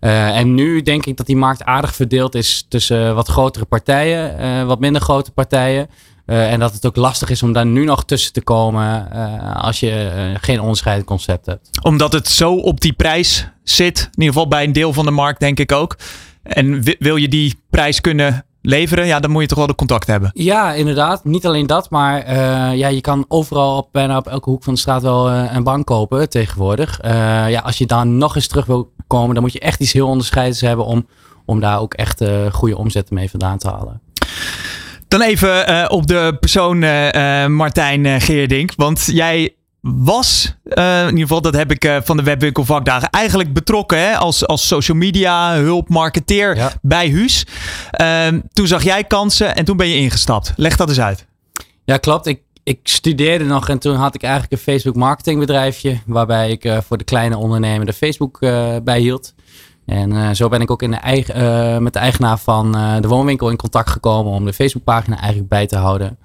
Uh, 0.00 0.36
en 0.36 0.54
nu 0.54 0.82
denk 0.82 1.06
ik 1.06 1.16
dat 1.16 1.26
die 1.26 1.36
markt 1.36 1.64
aardig 1.64 1.94
verdeeld 1.94 2.34
is 2.34 2.66
tussen 2.68 3.14
wat 3.14 3.28
grotere 3.28 3.64
partijen, 3.64 4.66
wat 4.66 4.80
minder 4.80 5.02
grote 5.02 5.30
partijen. 5.30 5.88
en 6.26 6.60
dat 6.60 6.72
het 6.72 6.86
ook 6.86 6.96
lastig 6.96 7.30
is 7.30 7.42
om 7.42 7.52
daar 7.52 7.66
nu 7.66 7.84
nog 7.84 8.04
tussen 8.04 8.32
te 8.32 8.42
komen 8.42 9.10
als 9.54 9.80
je 9.80 10.10
geen 10.40 10.60
onderscheidend 10.60 11.06
concept 11.06 11.46
hebt. 11.46 11.68
Omdat 11.82 12.12
het 12.12 12.28
zo 12.28 12.54
op 12.54 12.80
die 12.80 12.92
prijs 12.92 13.48
zit, 13.62 13.98
in 13.98 14.20
ieder 14.20 14.32
geval 14.32 14.48
bij 14.48 14.64
een 14.64 14.72
deel 14.72 14.92
van 14.92 15.04
de 15.04 15.10
markt 15.10 15.40
denk 15.40 15.60
ik 15.60 15.72
ook. 15.72 15.96
En 16.42 16.82
wil 16.98 17.16
je 17.16 17.28
die 17.28 17.62
prijs 17.70 18.00
kunnen 18.00 18.44
leveren, 18.62 19.06
ja, 19.06 19.20
dan 19.20 19.30
moet 19.30 19.42
je 19.42 19.48
toch 19.48 19.58
wel 19.58 19.66
de 19.66 19.74
contact 19.74 20.06
hebben. 20.06 20.30
Ja, 20.34 20.72
inderdaad. 20.72 21.24
Niet 21.24 21.46
alleen 21.46 21.66
dat, 21.66 21.90
maar 21.90 22.28
uh, 22.28 22.76
ja, 22.76 22.88
je 22.88 23.00
kan 23.00 23.24
overal 23.28 23.76
op, 23.76 23.88
bijna 23.92 24.16
op 24.16 24.26
elke 24.26 24.50
hoek 24.50 24.64
van 24.64 24.74
de 24.74 24.80
straat 24.80 25.02
wel 25.02 25.30
uh, 25.30 25.54
een 25.54 25.62
bank 25.62 25.86
kopen 25.86 26.28
tegenwoordig. 26.28 27.04
Uh, 27.04 27.10
ja, 27.50 27.60
als 27.60 27.78
je 27.78 27.86
daar 27.86 28.06
nog 28.06 28.34
eens 28.34 28.46
terug 28.46 28.66
wil 28.66 28.92
komen, 29.06 29.34
dan 29.34 29.42
moet 29.42 29.52
je 29.52 29.60
echt 29.60 29.80
iets 29.80 29.92
heel 29.92 30.08
onderscheidends 30.08 30.60
hebben 30.60 30.84
om, 30.84 31.06
om 31.44 31.60
daar 31.60 31.80
ook 31.80 31.94
echt 31.94 32.24
goede 32.52 32.76
omzetten 32.76 33.14
mee 33.14 33.30
vandaan 33.30 33.58
te 33.58 33.68
halen. 33.68 34.00
Dan 35.08 35.22
even 35.22 35.90
op 35.90 36.06
de 36.06 36.36
persoon 36.40 36.78
Martijn 37.52 38.20
Geerdink. 38.20 38.72
Want 38.76 39.08
jij 39.12 39.54
was, 39.80 40.54
uh, 40.64 41.00
in 41.00 41.08
ieder 41.08 41.20
geval 41.20 41.40
dat 41.40 41.54
heb 41.54 41.70
ik 41.70 41.84
uh, 41.84 41.96
van 42.02 42.16
de 42.16 42.22
webwinkel 42.22 42.64
vakdagen, 42.64 43.10
eigenlijk 43.10 43.52
betrokken 43.52 43.98
hè, 43.98 44.16
als, 44.16 44.46
als 44.46 44.66
social 44.66 44.96
media 44.96 45.54
hulp, 45.54 45.88
marketeer 45.88 46.72
bij 46.82 47.06
Huus. 47.06 47.46
Uh, 48.00 48.26
toen 48.52 48.66
zag 48.66 48.82
jij 48.82 49.04
kansen 49.04 49.56
en 49.56 49.64
toen 49.64 49.76
ben 49.76 49.88
je 49.88 49.96
ingestapt. 49.96 50.52
Leg 50.56 50.76
dat 50.76 50.88
eens 50.88 51.00
uit. 51.00 51.26
Ja, 51.84 51.96
klopt. 51.96 52.26
Ik, 52.26 52.40
ik 52.62 52.80
studeerde 52.82 53.44
nog 53.44 53.68
en 53.68 53.78
toen 53.78 53.94
had 53.94 54.14
ik 54.14 54.22
eigenlijk 54.22 54.52
een 54.52 54.72
Facebook 54.72 54.96
marketingbedrijfje 54.96 55.98
waarbij 56.06 56.50
ik 56.50 56.64
eh, 56.64 56.78
voor 56.86 56.98
de 56.98 57.04
kleine 57.04 57.36
ondernemer 57.36 57.86
de 57.86 57.92
Facebook 57.92 58.38
bijhield. 58.84 59.34
En 59.86 60.36
zo 60.36 60.48
ben 60.48 60.60
ik 60.60 60.70
ook 60.70 60.82
in 60.82 60.90
de 60.90 60.96
eigen, 60.96 61.82
met 61.82 61.92
de 61.92 61.98
eigenaar 61.98 62.38
van 62.38 62.72
de 63.00 63.08
woonwinkel 63.08 63.50
in 63.50 63.56
contact 63.56 63.90
gekomen 63.90 64.32
om 64.32 64.44
de 64.44 64.52
Facebookpagina 64.52 65.16
eigenlijk 65.16 65.48
bij 65.48 65.66
te 65.66 65.76
houden. 65.76 66.18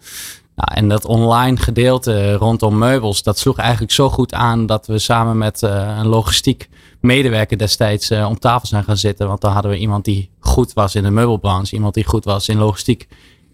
Nou, 0.56 0.80
en 0.80 0.90
dat 0.90 1.06
online 1.06 1.58
gedeelte 1.58 2.34
rondom 2.34 2.78
meubels, 2.78 3.24
dat 3.24 3.40
sloeg 3.40 3.58
eigenlijk 3.58 3.92
zo 3.92 4.10
goed 4.10 4.34
aan 4.34 4.66
dat 4.66 4.88
we 4.88 5.00
samen 5.00 5.38
met 5.38 5.62
uh, 5.62 5.96
een 5.98 6.08
logistiek 6.08 6.70
medewerker 7.02 7.58
destijds 7.58 8.12
uh, 8.12 8.28
om 8.30 8.40
tafel 8.40 8.68
zijn 8.68 8.84
gaan 8.84 8.98
zitten. 8.98 9.28
Want 9.28 9.42
dan 9.42 9.52
hadden 9.52 9.72
we 9.72 9.78
iemand 9.78 10.06
die 10.06 10.30
goed 10.40 10.74
was 10.74 10.96
in 10.96 11.04
de 11.04 11.12
meubelbranche, 11.12 11.76
iemand 11.76 11.94
die 11.94 12.06
goed 12.06 12.26
was 12.26 12.50
in 12.50 12.58
logistiek 12.58 13.08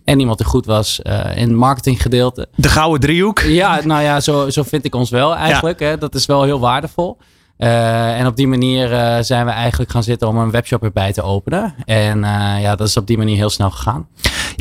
en 0.03 0.19
iemand 0.19 0.37
die 0.37 0.47
goed 0.47 0.65
was 0.65 0.99
uh, 1.03 1.37
in 1.37 1.47
het 1.47 1.57
marketinggedeelte. 1.57 2.47
De 2.55 2.69
gouden 2.69 2.99
driehoek? 2.99 3.39
Ja, 3.39 3.79
nou 3.83 4.01
ja, 4.01 4.19
zo, 4.19 4.49
zo 4.49 4.63
vind 4.63 4.85
ik 4.85 4.95
ons 4.95 5.09
wel 5.09 5.35
eigenlijk. 5.35 5.79
Hè. 5.79 5.97
Dat 5.97 6.15
is 6.15 6.25
wel 6.25 6.43
heel 6.43 6.59
waardevol. 6.59 7.17
Uh, 7.57 8.19
en 8.19 8.27
op 8.27 8.35
die 8.35 8.47
manier 8.47 8.91
uh, 8.91 9.17
zijn 9.19 9.45
we 9.45 9.51
eigenlijk 9.51 9.91
gaan 9.91 10.03
zitten 10.03 10.27
om 10.27 10.37
een 10.37 10.51
webshop 10.51 10.83
erbij 10.83 11.13
te 11.13 11.21
openen. 11.21 11.75
En 11.85 12.17
uh, 12.17 12.61
ja, 12.61 12.75
dat 12.75 12.87
is 12.87 12.97
op 12.97 13.07
die 13.07 13.17
manier 13.17 13.35
heel 13.35 13.49
snel 13.49 13.69
gegaan. 13.69 14.07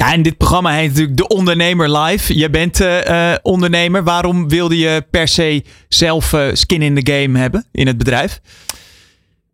Ja, 0.00 0.12
en 0.12 0.22
dit 0.22 0.36
programma 0.36 0.70
heet 0.70 0.88
natuurlijk 0.88 1.16
De 1.16 1.28
Ondernemer 1.28 1.98
Live. 1.98 2.38
Je 2.38 2.50
bent 2.50 2.80
ondernemer. 3.42 4.04
Waarom 4.04 4.48
wilde 4.48 4.78
je 4.78 5.06
per 5.10 5.28
se 5.28 5.64
zelf 5.88 6.36
skin 6.52 6.82
in 6.82 7.02
the 7.02 7.12
game 7.12 7.38
hebben 7.38 7.66
in 7.72 7.86
het 7.86 7.98
bedrijf? 7.98 8.40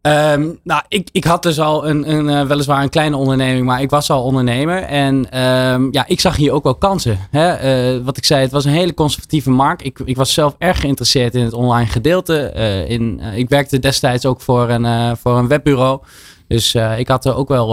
Um, 0.03 0.59
nou, 0.63 0.83
ik, 0.89 1.09
ik 1.13 1.25
had 1.25 1.43
dus 1.43 1.61
al 1.61 1.89
een, 1.89 2.11
een 2.11 2.47
weliswaar 2.47 2.83
een 2.83 2.89
kleine 2.89 3.17
onderneming, 3.17 3.67
maar 3.67 3.83
ik 3.83 3.91
was 3.91 4.11
al 4.11 4.23
ondernemer. 4.23 4.83
En 4.83 5.41
um, 5.45 5.89
ja, 5.93 6.05
ik 6.07 6.21
zag 6.21 6.37
hier 6.37 6.53
ook 6.53 6.65
wel 6.65 6.75
kansen. 6.75 7.19
Hè? 7.31 8.03
Wat 8.03 8.17
ik 8.17 8.25
zei, 8.25 8.43
het 8.43 8.53
was 8.53 8.65
een 8.65 8.73
hele 8.73 8.95
conservatieve 8.95 9.51
markt. 9.51 9.85
Ik, 9.85 9.99
ik 10.05 10.17
was 10.17 10.33
zelf 10.33 10.55
erg 10.59 10.81
geïnteresseerd 10.81 11.35
in 11.35 11.45
het 11.45 11.53
online 11.53 11.91
gedeelte. 11.91 12.53
In, 12.89 13.21
ik 13.35 13.49
werkte 13.49 13.79
destijds 13.79 14.27
ook 14.27 14.41
voor 14.41 14.71
een, 14.71 15.17
voor 15.17 15.39
een 15.39 15.49
webbureau. 15.49 16.01
Dus 16.49 16.75
ik 16.75 17.09
had 17.09 17.25
er 17.25 17.35
ook 17.35 17.49
wel 17.49 17.69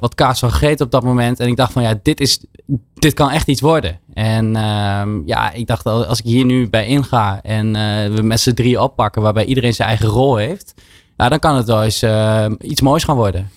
wat 0.00 0.14
kaas 0.14 0.38
van 0.38 0.50
gegeten 0.50 0.84
op 0.84 0.90
dat 0.92 1.02
moment. 1.02 1.40
En 1.40 1.48
ik 1.48 1.56
dacht 1.56 1.72
van 1.72 1.82
ja, 1.82 1.94
dit, 2.02 2.20
is, 2.20 2.44
dit 2.94 3.14
kan 3.14 3.30
echt 3.30 3.48
iets 3.48 3.60
worden. 3.60 3.98
En 4.14 4.56
um, 4.56 5.22
ja, 5.26 5.52
ik 5.52 5.66
dacht 5.66 5.86
als 5.86 6.18
ik 6.18 6.24
hier 6.24 6.44
nu 6.44 6.68
bij 6.68 6.86
inga 6.86 7.40
en 7.42 7.72
we 8.14 8.22
met 8.22 8.40
z'n 8.40 8.54
drie 8.54 8.82
oppakken, 8.82 9.22
waarbij 9.22 9.44
iedereen 9.44 9.74
zijn 9.74 9.88
eigen 9.88 10.08
rol 10.08 10.36
heeft 10.36 10.74
dan 11.26 11.38
kan 11.38 11.56
het 11.56 11.66
wel 11.66 11.82
eens 11.82 12.04
iets 12.60 12.80
moois 12.80 13.04
gaan 13.04 13.16
worden. 13.16 13.50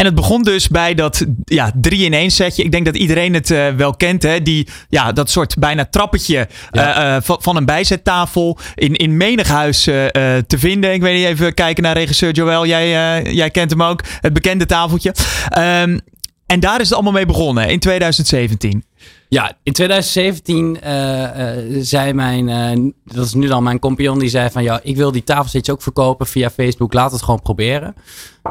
En 0.00 0.06
het 0.06 0.14
begon 0.14 0.42
dus 0.42 0.68
bij 0.68 0.94
dat 0.94 1.26
ja, 1.44 1.72
3 1.74 2.04
in 2.04 2.12
1 2.12 2.30
setje. 2.30 2.62
Ik 2.62 2.70
denk 2.70 2.84
dat 2.84 2.96
iedereen 2.96 3.34
het 3.34 3.50
uh, 3.50 3.68
wel 3.68 3.94
kent. 3.94 4.22
Hè? 4.22 4.42
Die, 4.42 4.68
ja, 4.88 5.12
dat 5.12 5.30
soort 5.30 5.58
bijna 5.58 5.84
trappetje 5.84 6.48
ja. 6.70 7.16
uh, 7.16 7.22
van, 7.22 7.42
van, 7.42 7.56
een 7.56 7.64
bijzettafel. 7.64 8.58
In, 8.74 8.96
in 8.96 9.16
menig 9.16 9.48
huis 9.48 9.82
te 9.82 10.56
vinden. 10.58 10.92
Ik 10.92 11.00
weet 11.00 11.16
niet, 11.16 11.26
even 11.26 11.54
kijken 11.54 11.82
naar 11.82 11.96
regisseur 11.96 12.32
Joël. 12.32 12.66
Jij, 12.66 13.22
jij 13.22 13.50
kent 13.50 13.70
hem 13.70 13.82
ook. 13.82 14.02
Het 14.20 14.32
bekende 14.32 14.66
tafeltje. 14.66 15.14
Um, 15.58 16.00
en 16.46 16.60
daar 16.60 16.80
is 16.80 16.84
het 16.84 16.94
allemaal 16.94 17.12
mee 17.12 17.26
begonnen 17.26 17.68
in 17.68 17.78
2017. 17.78 18.84
Ja, 19.30 19.52
in 19.62 19.72
2017 19.72 20.78
uh, 20.84 21.20
uh, 21.22 21.78
zei 21.80 22.12
mijn, 22.12 22.48
uh, 22.48 22.92
dat 23.04 23.24
is 23.24 23.34
nu 23.34 23.46
dan 23.46 23.62
mijn 23.62 23.78
compagnon, 23.78 24.18
die 24.18 24.28
zei 24.28 24.50
van 24.50 24.62
ja, 24.62 24.80
ik 24.82 24.96
wil 24.96 25.12
die 25.12 25.24
tafelzitjes 25.24 25.74
ook 25.74 25.82
verkopen 25.82 26.26
via 26.26 26.50
Facebook, 26.50 26.92
laat 26.92 27.12
het 27.12 27.22
gewoon 27.22 27.42
proberen. 27.42 27.94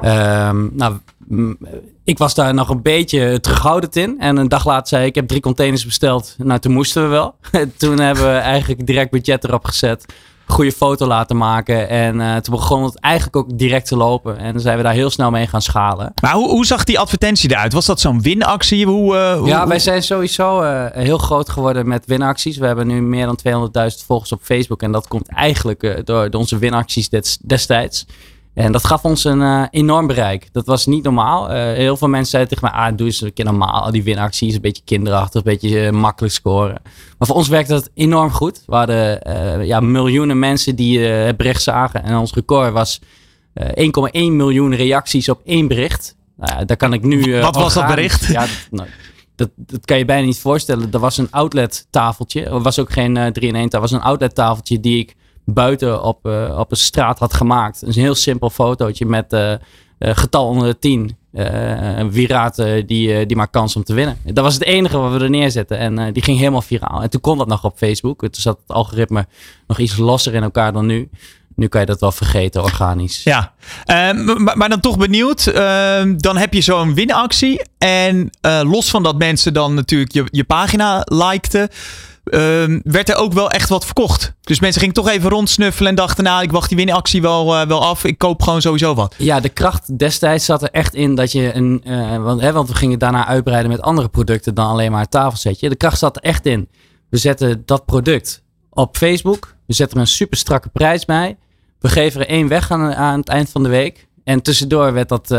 Um, 0.04 0.72
nou, 0.74 0.98
ik 2.04 2.18
was 2.18 2.36
daar 2.36 2.54
nog 2.54 2.70
een 2.70 2.82
beetje 2.82 3.39
terughoudend 3.39 3.96
in. 3.96 4.20
En 4.20 4.38
een 4.38 4.48
dag 4.48 4.65
later 4.65 4.88
zei 4.88 5.02
ik, 5.02 5.08
ik 5.08 5.15
heb 5.15 5.28
drie 5.28 5.42
containers 5.42 5.86
besteld. 5.86 6.36
Nou, 6.38 6.60
toen 6.60 6.74
moesten 6.74 7.04
we 7.04 7.10
wel. 7.10 7.36
toen 7.78 8.00
hebben 8.00 8.24
we 8.24 8.38
eigenlijk 8.38 8.86
direct 8.86 9.12
budget 9.12 9.44
erop 9.44 9.65
gezet 9.65 10.06
goede 10.51 10.71
foto 10.71 11.07
laten 11.07 11.38
maken. 11.38 11.89
En 11.89 12.19
uh, 12.19 12.35
toen 12.35 12.55
begon 12.55 12.83
het 12.83 12.99
eigenlijk 12.99 13.35
ook 13.35 13.57
direct 13.57 13.88
te 13.88 13.97
lopen. 13.97 14.38
En 14.38 14.51
dan 14.51 14.62
zijn 14.62 14.77
we 14.77 14.83
daar 14.83 14.93
heel 14.93 15.09
snel 15.09 15.31
mee 15.31 15.47
gaan 15.47 15.62
schalen. 15.62 16.13
Maar 16.21 16.33
hoe, 16.33 16.49
hoe 16.49 16.65
zag 16.65 16.83
die 16.83 16.99
advertentie 16.99 17.51
eruit? 17.51 17.73
Was 17.73 17.85
dat 17.85 17.99
zo'n 17.99 18.21
winactie? 18.21 18.85
Hoe, 18.85 19.15
uh, 19.15 19.38
hoe, 19.38 19.47
ja, 19.47 19.67
wij 19.67 19.79
zijn 19.79 20.03
sowieso 20.03 20.63
uh, 20.63 20.85
heel 20.91 21.17
groot 21.17 21.49
geworden 21.49 21.88
met 21.88 22.05
winacties. 22.05 22.57
We 22.57 22.65
hebben 22.65 22.88
nu 22.88 23.01
meer 23.01 23.25
dan 23.25 23.69
200.000 23.91 24.05
volgers 24.05 24.31
op 24.31 24.39
Facebook. 24.43 24.81
En 24.81 24.91
dat 24.91 25.07
komt 25.07 25.27
eigenlijk 25.27 25.81
door, 26.05 26.29
door 26.29 26.39
onze 26.39 26.57
winacties 26.57 27.09
destijds. 27.41 28.05
En 28.60 28.72
dat 28.72 28.86
gaf 28.86 29.04
ons 29.04 29.24
een 29.24 29.41
uh, 29.41 29.63
enorm 29.72 30.08
bereik. 30.08 30.50
Dat 30.52 30.65
was 30.65 30.86
niet 30.86 31.04
normaal. 31.04 31.50
Uh, 31.50 31.56
heel 31.56 31.98
veel 31.98 32.08
mensen 32.08 32.30
zeiden 32.30 32.54
tegen 32.54 32.72
mij, 32.72 32.82
ah, 32.82 32.98
doe 32.98 33.08
eens 33.08 33.22
een 33.22 33.34
keer 33.34 33.45
normaal. 33.45 33.91
Die 33.91 34.04
winacties, 34.04 34.56
een 34.56 34.62
beetje 34.62 34.84
kinderachtig, 34.86 35.45
een 35.45 35.52
beetje 35.52 35.86
uh, 35.86 35.89
makkelijk 35.91 36.34
scoren. 36.34 36.82
Maar 37.17 37.28
voor 37.28 37.36
ons 37.36 37.48
werkte 37.48 37.74
dat 37.74 37.89
enorm 37.93 38.32
goed. 38.32 38.63
We 38.65 38.76
hadden 38.76 39.65
ja, 39.65 39.80
miljoenen 39.80 40.39
mensen 40.39 40.76
die 40.76 41.00
het 41.00 41.38
bericht 41.38 41.62
zagen. 41.62 42.04
En 42.04 42.17
ons 42.17 42.34
record 42.34 42.74
was 42.74 43.00
1,1 43.60 43.63
miljoen 44.12 44.76
reacties 44.76 45.30
op 45.30 45.41
één 45.45 45.67
bericht. 45.67 46.15
Nou, 46.38 46.65
daar 46.65 46.78
kan 46.78 46.93
ik 46.93 47.04
nu... 47.04 47.39
Wat 47.39 47.56
was 47.56 47.74
dat 47.74 47.88
bericht? 47.88 48.26
Ja, 48.26 48.39
dat, 48.39 48.67
nou, 48.72 48.88
dat, 49.36 49.50
dat, 49.56 49.86
kan 49.86 49.98
je 49.98 50.06
bijna 50.06 50.26
niet 50.26 50.39
voorstellen. 50.39 50.91
Er 50.91 51.00
was 51.00 51.17
een 51.17 51.32
outlet 51.32 51.88
tafeltje. 51.89 52.43
Er 52.43 52.62
was 52.62 52.80
ook 52.80 52.91
geen 52.91 53.34
3 53.34 53.48
in 53.48 53.56
1 53.56 53.69
tafel. 53.69 53.80
was 53.80 53.91
een 53.91 54.06
outlet 54.06 54.36
tafeltje 54.36 54.80
die 54.80 55.00
ik 55.00 55.15
buiten 55.53 56.03
op, 56.03 56.25
uh, 56.25 56.57
op 56.59 56.71
een 56.71 56.77
straat 56.77 57.19
had 57.19 57.33
gemaakt. 57.33 57.81
Een 57.81 57.91
heel 57.91 58.15
simpel 58.15 58.49
fotootje 58.49 59.05
met 59.05 59.33
uh, 59.33 59.53
getal 59.99 60.47
onder 60.47 60.67
de 60.67 60.79
10. 60.79 61.17
wie 61.31 62.09
wiraat 62.12 62.55
die, 62.85 63.25
die 63.25 63.35
maakt 63.35 63.51
kans 63.51 63.75
om 63.75 63.83
te 63.83 63.93
winnen. 63.93 64.17
Dat 64.23 64.43
was 64.43 64.53
het 64.53 64.63
enige 64.63 64.97
wat 64.97 65.12
we 65.12 65.19
er 65.19 65.29
neerzetten. 65.29 65.77
En 65.77 66.13
die 66.13 66.23
ging 66.23 66.38
helemaal 66.38 66.62
viraal. 66.62 67.01
En 67.01 67.09
toen 67.09 67.21
kon 67.21 67.38
dat 67.38 67.47
nog 67.47 67.63
op 67.63 67.77
Facebook. 67.77 68.19
Toen 68.19 68.29
zat 68.31 68.57
het 68.62 68.75
algoritme 68.75 69.27
nog 69.67 69.79
iets 69.79 69.97
losser 69.97 70.33
in 70.33 70.43
elkaar 70.43 70.73
dan 70.73 70.85
nu. 70.85 71.09
Nu 71.55 71.67
kan 71.67 71.81
je 71.81 71.88
dat 71.88 71.99
wel 71.99 72.12
vergeten, 72.12 72.63
organisch. 72.63 73.23
Ja, 73.23 73.53
ehm, 73.85 74.43
maar, 74.43 74.69
dan 74.69 74.79
toch 74.79 74.97
benieuwd. 74.97 75.47
Ehm, 75.47 76.17
dan 76.17 76.38
heb 76.38 76.53
je 76.53 76.62
zo'n 76.62 76.93
winactie. 76.93 77.62
En 77.77 78.29
los 78.63 78.89
van 78.89 79.03
dat 79.03 79.17
mensen 79.17 79.53
dan 79.53 79.73
natuurlijk 79.73 80.12
je, 80.12 80.27
je 80.31 80.43
pagina 80.43 81.01
likten. 81.05 81.69
Ehm, 82.30 82.80
werd 82.84 83.10
er 83.10 83.15
ook 83.15 83.34
wel 83.34 83.52
echt 83.52 83.70
wat 83.70 83.86
verkocht. 83.86 84.34
Dus 84.42 84.60
mensen 84.60 84.80
gingen 84.80 84.96
toch 84.96 85.10
even 85.10 85.30
rondsnuffelen 85.30 85.89
en 85.89 85.96
dachten, 85.96 86.24
nou, 86.24 86.44
ik 86.44 86.52
wacht 86.52 86.68
die 86.70 86.78
winactie 86.78 87.22
wel, 87.22 87.62
uh, 87.62 87.68
wel 87.68 87.86
af. 87.86 88.04
Ik 88.04 88.18
koop 88.18 88.42
gewoon 88.42 88.62
sowieso 88.62 88.94
wat. 88.96 89.15
Ja, 89.18 89.39
de 89.39 89.50
kracht 89.50 89.98
destijds 89.98 90.46
zat 90.46 90.62
er 90.62 90.70
echt 90.72 90.96
in 90.96 91.15
dat 91.15 91.32
je 91.32 91.54
een, 91.54 91.82
uh, 91.86 92.24
want, 92.24 92.42
hè, 92.42 92.52
want 92.52 92.68
we 92.68 92.76
gingen 92.76 93.00
daarna 93.00 93.26
uitbreiden 93.26 93.72
met 93.72 93.82
andere 93.82 94.08
producten 94.08 94.54
dan 94.54 94.68
alleen 94.68 94.92
maar 94.92 95.02
het 95.02 95.12
tafelsetje. 95.12 95.70
De 95.70 95.76
kracht 95.76 96.00
zat 96.00 96.15
er 96.15 96.22
echt 96.22 96.46
in. 96.46 96.70
We 97.10 97.18
zetten 97.18 97.63
dat 97.65 97.86
product 97.86 98.44
op 98.70 98.98
Facebook. 98.98 99.56
We 99.65 99.74
zetten 99.74 99.98
er 99.98 100.04
een 100.04 100.10
super 100.10 100.38
strakke 100.38 100.70
prijs 100.70 101.06
bij. 101.06 101.38
We 101.80 101.88
geven 101.88 102.22
er 102.22 102.28
één 102.28 102.48
weg 102.48 102.72
aan, 102.72 102.96
aan 102.96 103.20
het 103.20 103.30
eind 103.30 103.50
van 103.50 103.63
de 103.63 103.70
week. 103.70 104.08
En 104.30 104.42
tussendoor 104.42 104.94
werd 104.94 105.10
dat, 105.10 105.32
uh, 105.32 105.38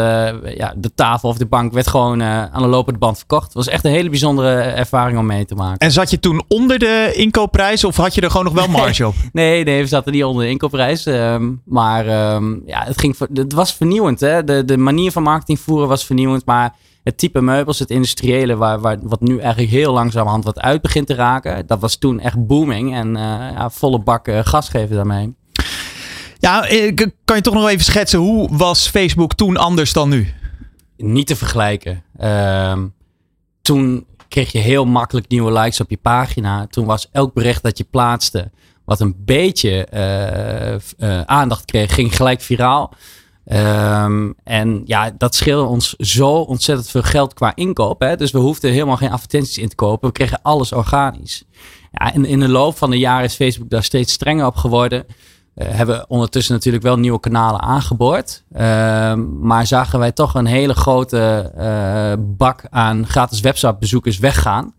ja, 0.56 0.74
de 0.76 0.94
tafel 0.94 1.28
of 1.28 1.36
de 1.36 1.46
bank 1.46 1.72
werd 1.72 1.86
gewoon 1.86 2.20
uh, 2.20 2.44
aan 2.44 2.62
de 2.62 2.68
lopende 2.68 2.98
band 2.98 3.16
verkocht. 3.16 3.44
Het 3.44 3.54
was 3.54 3.68
echt 3.68 3.84
een 3.84 3.90
hele 3.90 4.08
bijzondere 4.08 4.60
ervaring 4.60 5.18
om 5.18 5.26
mee 5.26 5.44
te 5.44 5.54
maken. 5.54 5.78
En 5.78 5.92
zat 5.92 6.10
je 6.10 6.20
toen 6.20 6.42
onder 6.48 6.78
de 6.78 7.12
inkoopprijs 7.14 7.84
of 7.84 7.96
had 7.96 8.14
je 8.14 8.20
er 8.20 8.30
gewoon 8.30 8.44
nog 8.44 8.54
wel 8.54 8.68
marge 8.68 9.06
op? 9.06 9.14
nee, 9.32 9.64
nee, 9.64 9.82
we 9.82 9.88
zaten 9.88 10.12
niet 10.12 10.24
onder 10.24 10.44
de 10.44 10.50
inkoopprijs. 10.50 11.06
Um, 11.06 11.62
maar 11.64 12.34
um, 12.34 12.62
ja, 12.66 12.84
het, 12.84 12.98
ging, 12.98 13.16
het 13.34 13.52
was 13.52 13.74
vernieuwend. 13.74 14.20
Hè? 14.20 14.44
De, 14.44 14.64
de 14.64 14.76
manier 14.76 15.12
van 15.12 15.22
marketing 15.22 15.60
voeren 15.60 15.88
was 15.88 16.06
vernieuwend. 16.06 16.44
Maar 16.44 16.74
het 17.02 17.18
type 17.18 17.40
meubels, 17.40 17.78
het 17.78 17.90
industriële, 17.90 18.56
waar, 18.56 18.80
waar, 18.80 18.98
wat 19.02 19.20
nu 19.20 19.38
eigenlijk 19.38 19.72
heel 19.72 19.92
langzamerhand 19.92 20.44
wat 20.44 20.60
uit 20.60 20.82
begint 20.82 21.06
te 21.06 21.14
raken. 21.14 21.66
Dat 21.66 21.80
was 21.80 21.96
toen 21.96 22.20
echt 22.20 22.46
booming 22.46 22.94
en 22.94 23.08
uh, 23.08 23.22
ja, 23.54 23.70
volle 23.70 23.98
bak 23.98 24.30
gas 24.42 24.68
geven 24.68 24.96
daarmee. 24.96 25.38
Ja, 26.40 26.66
eh, 26.66 26.94
kan 27.24 27.36
je 27.36 27.42
toch 27.42 27.54
nog 27.54 27.68
even 27.68 27.84
schetsen, 27.84 28.18
hoe 28.18 28.56
was 28.56 28.88
Facebook 28.88 29.34
toen 29.34 29.56
anders 29.56 29.92
dan 29.92 30.08
nu? 30.08 30.32
Niet 30.96 31.26
te 31.26 31.36
vergelijken. 31.36 32.02
Uh, 32.20 32.78
toen 33.62 34.06
kreeg 34.28 34.52
je 34.52 34.58
heel 34.58 34.84
makkelijk 34.84 35.28
nieuwe 35.28 35.52
likes 35.52 35.80
op 35.80 35.90
je 35.90 35.96
pagina. 35.96 36.66
Toen 36.66 36.84
was 36.86 37.08
elk 37.12 37.34
bericht 37.34 37.62
dat 37.62 37.78
je 37.78 37.84
plaatste, 37.84 38.50
wat 38.84 39.00
een 39.00 39.14
beetje 39.24 39.88
uh, 39.94 41.08
uh, 41.08 41.20
aandacht 41.20 41.64
kreeg, 41.64 41.94
ging 41.94 42.16
gelijk 42.16 42.40
viraal. 42.40 42.94
Um, 43.52 44.34
en 44.44 44.82
ja, 44.84 45.10
dat 45.18 45.34
scheelde 45.34 45.68
ons 45.68 45.94
zo 45.96 46.30
ontzettend 46.30 46.90
veel 46.90 47.02
geld 47.02 47.34
qua 47.34 47.52
inkoop. 47.54 48.00
Hè? 48.00 48.16
Dus 48.16 48.30
we 48.30 48.38
hoefden 48.38 48.72
helemaal 48.72 48.96
geen 48.96 49.10
advertenties 49.10 49.58
in 49.58 49.68
te 49.68 49.74
kopen. 49.74 50.08
We 50.08 50.14
kregen 50.14 50.42
alles 50.42 50.72
organisch. 50.72 51.44
Ja, 51.92 52.14
en 52.14 52.24
in 52.24 52.40
de 52.40 52.48
loop 52.48 52.76
van 52.76 52.90
de 52.90 52.98
jaren 52.98 53.24
is 53.24 53.34
Facebook 53.34 53.70
daar 53.70 53.84
steeds 53.84 54.12
strenger 54.12 54.46
op 54.46 54.56
geworden. 54.56 55.06
Uh, 55.54 55.68
hebben 55.68 56.10
ondertussen 56.10 56.54
natuurlijk 56.54 56.84
wel 56.84 56.98
nieuwe 56.98 57.20
kanalen 57.20 57.60
aangeboord. 57.60 58.44
Uh, 58.52 58.58
maar 59.40 59.66
zagen 59.66 59.98
wij 59.98 60.12
toch 60.12 60.34
een 60.34 60.46
hele 60.46 60.74
grote 60.74 61.52
uh, 61.58 62.24
bak 62.36 62.62
aan 62.70 63.06
gratis 63.06 63.40
websitebezoekers 63.40 64.18
weggaan. 64.18 64.74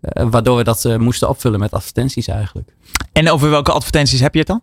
Eh, 0.00 0.26
waardoor 0.30 0.56
we 0.56 0.64
dat 0.64 0.98
moesten 0.98 1.28
opvullen 1.28 1.60
met 1.60 1.72
advertenties 1.72 2.28
eigenlijk. 2.28 2.74
En 3.12 3.30
over 3.30 3.50
welke 3.50 3.72
advertenties 3.72 4.20
heb 4.20 4.32
je 4.32 4.38
het 4.38 4.48
dan? 4.48 4.60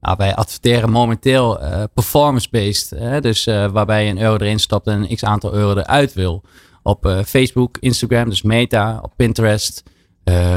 Nou, 0.00 0.16
wij 0.18 0.34
adverteren 0.34 0.90
momenteel 0.90 1.60
performance-based. 1.94 3.22
dus 3.22 3.44
waarbij 3.44 4.04
je 4.04 4.10
een 4.10 4.20
euro 4.20 4.36
erin 4.36 4.58
stopt 4.58 4.86
en 4.86 5.02
een 5.02 5.16
x 5.16 5.24
aantal 5.24 5.52
euro 5.52 5.80
eruit 5.80 6.12
wil. 6.12 6.42
Op 6.82 7.22
Facebook, 7.26 7.76
Instagram, 7.78 8.28
dus 8.28 8.42
Meta, 8.42 8.98
op 9.02 9.12
Pinterest, 9.16 9.82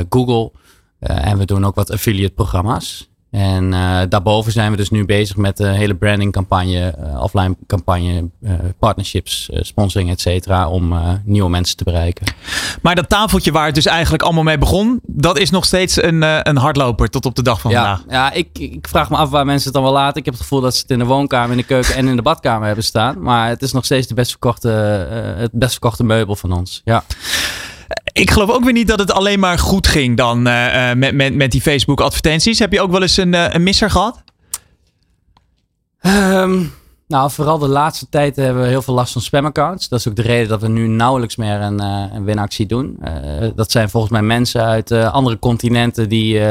Google. 0.09 0.51
en 0.99 1.37
we 1.37 1.45
doen 1.45 1.65
ook 1.65 1.75
wat 1.75 1.91
affiliate 1.91 2.33
programma's. 2.33 3.12
En 3.33 3.71
uh, 3.71 3.99
daarboven 4.09 4.51
zijn 4.51 4.71
we 4.71 4.77
dus 4.77 4.89
nu 4.89 5.05
bezig 5.05 5.35
met 5.35 5.57
de 5.57 5.67
hele 5.67 5.95
branding 5.95 6.31
campagne, 6.31 6.95
uh, 6.99 7.21
offline 7.21 7.55
campagne, 7.67 8.29
uh, 8.41 8.51
partnerships, 8.79 9.49
sponsoring, 9.53 10.09
et 10.09 10.21
cetera, 10.21 10.69
om 10.69 10.93
nieuwe 11.23 11.49
mensen 11.49 11.77
te 11.77 11.83
bereiken. 11.83 12.25
Maar 12.81 12.95
dat 12.95 13.09
tafeltje 13.09 13.51
waar 13.51 13.65
het 13.65 13.75
dus 13.75 13.85
eigenlijk 13.85 14.23
allemaal 14.23 14.43
mee 14.43 14.57
begon, 14.57 14.99
dat 15.03 15.37
is 15.37 15.49
nog 15.49 15.65
steeds 15.65 16.01
een, 16.01 16.47
een 16.47 16.57
hardloper 16.57 17.09
tot 17.09 17.25
op 17.25 17.35
de 17.35 17.43
dag 17.43 17.61
van 17.61 17.71
ja, 17.71 17.77
vandaag. 17.77 18.03
Ja, 18.09 18.31
ik, 18.31 18.47
ik 18.59 18.87
vraag 18.87 19.09
me 19.09 19.15
af 19.15 19.29
waar 19.29 19.45
mensen 19.45 19.65
het 19.65 19.73
dan 19.73 19.83
wel 19.83 19.93
laten. 19.93 20.19
Ik 20.19 20.25
heb 20.25 20.33
het 20.33 20.43
gevoel 20.43 20.61
dat 20.61 20.75
ze 20.75 20.81
het 20.81 20.91
in 20.91 20.99
de 20.99 21.05
woonkamer, 21.05 21.51
in 21.51 21.57
de 21.57 21.63
keuken 21.63 21.95
en 21.95 22.07
in 22.07 22.15
de 22.15 22.21
badkamer 22.21 22.65
hebben 22.65 22.85
staan. 22.85 23.21
Maar 23.21 23.49
het 23.49 23.61
is 23.61 23.71
nog 23.71 23.85
steeds 23.85 24.07
de 24.07 24.13
best 24.13 24.29
verkochte, 24.29 24.69
het 25.37 25.51
best 25.51 25.71
verkochte 25.71 26.03
meubel 26.03 26.35
van 26.35 26.51
ons. 26.51 26.81
Ja 26.83 27.03
ik 28.13 28.31
geloof 28.31 28.49
ook 28.49 28.63
weer 28.63 28.73
niet 28.73 28.87
dat 28.87 28.99
het 28.99 29.11
alleen 29.11 29.39
maar 29.39 29.59
goed 29.59 29.87
ging 29.87 30.17
dan 30.17 30.47
uh, 30.47 30.93
met, 30.93 31.13
met, 31.13 31.35
met 31.35 31.51
die 31.51 31.61
Facebook 31.61 32.01
advertenties. 32.01 32.59
Heb 32.59 32.71
je 32.71 32.81
ook 32.81 32.91
wel 32.91 33.01
eens 33.01 33.17
een, 33.17 33.33
uh, 33.33 33.45
een 33.49 33.63
misser 33.63 33.89
gehad? 33.89 34.23
Um, 36.01 36.73
nou, 37.07 37.31
vooral 37.31 37.57
de 37.57 37.67
laatste 37.67 38.09
tijd 38.09 38.35
hebben 38.35 38.63
we 38.63 38.69
heel 38.69 38.81
veel 38.81 38.93
last 38.93 39.13
van 39.13 39.21
spamaccounts. 39.21 39.89
Dat 39.89 39.99
is 39.99 40.07
ook 40.07 40.15
de 40.15 40.21
reden 40.21 40.47
dat 40.47 40.61
we 40.61 40.67
nu 40.67 40.87
nauwelijks 40.87 41.35
meer 41.35 41.61
een, 41.61 41.79
een 41.79 42.23
winactie 42.23 42.65
doen. 42.65 42.99
dat 43.55 43.71
zijn 43.71 43.89
volgens 43.89 44.11
mij 44.11 44.21
mensen 44.21 44.63
uit 44.63 44.91
andere 44.91 45.39
continenten 45.39 46.09
die, 46.09 46.41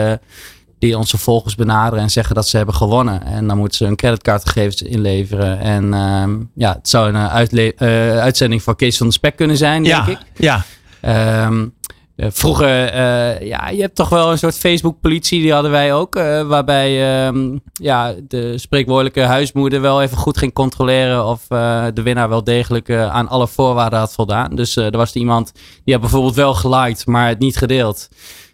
die 0.78 0.98
onze 0.98 1.18
volgers 1.18 1.54
benaderen 1.54 2.04
en 2.04 2.10
zeggen 2.10 2.34
dat 2.34 2.48
ze 2.48 2.56
hebben 2.56 2.74
gewonnen. 2.74 3.22
En 3.22 3.46
dan 3.46 3.58
moeten 3.58 3.76
ze 3.76 3.84
hun 3.84 3.96
creditcardgegevens 3.96 4.82
inleveren. 4.82 5.58
En 5.58 5.94
ehm, 5.94 6.36
ja, 6.54 6.72
het 6.72 6.88
zou 6.88 7.12
een 7.12 7.78
uitzending 8.20 8.62
van 8.62 8.76
Kees 8.76 8.96
van 8.96 9.06
de 9.06 9.12
Spek 9.12 9.36
kunnen 9.36 9.56
zijn, 9.56 9.82
denk 9.82 10.06
ja, 10.06 10.12
ik. 10.12 10.18
Ja, 10.36 10.64
Um, 11.06 11.74
vroeger, 12.16 12.94
uh, 12.94 13.40
ja, 13.40 13.68
je 13.68 13.80
hebt 13.80 13.94
toch 13.94 14.08
wel 14.08 14.30
een 14.30 14.38
soort 14.38 14.58
Facebook-politie, 14.58 15.40
die 15.40 15.52
hadden 15.52 15.70
wij 15.70 15.94
ook. 15.94 16.16
Uh, 16.16 16.42
waarbij 16.42 17.26
um, 17.26 17.60
ja, 17.72 18.14
de 18.28 18.58
spreekwoordelijke 18.58 19.20
huismoeder 19.20 19.80
wel 19.80 20.02
even 20.02 20.16
goed 20.16 20.38
ging 20.38 20.52
controleren 20.52 21.26
of 21.26 21.46
de 21.94 22.02
winnaar 22.02 22.28
wel 22.28 22.44
degelijk 22.44 22.90
aan 22.90 23.28
alle 23.28 23.48
voorwaarden 23.48 23.98
had 23.98 24.12
voldaan. 24.12 24.54
Dus 24.56 24.76
er 24.76 24.96
was 24.96 25.14
iemand 25.14 25.52
die 25.84 25.94
had 25.94 26.02
bijvoorbeeld 26.02 26.34
wel 26.34 26.54
geliked, 26.54 27.06
maar 27.06 27.28
het 27.28 27.38
niet 27.38 27.56
gedeeld. 27.56 28.08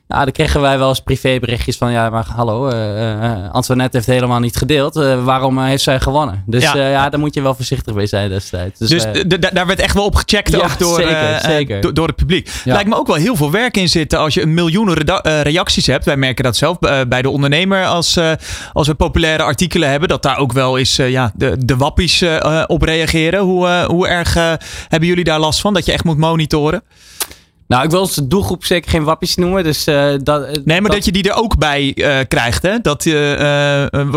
Nou, 0.09 0.25
dan 0.25 0.33
kregen 0.33 0.61
wij 0.61 0.79
wel 0.79 0.89
eens 0.89 1.01
privéberichtjes 1.01 1.77
van, 1.77 1.93
ja, 1.93 2.11
maar 2.11 2.27
hallo, 2.35 2.71
uh, 2.71 3.51
Antoinette 3.51 3.97
heeft 3.97 4.09
helemaal 4.09 4.39
niet 4.39 4.57
gedeeld. 4.57 4.97
Uh, 4.97 5.25
waarom 5.25 5.59
heeft 5.59 5.83
zij 5.83 6.01
gewonnen? 6.01 6.43
Dus 6.47 6.63
ja. 6.63 6.89
ja, 6.89 7.09
daar 7.09 7.21
moet 7.21 7.35
je 7.35 7.43
wel 7.43 7.55
voorzichtig 7.55 7.95
mee 7.95 8.07
zijn 8.07 8.29
destijds. 8.29 8.79
Dus, 8.79 8.89
dus 8.89 9.41
daar 9.53 9.67
werd 9.67 9.81
echt 9.81 9.95
wel 9.95 10.05
op 10.05 10.15
gecheckt 10.15 10.51
ja, 10.51 10.59
ook 10.59 10.79
door, 10.79 11.01
zeker, 11.01 11.41
zeker. 11.41 11.81
Do 11.81 11.93
door 11.93 12.07
het 12.07 12.17
publiek. 12.17 12.51
Ja. 12.65 12.73
Lijkt 12.73 12.89
me 12.89 12.97
ook 12.97 13.07
wel 13.07 13.17
heel 13.17 13.37
veel 13.37 13.51
werk 13.51 13.77
in 13.77 13.89
zitten 13.89 14.19
als 14.19 14.35
je 14.35 14.43
een 14.43 14.55
miljoenen 14.55 15.23
reacties 15.43 15.87
hebt. 15.87 16.05
Wij 16.05 16.17
merken 16.17 16.45
dat 16.45 16.57
zelf 16.57 16.79
bij 17.09 17.23
de 17.23 17.31
ondernemer 17.31 17.87
als, 17.87 18.19
als 18.73 18.87
we 18.87 18.95
populaire 18.95 19.43
artikelen 19.43 19.91
hebben. 19.91 20.09
Dat 20.09 20.23
daar 20.23 20.39
ook 20.39 20.53
wel 20.53 20.79
eens 20.79 20.97
ja, 20.97 21.33
de, 21.35 21.57
de 21.65 21.77
wappies 21.77 22.25
op 22.67 22.83
reageren. 22.83 23.41
Hoe, 23.41 23.85
hoe 23.87 24.09
erg 24.09 24.35
hebben 24.89 25.09
jullie 25.09 25.25
daar 25.25 25.41
last 25.41 25.61
van? 25.61 25.75
Dat 25.75 25.87
je 25.87 25.93
echt 25.93 26.05
moet 26.05 26.19
monitoren? 26.19 26.83
Nou, 27.69 27.85
ik 27.85 27.91
wil 27.91 28.01
onze 28.01 28.27
doelgroep 28.27 28.65
zeker 28.65 28.91
geen 28.91 29.05
wappies 29.05 29.37
noemen. 29.37 29.65
Dus, 29.65 29.89
uh, 29.89 30.15
dat, 30.23 30.41
nee, 30.47 30.63
maar 30.65 30.83
dat... 30.83 30.91
dat... 30.91 31.05
je 31.05 31.13
die 31.13 31.31
er 31.31 31.37
ook 31.37 31.59
bij 31.59 31.93
uh, 31.95 32.19
krijgt. 32.29 32.63
Hè? 32.63 32.79
Dat, 32.79 33.05
uh, 33.05 33.15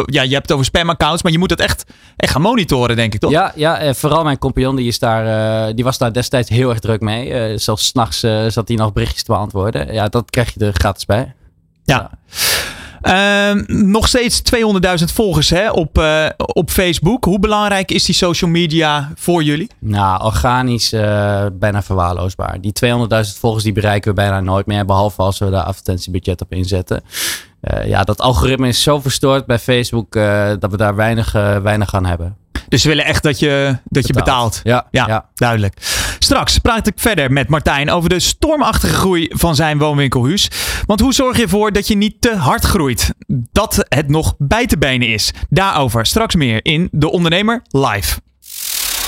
ja, 0.06 0.22
je 0.22 0.34
hebt 0.34 0.42
het 0.42 0.52
over 0.52 0.66
spamaccounts, 0.66 1.24
maar 1.24 1.32
je 1.32 1.38
moet 1.38 1.50
het 1.50 1.60
echt, 1.60 1.86
echt 2.16 2.32
gaan 2.32 2.42
monitoren, 2.42 2.96
denk 2.96 3.14
ik 3.14 3.20
toch? 3.20 3.32
Ja, 3.32 3.52
ja 3.56 3.94
vooral 3.94 4.24
mijn 4.24 4.38
compagnon 4.38 4.76
die, 4.76 4.88
is 4.88 5.00
daar, 5.00 5.76
die 5.76 5.84
was 5.84 5.98
daar 5.98 6.14
destijds 6.14 6.50
heel 6.50 6.70
erg 6.70 6.80
druk 6.80 7.02
mee. 7.02 7.58
zelfs 7.58 7.86
s'nachts 7.86 8.20
zat 8.48 8.68
hij 8.68 8.78
nog 8.78 8.94
berichtjes 8.94 9.24
te 9.24 9.32
beantwoorden. 9.32 9.94
Ja, 9.94 10.08
dat 10.08 10.30
krijg 10.30 10.54
je 10.54 10.66
er 10.66 10.74
gratis 10.74 11.06
bij. 11.06 11.34
ja. 11.84 11.96
ja. 11.96 12.12
Uh, 13.04 13.52
nog 13.68 14.08
steeds 14.08 14.42
200.000 15.00 15.06
volgers 15.14 15.50
hè, 15.50 15.72
op, 15.72 15.98
uh, 15.98 16.26
op 16.36 16.70
Facebook. 16.70 17.26
Hoe 17.26 17.40
belangrijk 17.40 17.92
is 17.92 18.06
die 18.06 18.16
social 18.16 18.52
media 18.52 19.12
voor 19.16 19.44
jullie? 19.44 19.70
Nou, 19.80 20.24
organisch 20.24 20.94
uh, 20.94 21.46
bijna 21.54 21.84
verwaarloosbaar. 21.84 22.62
Die 22.62 22.74
200.000 22.86 23.40
volgers 23.40 23.64
die 23.64 23.74
bereiken 23.74 24.10
we 24.10 24.16
bijna 24.16 24.40
nooit 24.40 24.66
meer. 24.66 24.86
Behalve 24.86 25.22
als 25.22 25.40
we 25.40 25.50
daar 25.50 25.64
advertentiebudget 25.64 26.42
op 26.42 26.52
inzetten. 26.52 27.04
Uh, 27.62 27.88
ja, 27.88 28.04
dat 28.04 28.22
algoritme 28.22 28.68
is 28.68 28.84
zo 28.84 29.00
verstoord 29.00 29.46
bij 29.46 29.60
Facebook 29.60 30.14
dat 30.60 30.72
we 30.72 30.78
daar 30.78 30.96
weinig, 30.96 31.32
weinig 31.62 31.94
aan 31.94 32.06
hebben. 32.06 32.36
Dus 32.68 32.82
ze 32.82 32.88
willen 32.88 33.06
echt 33.06 33.24
dat 33.24 33.40
je, 33.40 33.78
dat 33.84 34.08
je 34.08 34.14
betaalt. 34.14 34.60
Ja, 34.64 34.88
ja, 34.92 35.08
ja, 35.08 35.26
duidelijk. 35.36 35.76
Straks 36.32 36.58
praat 36.58 36.88
ik 36.88 36.94
verder 36.96 37.32
met 37.32 37.50
Martijn 37.50 37.90
over 37.90 38.10
de 38.10 38.20
stormachtige 38.20 38.94
groei 38.94 39.28
van 39.30 39.56
zijn 39.56 39.78
woonwinkelhuis. 39.78 40.52
Want 40.86 41.00
hoe 41.00 41.14
zorg 41.14 41.38
je 41.38 41.44
ervoor 41.44 41.72
dat 41.72 41.88
je 41.88 41.96
niet 41.96 42.16
te 42.20 42.36
hard 42.36 42.64
groeit? 42.64 43.14
Dat 43.28 43.86
het 43.88 44.08
nog 44.08 44.36
bij 44.38 44.66
te 44.66 44.78
benen 44.78 45.08
is. 45.08 45.34
Daarover 45.50 46.06
straks 46.06 46.36
meer 46.36 46.60
in 46.66 46.90
De 46.92 47.12
Ondernemer 47.12 47.62
Live. 47.70 48.20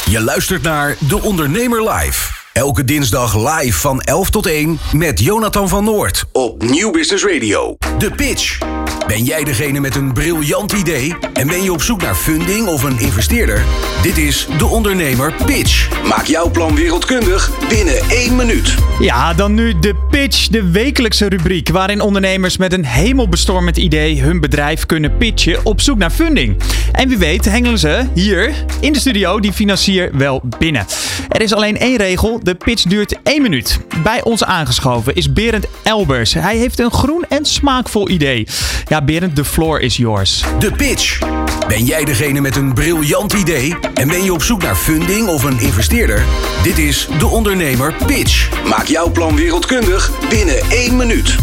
Je 0.10 0.22
luistert 0.22 0.62
naar 0.62 0.96
De 1.00 1.22
Ondernemer 1.22 1.92
Live. 1.92 2.32
Elke 2.54 2.84
dinsdag 2.84 3.36
live 3.36 3.80
van 3.80 4.02
11 4.02 4.30
tot 4.30 4.46
1 4.46 4.80
met 4.94 5.20
Jonathan 5.20 5.70
van 5.70 5.84
Noord 5.84 6.26
op 6.32 6.64
Nieuw 6.64 6.92
Business 6.92 7.24
Radio. 7.26 7.78
De 7.98 8.12
Pitch. 8.12 8.73
Ben 9.08 9.24
jij 9.24 9.44
degene 9.44 9.80
met 9.80 9.96
een 9.96 10.14
briljant 10.14 10.72
idee? 10.72 11.16
En 11.34 11.48
ben 11.48 11.64
je 11.64 11.72
op 11.72 11.82
zoek 11.82 12.02
naar 12.02 12.16
funding 12.16 12.68
of 12.68 12.84
een 12.84 13.00
investeerder? 13.00 13.64
Dit 14.02 14.18
is 14.18 14.48
De 14.58 14.66
Ondernemer 14.66 15.34
Pitch. 15.46 15.90
Maak 16.08 16.26
jouw 16.26 16.50
plan 16.50 16.76
wereldkundig 16.76 17.52
binnen 17.70 18.10
één 18.10 18.36
minuut. 18.36 18.76
Ja, 19.00 19.34
dan 19.34 19.54
nu 19.54 19.80
de 19.80 19.96
Pitch, 20.10 20.48
de 20.48 20.72
wekelijkse 20.72 21.30
rubriek 21.30 21.70
waarin 21.70 22.02
ondernemers 22.02 22.58
met 22.58 22.74
een 22.74 22.86
hemelbestormend 22.86 23.78
idee 23.78 24.22
hun 24.22 24.40
bedrijf 24.40 24.86
kunnen 24.86 25.18
pitchen 25.18 25.66
op 25.66 25.82
zoek 25.82 25.98
naar 25.98 26.12
funding. 26.12 26.58
En 26.92 27.10
wie 27.10 27.18
weet 27.18 27.46
hengelen 27.46 27.80
ze 27.80 28.08
hier 28.14 28.54
in 28.80 28.94
de 28.94 29.00
studio 29.00 29.40
die 29.40 29.54
financier 29.54 30.10
wel 30.14 30.42
binnen. 30.60 30.86
Er 31.30 31.42
is 31.42 31.54
alleen 31.54 31.78
één 31.78 31.98
regel, 31.98 32.40
de 32.44 32.56
pitch 32.56 32.84
duurt 32.84 33.16
één 33.24 33.42
minuut. 33.42 33.80
Bij 34.04 34.24
ons 34.24 34.44
aangeschoven 34.44 35.16
is 35.16 35.34
Berend 35.34 35.66
Elbers. 35.84 36.34
Hij 36.34 36.58
heeft 36.58 36.80
een 36.80 36.92
groen 36.92 37.26
en 37.30 37.46
smaakvol 37.46 38.10
idee. 38.10 38.48
Ja, 38.86 39.04
Berend, 39.04 39.36
de 39.36 39.46
floor 39.46 39.80
is 39.80 39.98
yours. 39.98 40.44
De 40.60 40.72
pitch. 40.72 41.20
Ben 41.68 41.86
jij 41.86 42.06
degene 42.06 42.42
met 42.42 42.56
een 42.56 42.74
briljant 42.74 43.34
idee? 43.34 43.76
En 43.94 44.08
ben 44.08 44.24
je 44.24 44.34
op 44.34 44.42
zoek 44.42 44.62
naar 44.62 44.76
funding 44.76 45.28
of 45.28 45.44
een 45.44 45.60
investeerder? 45.60 46.24
Dit 46.64 46.78
is 46.78 47.08
De 47.20 47.28
Ondernemer 47.28 47.94
Pitch. 48.06 48.64
Maak 48.70 48.86
jouw 48.86 49.12
plan 49.12 49.36
wereldkundig 49.36 50.30
binnen 50.30 50.60
één 50.70 50.96
minuut. 50.96 51.36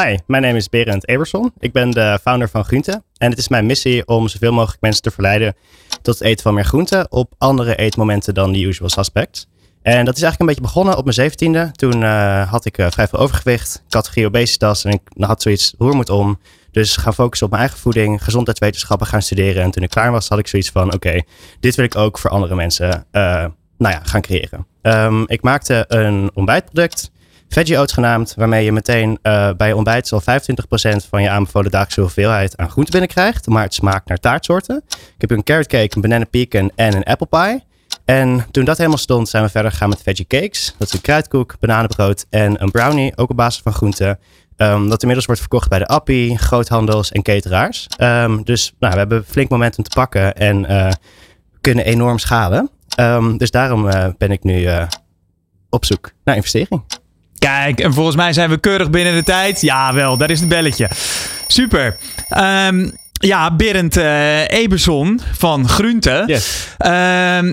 Hi, 0.00 0.16
mijn 0.26 0.42
naam 0.42 0.56
is 0.56 0.68
Berend 0.68 1.08
Eberson. 1.08 1.52
Ik 1.58 1.72
ben 1.72 1.90
de 1.90 2.18
founder 2.22 2.48
van 2.48 2.64
Groente. 2.64 3.02
En 3.16 3.30
het 3.30 3.38
is 3.38 3.48
mijn 3.48 3.66
missie 3.66 4.06
om 4.06 4.28
zoveel 4.28 4.52
mogelijk 4.52 4.80
mensen 4.80 5.02
te 5.02 5.10
verleiden 5.10 5.54
tot 6.02 6.18
het 6.18 6.28
eten 6.28 6.42
van 6.42 6.54
meer 6.54 6.64
groente 6.64 7.06
op 7.08 7.32
andere 7.38 7.76
eetmomenten 7.76 8.34
dan 8.34 8.52
de 8.52 8.60
usual 8.60 8.88
suspects. 8.88 9.46
En 9.84 10.04
dat 10.04 10.16
is 10.16 10.22
eigenlijk 10.22 10.40
een 10.40 10.46
beetje 10.46 10.62
begonnen 10.62 10.96
op 10.96 11.02
mijn 11.02 11.14
zeventiende. 11.14 11.70
Toen 11.72 12.02
uh, 12.02 12.50
had 12.50 12.64
ik 12.64 12.78
uh, 12.78 12.86
vrij 12.90 13.08
veel 13.08 13.18
overgewicht, 13.18 13.82
categorie 13.88 14.26
obesitas 14.26 14.84
en 14.84 14.92
ik 14.92 15.00
had 15.16 15.42
zoiets, 15.42 15.74
roer 15.78 15.94
moet 15.94 16.10
om. 16.10 16.38
Dus 16.70 16.96
gaan 16.96 17.14
focussen 17.14 17.46
op 17.46 17.52
mijn 17.52 17.64
eigen 17.64 17.82
voeding, 17.82 18.24
gezondheidswetenschappen 18.24 19.06
gaan 19.06 19.22
studeren. 19.22 19.62
En 19.62 19.70
toen 19.70 19.82
ik 19.82 19.90
klaar 19.90 20.10
was, 20.10 20.28
had 20.28 20.38
ik 20.38 20.46
zoiets 20.46 20.70
van, 20.70 20.92
oké, 20.92 21.22
dit 21.60 21.74
wil 21.74 21.84
ik 21.84 21.96
ook 21.96 22.18
voor 22.18 22.30
andere 22.30 22.54
mensen 22.54 22.88
uh, 23.12 23.44
nou 23.78 23.94
ja, 23.94 24.00
gaan 24.02 24.20
creëren. 24.20 24.66
Um, 24.82 25.28
ik 25.28 25.42
maakte 25.42 25.84
een 25.88 26.30
ontbijtproduct, 26.34 27.10
Veggie 27.48 27.78
Oats 27.78 27.92
genaamd, 27.92 28.34
waarmee 28.36 28.64
je 28.64 28.72
meteen 28.72 29.18
bij 29.56 29.66
je 29.66 29.76
ontbijt 29.76 30.12
al 30.12 30.22
25% 30.22 30.24
van 31.08 31.22
je 31.22 31.30
aanbevolen 31.30 31.70
dagelijkse 31.70 32.00
hoeveelheid 32.00 32.56
aan 32.56 32.70
groente 32.70 32.90
binnenkrijgt. 32.90 33.46
Maar 33.46 33.62
het 33.62 33.74
smaakt 33.74 34.08
naar 34.08 34.18
taartsoorten. 34.18 34.82
Ik 34.88 35.20
heb 35.20 35.30
een 35.30 35.42
carrot 35.42 35.66
cake, 35.66 35.96
een 35.96 36.02
banana 36.02 36.24
pecan 36.24 36.70
en 36.74 36.96
een 36.96 37.04
apple 37.04 37.26
pie. 37.26 37.72
En 38.04 38.46
toen 38.50 38.64
dat 38.64 38.76
helemaal 38.76 38.98
stond, 38.98 39.28
zijn 39.28 39.44
we 39.44 39.50
verder 39.50 39.70
gegaan 39.70 39.88
met 39.88 40.02
veggie 40.02 40.26
cakes. 40.26 40.74
Dat 40.78 40.88
is 40.88 40.94
een 40.94 41.00
kruidkoek, 41.00 41.54
bananenbrood 41.60 42.26
en 42.30 42.62
een 42.62 42.70
brownie, 42.70 43.16
ook 43.16 43.30
op 43.30 43.36
basis 43.36 43.62
van 43.62 43.72
groenten. 43.72 44.18
Um, 44.56 44.88
dat 44.88 45.00
inmiddels 45.00 45.26
wordt 45.26 45.40
verkocht 45.40 45.68
bij 45.68 45.78
de 45.78 45.86
Appie, 45.86 46.38
groothandels 46.38 47.12
en 47.12 47.22
cateraars. 47.22 47.86
Um, 47.98 48.44
dus 48.44 48.74
nou, 48.78 48.92
we 48.92 48.98
hebben 48.98 49.24
flink 49.28 49.48
momentum 49.48 49.84
te 49.84 49.90
pakken 49.94 50.34
en 50.34 50.70
uh, 50.70 50.90
kunnen 51.60 51.84
enorm 51.84 52.18
schalen. 52.18 52.70
Um, 53.00 53.38
dus 53.38 53.50
daarom 53.50 53.86
uh, 53.86 54.06
ben 54.18 54.30
ik 54.30 54.44
nu 54.44 54.60
uh, 54.60 54.86
op 55.70 55.84
zoek 55.84 56.12
naar 56.24 56.36
investering. 56.36 56.84
Kijk, 57.38 57.80
en 57.80 57.94
volgens 57.94 58.16
mij 58.16 58.32
zijn 58.32 58.50
we 58.50 58.58
keurig 58.58 58.90
binnen 58.90 59.14
de 59.14 59.24
tijd. 59.24 59.60
Ja, 59.60 59.94
wel, 59.94 60.16
daar 60.16 60.30
is 60.30 60.40
het 60.40 60.48
belletje. 60.48 60.88
Super. 61.46 61.96
Um, 62.38 62.92
ja, 63.26 63.56
Berend 63.56 63.96
uh, 63.96 64.50
Eberson 64.50 65.20
van 65.32 65.68
Grunte. 65.68 66.22
Yes. 66.26 66.68
Uh, 66.78 66.90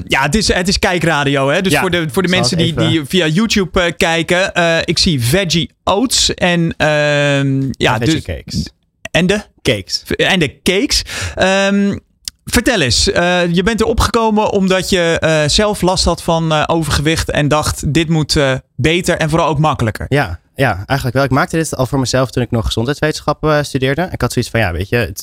ja, 0.07 0.21
het 0.21 0.35
is, 0.35 0.53
het 0.53 0.67
is 0.67 0.79
kijkradio. 0.79 1.49
Hè? 1.49 1.61
Dus 1.61 1.71
ja, 1.71 1.81
voor 1.81 1.91
de, 1.91 2.05
voor 2.11 2.23
de 2.23 2.29
mensen 2.29 2.57
die, 2.57 2.73
die 2.73 3.05
via 3.05 3.27
YouTube 3.27 3.81
uh, 3.81 3.91
kijken. 3.97 4.51
Uh, 4.57 4.77
ik 4.83 4.97
zie 4.97 5.21
veggie 5.23 5.71
oats 5.83 6.33
en... 6.33 6.73
Ehm, 6.77 7.61
ja, 7.71 7.99
en 7.99 7.99
dus, 7.99 8.21
cakes. 8.21 8.69
En 9.11 9.25
de? 9.25 9.41
Cakes. 9.61 10.03
En 10.15 10.39
de 10.39 10.61
cakes. 10.61 11.01
Um, 11.39 11.99
vertel 12.45 12.81
eens, 12.81 13.03
je 13.51 13.61
bent 13.63 13.81
erop 13.81 13.99
gekomen 13.99 14.51
omdat 14.51 14.89
je 14.89 15.43
zelf 15.47 15.81
last 15.81 16.05
had 16.05 16.23
van 16.23 16.67
overgewicht. 16.67 17.31
En 17.31 17.47
dacht, 17.47 17.93
dit 17.93 18.09
moet 18.09 18.37
beter 18.75 19.17
en 19.17 19.29
vooral 19.29 19.47
ook 19.47 19.59
makkelijker. 19.59 20.05
Ja, 20.09 20.39
ja, 20.55 20.83
eigenlijk 20.85 21.13
wel. 21.13 21.23
Ik 21.25 21.31
maakte 21.31 21.57
dit 21.57 21.75
al 21.75 21.85
voor 21.85 21.99
mezelf 21.99 22.31
toen 22.31 22.43
ik 22.43 22.51
nog 22.51 22.65
gezondheidswetenschappen 22.65 23.65
studeerde. 23.65 24.09
Ik 24.11 24.21
had 24.21 24.33
zoiets 24.33 24.51
van, 24.51 24.59
ja, 24.59 24.71
weet 24.71 24.89
je, 24.89 25.13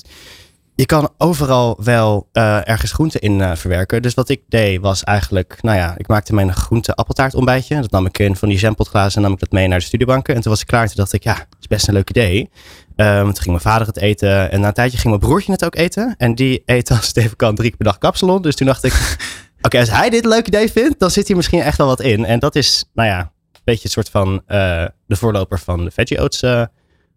je 0.74 0.86
kan 0.86 1.10
overal 1.16 1.78
wel 1.82 2.28
ergens 2.32 2.92
groenten 2.92 3.20
in 3.20 3.56
verwerken. 3.56 4.02
Dus 4.02 4.14
wat 4.14 4.28
ik 4.28 4.40
deed 4.48 4.80
was 4.80 5.04
eigenlijk, 5.04 5.58
nou 5.60 5.76
ja, 5.76 5.94
ik 5.96 6.08
maakte 6.08 6.34
mijn 6.34 6.54
groente 6.54 6.94
appeltaart 6.94 7.34
ontbijtje. 7.34 7.80
Dat 7.80 7.90
nam 7.90 8.06
ik 8.06 8.18
in 8.18 8.36
van 8.36 8.48
die 8.48 8.58
jampotglazen 8.58 9.16
en 9.16 9.22
nam 9.22 9.32
ik 9.32 9.38
dat 9.38 9.50
mee 9.52 9.68
naar 9.68 9.78
de 9.78 9.84
studiebanken. 9.84 10.34
En 10.34 10.40
toen 10.40 10.50
was 10.50 10.60
ik 10.60 10.66
klaar. 10.66 10.86
Toen 10.86 10.96
dacht 10.96 11.12
ik, 11.12 11.22
ja, 11.22 11.34
dat 11.34 11.58
is 11.60 11.66
best 11.66 11.88
een 11.88 11.94
leuk 11.94 12.10
idee. 12.10 12.50
Um, 13.00 13.24
toen 13.24 13.36
ging 13.36 13.46
mijn 13.46 13.60
vader 13.60 13.86
het 13.86 13.98
eten. 13.98 14.50
En 14.50 14.60
na 14.60 14.66
een 14.66 14.72
tijdje 14.72 14.98
ging 14.98 15.08
mijn 15.08 15.30
broertje 15.30 15.52
het 15.52 15.64
ook 15.64 15.74
eten. 15.74 16.14
En 16.16 16.34
die 16.34 16.62
eet 16.66 16.90
als 16.90 17.06
het 17.06 17.16
even 17.16 17.36
kan 17.36 17.54
drie 17.54 17.68
keer 17.68 17.76
per 17.76 17.86
dag 17.86 17.98
kapsalon. 17.98 18.42
Dus 18.42 18.54
toen 18.54 18.66
dacht 18.66 18.84
ik, 18.84 18.92
oké, 19.56 19.66
okay, 19.66 19.80
als 19.80 19.90
hij 19.90 20.10
dit 20.10 20.24
een 20.24 20.30
leuk 20.30 20.46
idee 20.46 20.72
vindt, 20.72 20.98
dan 20.98 21.10
zit 21.10 21.26
hier 21.26 21.36
misschien 21.36 21.60
echt 21.60 21.78
wel 21.78 21.86
wat 21.86 22.00
in. 22.00 22.24
En 22.24 22.38
dat 22.38 22.56
is, 22.56 22.84
nou 22.94 23.08
ja, 23.08 23.18
een 23.18 23.60
beetje 23.64 23.82
het 23.82 23.92
soort 23.92 24.10
van 24.10 24.32
uh, 24.32 24.84
de 25.06 25.16
voorloper 25.16 25.58
van 25.58 25.84
de 25.84 25.90
veggie 25.90 26.20
oats 26.20 26.42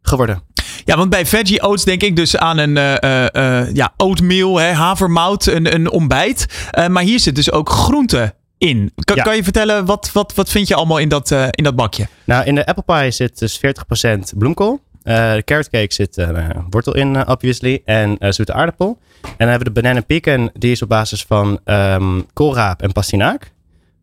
geworden. 0.02 0.44
Ja, 0.86 0.98
want 0.98 1.10
bij 1.10 1.26
veggie 1.26 1.62
oats 1.62 1.84
denk 1.84 2.02
ik 2.02 2.16
dus 2.16 2.38
aan 2.38 2.58
een 2.58 2.76
uh, 2.76 3.26
uh, 3.32 3.74
ja, 3.74 3.94
oatmeal, 3.98 4.58
hè, 4.58 4.72
havermout, 4.72 5.46
een, 5.46 5.74
een 5.74 5.92
ontbijt. 5.92 6.46
Uh, 6.78 6.88
maar 6.88 7.04
hier 7.04 7.20
zit 7.20 7.36
dus 7.36 7.52
ook 7.52 7.70
groente 7.70 8.34
in. 8.58 8.92
Kan, 8.96 9.16
ja. 9.16 9.24
kan 9.24 9.36
je 9.36 9.44
vertellen, 9.44 9.86
wat, 9.86 10.12
wat, 10.14 10.34
wat 10.34 10.50
vind 10.50 10.68
je 10.68 10.76
allemaal 10.76 10.98
in 10.98 11.10
dat, 11.10 11.32
in 11.32 11.64
dat 11.64 11.76
bakje? 11.76 12.08
Nou, 12.26 12.46
in 12.46 12.56
de 12.56 12.66
apple 12.66 12.84
pie 12.84 13.12
zit 13.12 13.40
dus 13.40 13.60
40% 13.60 14.38
bloemkool. 14.38 14.82
De 15.04 15.42
carrot 15.46 15.70
cake 15.70 15.94
zit 15.94 16.28
wortel 16.70 16.96
in, 16.96 17.28
obviously. 17.28 17.82
En 17.86 18.18
zoete 18.20 18.54
aardappel. 18.54 19.00
En 19.22 19.32
dan 19.38 19.48
hebben 19.48 19.68
we 19.68 19.74
de 19.74 19.82
banana 19.82 20.02
pecan. 20.02 20.50
Die 20.54 20.72
is 20.72 20.82
op 20.82 20.90
basis 20.90 21.24
van 21.24 21.60
um, 21.66 22.26
koolraap 22.34 22.82
en 22.82 22.92
pastinaak. 22.92 23.52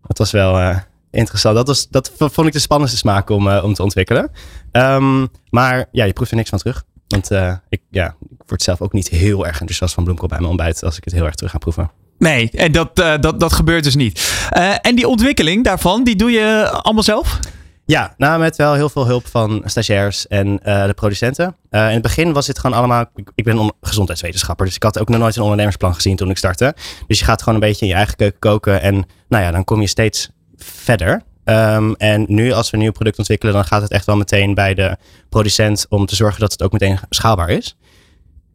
Dat 0.07 0.19
was 0.19 0.31
wel 0.31 0.75
interessant. 1.11 1.57
Dat, 1.57 1.67
was, 1.67 1.89
dat 1.89 2.13
vond 2.17 2.47
ik 2.47 2.53
de 2.53 2.59
spannendste 2.59 2.99
smaak 2.99 3.31
om, 3.31 3.49
om 3.49 3.75
te 3.75 3.83
ontwikkelen. 3.83 4.31
Um, 4.73 5.29
maar 5.51 5.87
ja, 5.93 6.05
je 6.05 6.13
proeft 6.13 6.31
er 6.31 6.37
niks 6.37 6.49
van 6.51 6.59
terug. 6.59 6.85
Want 7.09 7.31
ik, 7.69 7.81
ja, 7.91 8.15
ik 8.31 8.43
word 8.47 8.63
zelf 8.63 8.81
ook 8.81 8.93
niet 8.93 9.09
heel 9.09 9.47
erg 9.47 9.61
enthousiast 9.61 9.95
van 9.95 10.05
bloemkool 10.05 10.29
bij 10.29 10.39
mijn 10.39 10.51
ontbijt 10.51 10.85
als 10.85 10.97
ik 10.97 11.05
het 11.05 11.15
heel 11.15 11.25
erg 11.25 11.35
terug 11.35 11.53
ga 11.53 11.59
proeven. 11.59 11.91
Nee, 12.19 12.51
en 12.51 12.73
dat, 12.73 12.97
dat, 12.97 13.41
dat 13.41 13.53
gebeurt 13.53 13.85
dus 13.85 13.95
niet. 13.95 14.47
en 14.81 14.95
die 14.95 15.09
ontwikkeling 15.09 15.65
daarvan, 15.65 16.05
die 16.05 16.17
doe 16.17 16.31
je 16.31 16.69
allemaal 16.71 17.03
zelf? 17.03 17.39
Ja, 17.91 18.15
nou 18.17 18.41
met 18.41 18.57
wel 18.57 18.75
heel 18.75 18.89
veel 18.89 19.07
hulp 19.07 19.27
van 19.27 19.63
stagiairs 19.65 20.27
en 20.27 20.57
de 20.57 20.93
producenten. 20.95 21.57
in 21.71 21.79
het 21.79 22.03
begin 22.03 22.33
was 22.33 22.47
dit 22.47 22.59
gewoon 22.59 22.77
allemaal... 22.77 23.05
Ik, 23.35 23.45
ben 23.45 23.73
gezondheidswetenschapper, 23.81 24.67
dus 24.67 24.75
ik 24.75 24.83
had 24.83 24.99
ook 24.99 25.09
nog 25.09 25.19
nooit 25.19 25.37
een 25.37 25.43
ondernemersplan 25.43 25.95
gezien 25.95 26.17
toen 26.17 26.31
ik 26.31 26.37
startte. 26.37 26.75
Dus 27.07 27.19
je 27.19 27.25
gaat 27.25 27.43
gewoon 27.43 27.55
een 27.55 27.69
beetje 27.69 27.85
in 27.85 27.91
je 27.91 27.97
eigen 27.97 28.17
keuken 28.17 28.39
koken. 28.39 28.83
En 28.83 29.07
nou 29.29 29.45
ja, 29.45 29.51
dan 29.51 29.65
kom 29.65 29.81
je 29.81 29.87
steeds 29.87 30.31
verder. 30.57 31.23
Um, 31.45 31.95
en 31.95 32.25
nu 32.29 32.53
als 32.53 32.71
we 32.71 32.77
een 32.77 32.83
nieuw 32.83 32.93
product 32.93 33.19
ontwikkelen, 33.19 33.55
dan 33.55 33.65
gaat 33.65 33.83
het 33.83 33.91
echt 33.91 34.07
wel 34.07 34.17
meteen 34.17 34.55
bij 34.55 34.75
de 34.75 34.97
producent 35.29 35.87
om 35.89 36.07
te 36.07 36.17
zorgen 36.17 36.41
dat 36.41 36.53
het 36.53 36.63
ook 36.63 36.73
meteen 36.73 36.99
schaalbaar 37.11 37.51
is. 37.51 37.77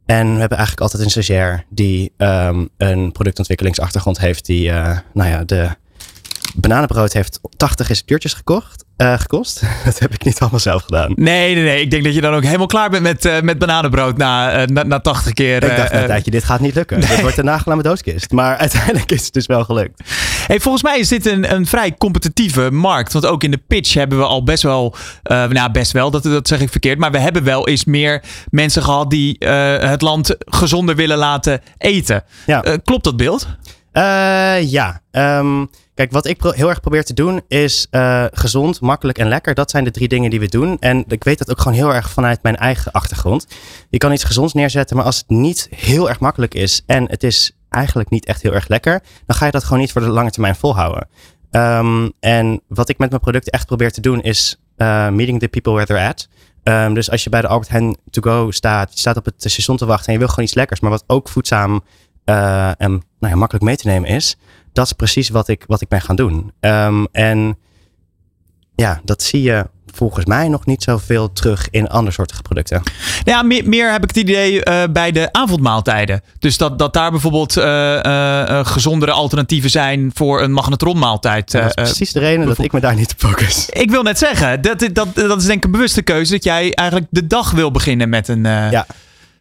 En 0.06 0.34
we 0.34 0.39
hebben 0.39 0.58
eigenlijk 0.58 0.82
altijd 0.82 1.04
een 1.04 1.10
stagiair 1.10 1.65
die 1.69 2.13
um, 2.17 2.69
een 2.78 3.12
productontwikkelingsachtergrond 3.12 4.19
heeft, 4.19 4.46
die 4.46 4.67
uh, 4.67 4.98
nou 5.13 5.30
ja, 5.30 5.43
de 5.43 5.69
bananenbrood 6.53 7.13
heeft 7.13 7.39
80 7.57 7.87
receptuurtjes 7.87 8.33
gekocht. 8.33 8.85
Uh, 8.97 9.19
gekost. 9.19 9.61
Dat 9.85 9.99
heb 9.99 10.13
ik 10.13 10.23
niet 10.23 10.39
allemaal 10.39 10.59
zelf 10.59 10.83
gedaan. 10.83 11.13
Nee, 11.15 11.55
nee, 11.55 11.63
nee. 11.63 11.81
Ik 11.81 11.91
denk 11.91 12.03
dat 12.03 12.13
je 12.13 12.21
dan 12.21 12.33
ook 12.33 12.43
helemaal 12.43 12.67
klaar 12.67 12.89
bent 12.89 13.03
met, 13.03 13.25
uh, 13.25 13.41
met 13.41 13.57
bananenbrood 13.57 14.17
na, 14.17 14.61
uh, 14.61 14.67
na, 14.67 14.83
na 14.83 14.99
80 14.99 15.33
keer. 15.33 15.63
Ik 15.63 15.75
dacht 15.75 15.91
na 15.91 16.01
een 16.01 16.07
tijdje, 16.07 16.31
dit 16.31 16.43
gaat 16.43 16.59
niet 16.59 16.75
lukken. 16.75 16.99
dit 16.99 17.21
wordt 17.21 17.37
een 17.37 17.45
nagel 17.45 17.81
doodskist. 17.81 18.31
Maar 18.31 18.57
uiteindelijk 18.67 19.11
is 19.11 19.23
het 19.23 19.33
dus 19.33 19.45
wel 19.45 19.63
gelukt. 19.63 20.01
Hey, 20.47 20.59
volgens 20.59 20.83
mij 20.83 20.99
is 20.99 21.07
dit 21.07 21.25
een, 21.25 21.53
een 21.53 21.65
vrij 21.65 21.95
competitieve 21.97 22.71
markt. 22.71 23.13
Want 23.13 23.25
ook 23.25 23.43
in 23.43 23.51
de 23.51 23.61
pitch 23.67 23.93
hebben 23.93 24.17
we 24.17 24.25
al 24.25 24.43
best 24.43 24.63
wel, 24.63 24.95
nou 25.23 25.71
best 25.71 25.91
wel, 25.91 26.11
dat, 26.11 26.23
dat 26.23 26.47
zeg 26.47 26.59
ik 26.59 26.69
verkeerd. 26.69 26.97
Maar 26.99 27.11
we 27.11 27.19
hebben 27.19 27.43
wel 27.43 27.67
eens 27.67 27.85
meer 27.85 28.23
mensen 28.49 28.83
gehad 28.83 29.09
die 29.09 29.35
het 29.79 30.01
land 30.01 30.35
gezonder 30.39 30.95
willen 30.95 31.17
laten 31.17 31.61
eten. 31.77 32.23
Ja. 32.45 32.63
klopt 32.83 33.03
dat 33.03 33.17
beeld? 33.17 33.47
ja. 34.61 35.01
Um, 35.11 35.69
Kijk, 35.95 36.12
wat 36.12 36.25
ik 36.25 36.41
heel 36.41 36.69
erg 36.69 36.79
probeer 36.79 37.03
te 37.03 37.13
doen 37.13 37.41
is 37.47 37.88
uh, 37.91 38.25
gezond, 38.32 38.82
makkelijk 38.82 39.17
en 39.17 39.27
lekker. 39.27 39.53
Dat 39.53 39.69
zijn 39.69 39.84
de 39.84 39.91
drie 39.91 40.08
dingen 40.08 40.29
die 40.29 40.39
we 40.39 40.47
doen. 40.47 40.79
En 40.79 41.03
ik 41.08 41.23
weet 41.23 41.38
dat 41.38 41.49
ook 41.51 41.62
gewoon 41.62 41.77
heel 41.77 41.93
erg 41.93 42.10
vanuit 42.10 42.43
mijn 42.43 42.56
eigen 42.56 42.91
achtergrond. 42.91 43.47
Je 43.89 43.97
kan 43.97 44.12
iets 44.12 44.23
gezonds 44.23 44.53
neerzetten, 44.53 44.95
maar 44.95 45.06
als 45.06 45.17
het 45.17 45.29
niet 45.29 45.67
heel 45.75 46.10
erg 46.10 46.19
makkelijk 46.19 46.53
is 46.53 46.84
en 46.86 47.10
het 47.10 47.23
is 47.23 47.51
eigenlijk 47.69 48.10
niet 48.10 48.25
echt 48.25 48.41
heel 48.41 48.53
erg 48.53 48.67
lekker, 48.67 49.03
dan 49.25 49.36
ga 49.36 49.45
je 49.45 49.51
dat 49.51 49.63
gewoon 49.63 49.79
niet 49.79 49.91
voor 49.91 50.01
de 50.01 50.08
lange 50.08 50.32
termijn 50.32 50.56
volhouden. 50.56 51.08
Um, 51.51 52.12
en 52.19 52.62
wat 52.67 52.89
ik 52.89 52.97
met 52.97 53.10
mijn 53.10 53.21
producten 53.21 53.51
echt 53.51 53.65
probeer 53.65 53.91
te 53.91 54.01
doen 54.01 54.21
is 54.21 54.62
uh, 54.77 55.10
meeting 55.10 55.39
the 55.39 55.47
people 55.47 55.71
where 55.71 55.88
they're 55.88 56.08
at. 56.08 56.27
Um, 56.63 56.93
dus 56.93 57.12
als 57.12 57.23
je 57.23 57.29
bij 57.29 57.41
de 57.41 57.47
Albert 57.47 57.69
Heijn 57.69 57.97
to 58.10 58.21
go 58.21 58.51
staat, 58.51 58.93
je 58.93 58.99
staat 58.99 59.17
op 59.17 59.25
het 59.25 59.34
station 59.38 59.77
te 59.77 59.86
wachten 59.86 60.08
en 60.08 60.13
je 60.13 60.19
wil 60.19 60.27
gewoon 60.27 60.45
iets 60.45 60.53
lekkers, 60.53 60.79
maar 60.79 60.91
wat 60.91 61.03
ook 61.08 61.29
voedzaam 61.29 61.82
uh, 62.25 62.82
en 62.82 62.91
nou 63.19 63.34
ja, 63.34 63.36
makkelijk 63.36 63.65
mee 63.65 63.75
te 63.75 63.88
nemen 63.88 64.10
is 64.10 64.38
dat 64.73 64.86
is 64.86 64.93
precies 64.93 65.29
wat 65.29 65.47
ik, 65.47 65.63
wat 65.67 65.81
ik 65.81 65.88
ben 65.88 66.01
gaan 66.01 66.15
doen. 66.15 66.51
Um, 66.59 67.07
en 67.12 67.57
ja, 68.75 69.01
dat 69.03 69.23
zie 69.23 69.41
je 69.41 69.65
volgens 69.93 70.25
mij 70.25 70.47
nog 70.47 70.65
niet 70.65 70.83
zoveel 70.83 71.31
terug 71.31 71.67
in 71.69 71.88
andersoortige 71.88 72.41
producten. 72.41 72.81
Ja, 73.23 73.43
meer, 73.43 73.69
meer 73.69 73.91
heb 73.91 74.03
ik 74.03 74.07
het 74.07 74.17
idee 74.17 74.65
uh, 74.65 74.83
bij 74.89 75.12
de 75.12 75.31
avondmaaltijden. 75.31 76.21
Dus 76.39 76.57
dat, 76.57 76.79
dat 76.79 76.93
daar 76.93 77.12
bijvoorbeeld 77.12 77.57
uh, 77.57 78.65
gezondere 78.65 79.12
alternatieven 79.12 79.69
zijn 79.69 80.12
voor 80.13 80.41
een 80.41 80.51
magnetronmaaltijd. 80.51 81.51
dat 81.51 81.65
is 81.65 81.73
precies 81.73 82.12
de 82.12 82.19
reden 82.19 82.45
dat 82.45 82.57
ik 82.57 82.71
me 82.71 82.79
daar 82.79 82.95
niet 82.95 83.12
op 83.12 83.19
focus. 83.19 83.69
Ik 83.69 83.91
wil 83.91 84.03
net 84.03 84.17
zeggen, 84.17 84.62
dat, 84.62 84.89
dat, 84.93 85.15
dat 85.15 85.41
is 85.41 85.45
denk 85.45 85.57
ik 85.57 85.65
een 85.65 85.71
bewuste 85.71 86.01
keuze 86.01 86.31
dat 86.31 86.43
jij 86.43 86.73
eigenlijk 86.73 87.09
de 87.12 87.27
dag 87.27 87.51
wil 87.51 87.71
beginnen 87.71 88.09
met 88.09 88.27
een... 88.27 88.43
Ja. 88.43 88.86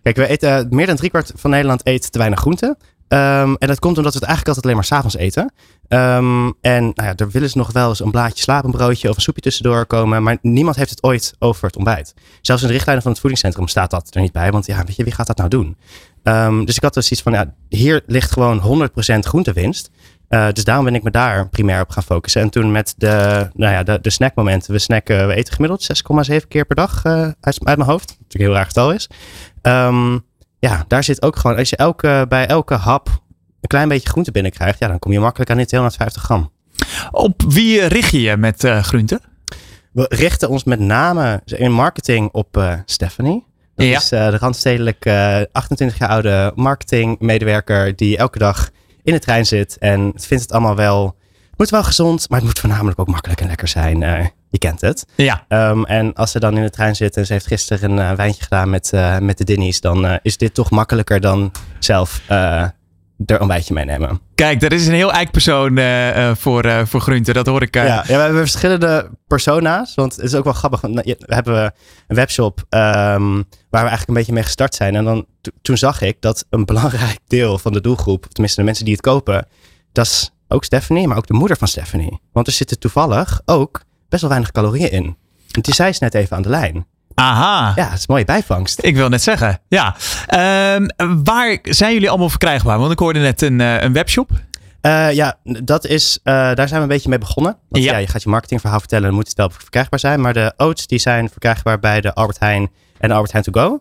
Kijk, 0.02 0.16
we 0.16 0.26
eten 0.26 0.66
meer 0.70 0.86
dan 0.86 0.96
driekwart 0.96 1.32
van 1.36 1.50
Nederland 1.50 1.80
eet 1.86 2.12
te 2.12 2.18
weinig 2.18 2.40
groenten. 2.40 2.76
Um, 3.12 3.56
en 3.56 3.68
dat 3.68 3.78
komt 3.78 3.96
omdat 3.98 4.12
we 4.12 4.18
het 4.18 4.28
eigenlijk 4.28 4.46
altijd 4.46 4.64
alleen 4.64 4.76
maar 4.76 4.84
s'avonds 4.84 5.16
eten. 5.16 5.52
Um, 5.88 6.54
en 6.60 6.82
nou 6.82 7.08
ja, 7.08 7.14
er 7.16 7.30
willen 7.30 7.50
ze 7.50 7.58
nog 7.58 7.72
wel 7.72 7.88
eens 7.88 8.00
een 8.00 8.10
blaadje 8.10 8.42
slapenbroodje 8.42 9.08
of 9.08 9.16
een 9.16 9.22
soepje 9.22 9.40
tussendoor 9.40 9.86
komen. 9.86 10.22
Maar 10.22 10.38
niemand 10.42 10.76
heeft 10.76 10.90
het 10.90 11.02
ooit 11.02 11.34
over 11.38 11.66
het 11.66 11.76
ontbijt. 11.76 12.14
Zelfs 12.40 12.62
in 12.62 12.68
de 12.68 12.74
richtlijnen 12.74 13.02
van 13.02 13.12
het 13.12 13.20
voedingscentrum 13.20 13.68
staat 13.68 13.90
dat 13.90 14.14
er 14.14 14.20
niet 14.20 14.32
bij. 14.32 14.50
Want 14.50 14.66
ja, 14.66 14.84
weet 14.84 14.96
je, 14.96 15.04
wie 15.04 15.12
gaat 15.12 15.26
dat 15.26 15.36
nou 15.36 15.48
doen? 15.48 15.76
Um, 16.22 16.64
dus 16.64 16.76
ik 16.76 16.82
had 16.82 16.94
dus 16.94 17.10
iets 17.10 17.22
van, 17.22 17.32
ja, 17.32 17.54
hier 17.68 18.02
ligt 18.06 18.30
gewoon 18.30 18.88
100% 19.14 19.18
groentewinst. 19.18 19.90
Uh, 20.28 20.48
dus 20.52 20.64
daarom 20.64 20.84
ben 20.84 20.94
ik 20.94 21.02
me 21.02 21.10
daar 21.10 21.48
primair 21.48 21.80
op 21.80 21.90
gaan 21.90 22.02
focussen. 22.02 22.42
En 22.42 22.50
toen 22.50 22.72
met 22.72 22.94
de, 22.96 23.48
nou 23.54 23.72
ja, 23.72 23.98
de, 23.98 24.10
snackmomenten. 24.10 24.72
We 24.72 24.78
snacken, 24.78 25.26
we 25.26 25.34
eten 25.34 25.54
gemiddeld 25.54 25.88
6,7 26.30 26.48
keer 26.48 26.64
per 26.64 26.76
dag 26.76 27.04
uh, 27.04 27.12
uit, 27.12 27.36
uit, 27.40 27.64
mijn 27.64 27.80
hoofd. 27.80 28.08
Wat 28.08 28.18
natuurlijk 28.18 28.32
een 28.32 28.40
heel 28.40 28.54
raar 28.54 28.66
getal 28.66 28.92
is. 28.92 29.08
Ja, 30.68 30.84
daar 30.88 31.04
zit 31.04 31.22
ook 31.22 31.36
gewoon, 31.36 31.56
als 31.56 31.68
je 31.68 31.76
elke, 31.76 32.26
bij 32.28 32.46
elke 32.46 32.74
hap 32.74 33.08
een 33.60 33.68
klein 33.68 33.88
beetje 33.88 34.08
groente 34.08 34.30
binnenkrijgt, 34.30 34.78
ja, 34.78 34.88
dan 34.88 34.98
kom 34.98 35.12
je 35.12 35.20
makkelijk 35.20 35.50
aan 35.50 35.56
die 35.56 35.66
250 35.66 36.22
gram. 36.22 36.52
Op 37.10 37.42
wie 37.48 37.86
richt 37.86 38.10
je 38.10 38.20
je 38.20 38.36
met 38.36 38.64
uh, 38.64 38.82
groenten? 38.82 39.20
We 39.92 40.06
richten 40.08 40.48
ons 40.48 40.64
met 40.64 40.80
name 40.80 41.42
in 41.44 41.72
marketing 41.72 42.28
op 42.32 42.56
uh, 42.56 42.74
Stephanie. 42.84 43.44
Dat 43.74 43.86
ja. 43.86 43.98
is 43.98 44.12
uh, 44.12 44.30
de 44.30 44.38
randstedelijke 44.38 45.48
28 45.52 45.98
jaar 45.98 46.08
oude 46.08 46.52
marketingmedewerker 46.54 47.96
die 47.96 48.16
elke 48.16 48.38
dag 48.38 48.70
in 49.02 49.12
de 49.12 49.18
trein 49.18 49.46
zit 49.46 49.78
en 49.78 50.12
vindt 50.14 50.42
het 50.42 50.52
allemaal 50.52 50.76
wel 50.76 51.16
moet 51.56 51.70
wel 51.70 51.82
gezond, 51.82 52.28
maar 52.28 52.38
het 52.38 52.48
moet 52.48 52.58
voornamelijk 52.58 53.00
ook 53.00 53.08
makkelijk 53.08 53.40
en 53.40 53.46
lekker 53.46 53.68
zijn. 53.68 54.32
Je 54.52 54.58
kent 54.58 54.80
het. 54.80 55.06
Ja. 55.16 55.44
Um, 55.48 55.84
en 55.84 56.14
als 56.14 56.30
ze 56.30 56.40
dan 56.40 56.56
in 56.56 56.62
de 56.62 56.70
trein 56.70 56.96
zit 56.96 57.16
en 57.16 57.26
ze 57.26 57.32
heeft 57.32 57.46
gisteren 57.46 57.90
een 57.90 58.10
uh, 58.10 58.12
wijntje 58.12 58.42
gedaan 58.42 58.70
met, 58.70 58.90
uh, 58.94 59.18
met 59.18 59.38
de 59.38 59.44
Dinnies, 59.44 59.80
dan 59.80 60.18
is 60.22 60.36
dit 60.36 60.54
toch 60.54 60.70
makkelijker 60.70 61.20
dan 61.20 61.52
zelf 61.78 62.20
er 62.28 62.74
een 63.16 63.40
ontbijtje 63.40 63.74
meenemen. 63.74 64.20
Kijk, 64.34 64.60
dat 64.60 64.72
is 64.72 64.86
een 64.86 64.94
heel 64.94 65.12
eikpersoon 65.12 65.78
uh, 65.78 66.34
voor, 66.34 66.86
voor 66.86 67.00
groenten. 67.00 67.34
Dat 67.34 67.46
hoor 67.46 67.62
ik. 67.62 67.74
Ja, 67.74 67.84
ja, 67.84 68.02
we 68.06 68.12
hebben 68.12 68.40
verschillende 68.40 69.10
persona's. 69.26 69.94
Want 69.94 70.16
het 70.16 70.24
is 70.24 70.34
ook 70.34 70.44
wel 70.44 70.52
grappig. 70.52 70.80
Want 70.80 70.94
we 70.94 71.16
hebben 71.26 71.74
een 72.06 72.16
webshop 72.16 72.58
um, 72.58 72.68
waar 72.68 73.44
we 73.70 73.78
eigenlijk 73.78 74.08
een 74.08 74.14
beetje 74.14 74.32
mee 74.32 74.42
gestart 74.42 74.74
zijn. 74.74 74.94
En 74.96 75.04
dan 75.04 75.26
toen 75.62 75.76
zag 75.76 76.00
ik 76.00 76.16
dat 76.20 76.46
een 76.50 76.64
belangrijk 76.64 77.18
deel 77.26 77.58
van 77.58 77.72
de 77.72 77.80
doelgroep, 77.80 78.26
tenminste 78.26 78.60
de 78.60 78.66
mensen 78.66 78.84
die 78.84 78.94
het 78.94 79.02
kopen, 79.02 79.46
dat 79.92 80.06
is 80.06 80.30
ook 80.48 80.64
Stephanie, 80.64 81.06
maar 81.06 81.16
ook 81.16 81.26
de 81.26 81.34
moeder 81.34 81.56
van 81.56 81.68
Stephanie. 81.68 82.20
Want 82.32 82.46
er 82.46 82.52
zitten 82.52 82.78
toevallig 82.78 83.42
ook 83.44 83.82
best 84.12 84.22
wel 84.22 84.30
weinig 84.30 84.52
calorieën 84.52 84.90
in. 84.90 85.16
En 85.50 85.60
die 85.60 85.74
zei 85.74 85.92
ze 85.92 86.04
net 86.04 86.14
even 86.14 86.36
aan 86.36 86.42
de 86.42 86.48
lijn. 86.48 86.86
Aha. 87.14 87.72
Ja, 87.74 87.84
het 87.84 87.92
is 87.92 87.98
een 87.98 88.04
mooie 88.06 88.24
bijvangst. 88.24 88.84
Ik 88.84 88.96
wil 88.96 89.08
net 89.08 89.22
zeggen, 89.22 89.60
ja. 89.68 89.96
Um, 90.74 90.90
waar 91.24 91.58
zijn 91.62 91.92
jullie 91.92 92.08
allemaal 92.08 92.28
verkrijgbaar? 92.28 92.78
Want 92.78 92.92
ik 92.92 92.98
hoorde 92.98 93.18
net 93.18 93.42
een, 93.42 93.58
uh, 93.58 93.80
een 93.80 93.92
webshop. 93.92 94.30
Uh, 94.82 95.12
ja, 95.12 95.38
dat 95.44 95.86
is, 95.86 96.18
uh, 96.24 96.34
daar 96.34 96.68
zijn 96.68 96.70
we 96.70 96.80
een 96.80 96.88
beetje 96.88 97.08
mee 97.08 97.18
begonnen. 97.18 97.56
Want 97.68 97.84
ja. 97.84 97.92
ja. 97.92 97.98
je 97.98 98.06
gaat 98.06 98.22
je 98.22 98.28
marketingverhaal 98.28 98.78
vertellen, 98.78 99.06
dan 99.06 99.14
moet 99.14 99.28
het 99.28 99.36
wel 99.36 99.50
verkrijgbaar 99.50 99.98
zijn. 99.98 100.20
Maar 100.20 100.32
de 100.32 100.52
oats 100.56 100.86
die 100.86 100.98
zijn 100.98 101.28
verkrijgbaar 101.28 101.78
bij 101.78 102.00
de 102.00 102.14
Albert 102.14 102.38
Heijn 102.38 102.70
en 102.98 103.10
Albert 103.10 103.32
Heijn 103.32 103.44
To 103.44 103.60
Go. 103.60 103.80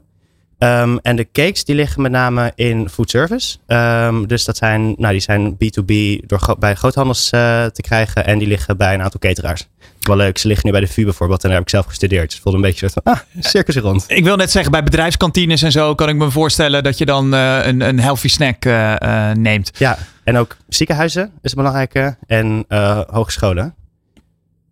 Um, 0.63 0.99
en 0.99 1.15
de 1.15 1.27
cakes 1.31 1.65
die 1.65 1.75
liggen 1.75 2.01
met 2.01 2.11
name 2.11 2.51
in 2.55 2.89
food 2.89 3.09
service. 3.09 3.57
Um, 3.67 4.27
dus 4.27 4.45
dat 4.45 4.57
zijn, 4.57 4.93
nou, 4.97 5.11
die 5.11 5.21
zijn 5.21 5.53
B2B 5.53 6.25
door, 6.25 6.55
bij 6.59 6.75
groothandels 6.75 7.31
uh, 7.31 7.65
te 7.65 7.81
krijgen. 7.81 8.25
En 8.25 8.37
die 8.37 8.47
liggen 8.47 8.77
bij 8.77 8.93
een 8.93 9.01
aantal 9.01 9.19
cateraars. 9.19 9.67
Wel 9.99 10.15
leuk, 10.15 10.37
ze 10.37 10.47
liggen 10.47 10.65
nu 10.65 10.71
bij 10.71 10.81
de 10.81 10.87
VU 10.87 11.03
bijvoorbeeld. 11.03 11.41
En 11.41 11.47
daar 11.47 11.57
heb 11.57 11.67
ik 11.67 11.73
zelf 11.73 11.85
gestudeerd. 11.85 12.23
Dus 12.23 12.33
het 12.33 12.41
voelde 12.41 12.57
een 12.57 12.63
beetje 12.63 12.89
soort 12.89 13.03
van, 13.03 13.13
ah, 13.13 13.19
circus 13.39 13.75
rond. 13.75 14.05
Ik 14.07 14.23
wil 14.23 14.35
net 14.35 14.51
zeggen, 14.51 14.71
bij 14.71 14.83
bedrijfskantines 14.83 15.61
en 15.61 15.71
zo 15.71 15.95
kan 15.95 16.09
ik 16.09 16.15
me 16.15 16.31
voorstellen 16.31 16.83
dat 16.83 16.97
je 16.97 17.05
dan 17.05 17.33
uh, 17.33 17.65
een, 17.65 17.81
een 17.81 17.99
healthy 17.99 18.27
snack 18.27 18.65
uh, 18.65 19.31
neemt. 19.31 19.71
Ja, 19.77 19.97
en 20.23 20.37
ook 20.37 20.57
ziekenhuizen 20.67 21.31
is 21.41 21.53
belangrijke. 21.53 22.17
En 22.27 22.65
hogescholen. 23.07 23.75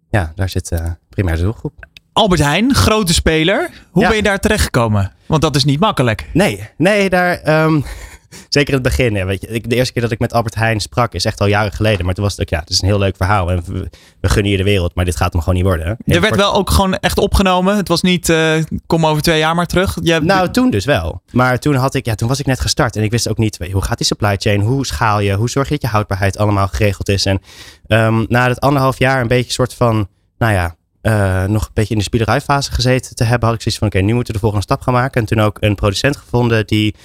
Ja, 0.10 0.32
daar 0.36 0.50
zit 0.50 0.82
primair 1.10 1.36
de 1.36 1.42
doelgroep. 1.42 1.88
Albert 2.20 2.42
Heijn, 2.42 2.76
grote 2.76 3.14
speler. 3.14 3.70
Hoe 3.92 4.08
ben 4.08 4.16
je 4.16 4.24
daar 4.24 4.40
terechtgekomen? 4.40 5.12
Want 5.26 5.42
dat 5.42 5.56
is 5.56 5.64
niet 5.64 5.80
makkelijk. 5.80 6.30
Nee, 6.34 6.70
nee, 6.78 7.10
daar. 7.10 7.64
Um, 7.64 7.86
zeker 8.50 8.74
in 8.74 8.80
het 8.80 8.84
begin. 8.84 9.26
Weet 9.26 9.42
je, 9.42 9.62
de 9.68 9.76
eerste 9.76 9.94
keer 9.94 10.02
dat 10.02 10.12
ik 10.12 10.20
met 10.20 10.34
Albert 10.34 10.56
Heijn 10.56 10.80
sprak 10.80 11.14
is 11.14 11.26
echt 11.26 11.42
al 11.42 11.48
jaren 11.48 11.72
geleden. 11.72 12.06
Maar 12.06 12.14
toen 12.14 12.24
was 12.24 12.34
het 12.34 12.42
ook, 12.42 12.50
ja, 12.50 12.60
het 12.60 12.70
is 12.70 12.82
een 12.82 12.88
heel 12.88 13.00
leuk 13.00 13.16
verhaal. 13.16 13.52
En 13.52 13.64
we, 13.66 13.90
we 14.22 14.30
gunnen 14.30 14.52
je 14.52 14.58
de 14.58 14.64
wereld, 14.64 14.96
maar 14.96 15.06
dit 15.06 15.16
gaat 15.16 15.32
hem 15.32 15.42
gewoon 15.42 15.56
niet 15.56 15.64
worden. 15.64 15.98
Er 16.06 16.22
werd 16.22 16.36
wel 16.36 16.54
ook 16.54 16.70
gewoon 16.70 16.98
echt 16.98 17.18
opgenomen. 17.18 17.76
Het 17.76 17.88
was 17.88 18.02
niet, 18.02 18.30
uh, 18.30 18.54
kom 18.86 19.06
over 19.06 19.22
twee 19.22 19.40
jaar 19.40 19.56
maar 19.56 19.68
terug. 19.68 19.98
Je 20.02 20.20
nou, 20.20 20.50
toen 20.50 20.70
dus 20.70 20.86
wel. 20.86 21.22
Maar 21.32 21.60
toen, 21.60 21.76
had 21.76 21.94
ik, 21.94 22.06
ja, 22.06 22.16
toen 22.16 22.28
was 22.28 22.40
ik 22.40 22.46
net 22.46 22.60
gestart 22.60 22.96
en 22.96 23.04
ik 23.04 23.12
wist 23.12 23.30
ook 23.30 23.38
niet, 23.38 23.58
weet, 23.58 23.72
hoe 23.72 23.84
gaat 23.84 23.98
die 23.98 24.08
supply 24.08 24.36
chain? 24.38 24.62
Hoe 24.62 24.86
schaal 24.86 25.20
je? 25.20 25.34
Hoe 25.34 25.50
zorg 25.50 25.68
je 25.68 25.74
dat 25.74 25.82
je 25.82 25.88
houdbaarheid 25.88 26.38
allemaal 26.38 26.68
geregeld 26.68 27.10
is? 27.10 27.26
En 27.26 27.42
um, 27.88 28.26
na 28.28 28.48
het 28.48 28.60
anderhalf 28.60 29.00
jaar 29.00 29.22
een 29.22 29.28
beetje 29.28 29.52
soort 29.52 29.74
van, 29.74 30.08
nou 30.38 30.54
ja, 30.54 30.78
uh, 31.02 31.44
nog 31.44 31.64
een 31.66 31.72
beetje 31.74 31.94
in 31.94 31.98
de 31.98 32.06
spiederijfase 32.06 32.72
gezeten 32.72 33.16
te 33.16 33.24
hebben, 33.24 33.48
had 33.48 33.58
ik 33.58 33.62
zoiets 33.62 33.80
van: 33.80 33.88
oké, 33.88 34.00
nu 34.00 34.14
moeten 34.14 34.28
we 34.28 34.34
de 34.34 34.40
volgende 34.40 34.66
stap 34.66 34.82
gaan 34.82 34.94
maken. 34.94 35.22
En 35.22 35.28
toen 35.28 35.40
ook 35.40 35.58
een 35.60 35.76
producent 35.76 36.18
gevonden 36.18 36.68
die 36.68 36.96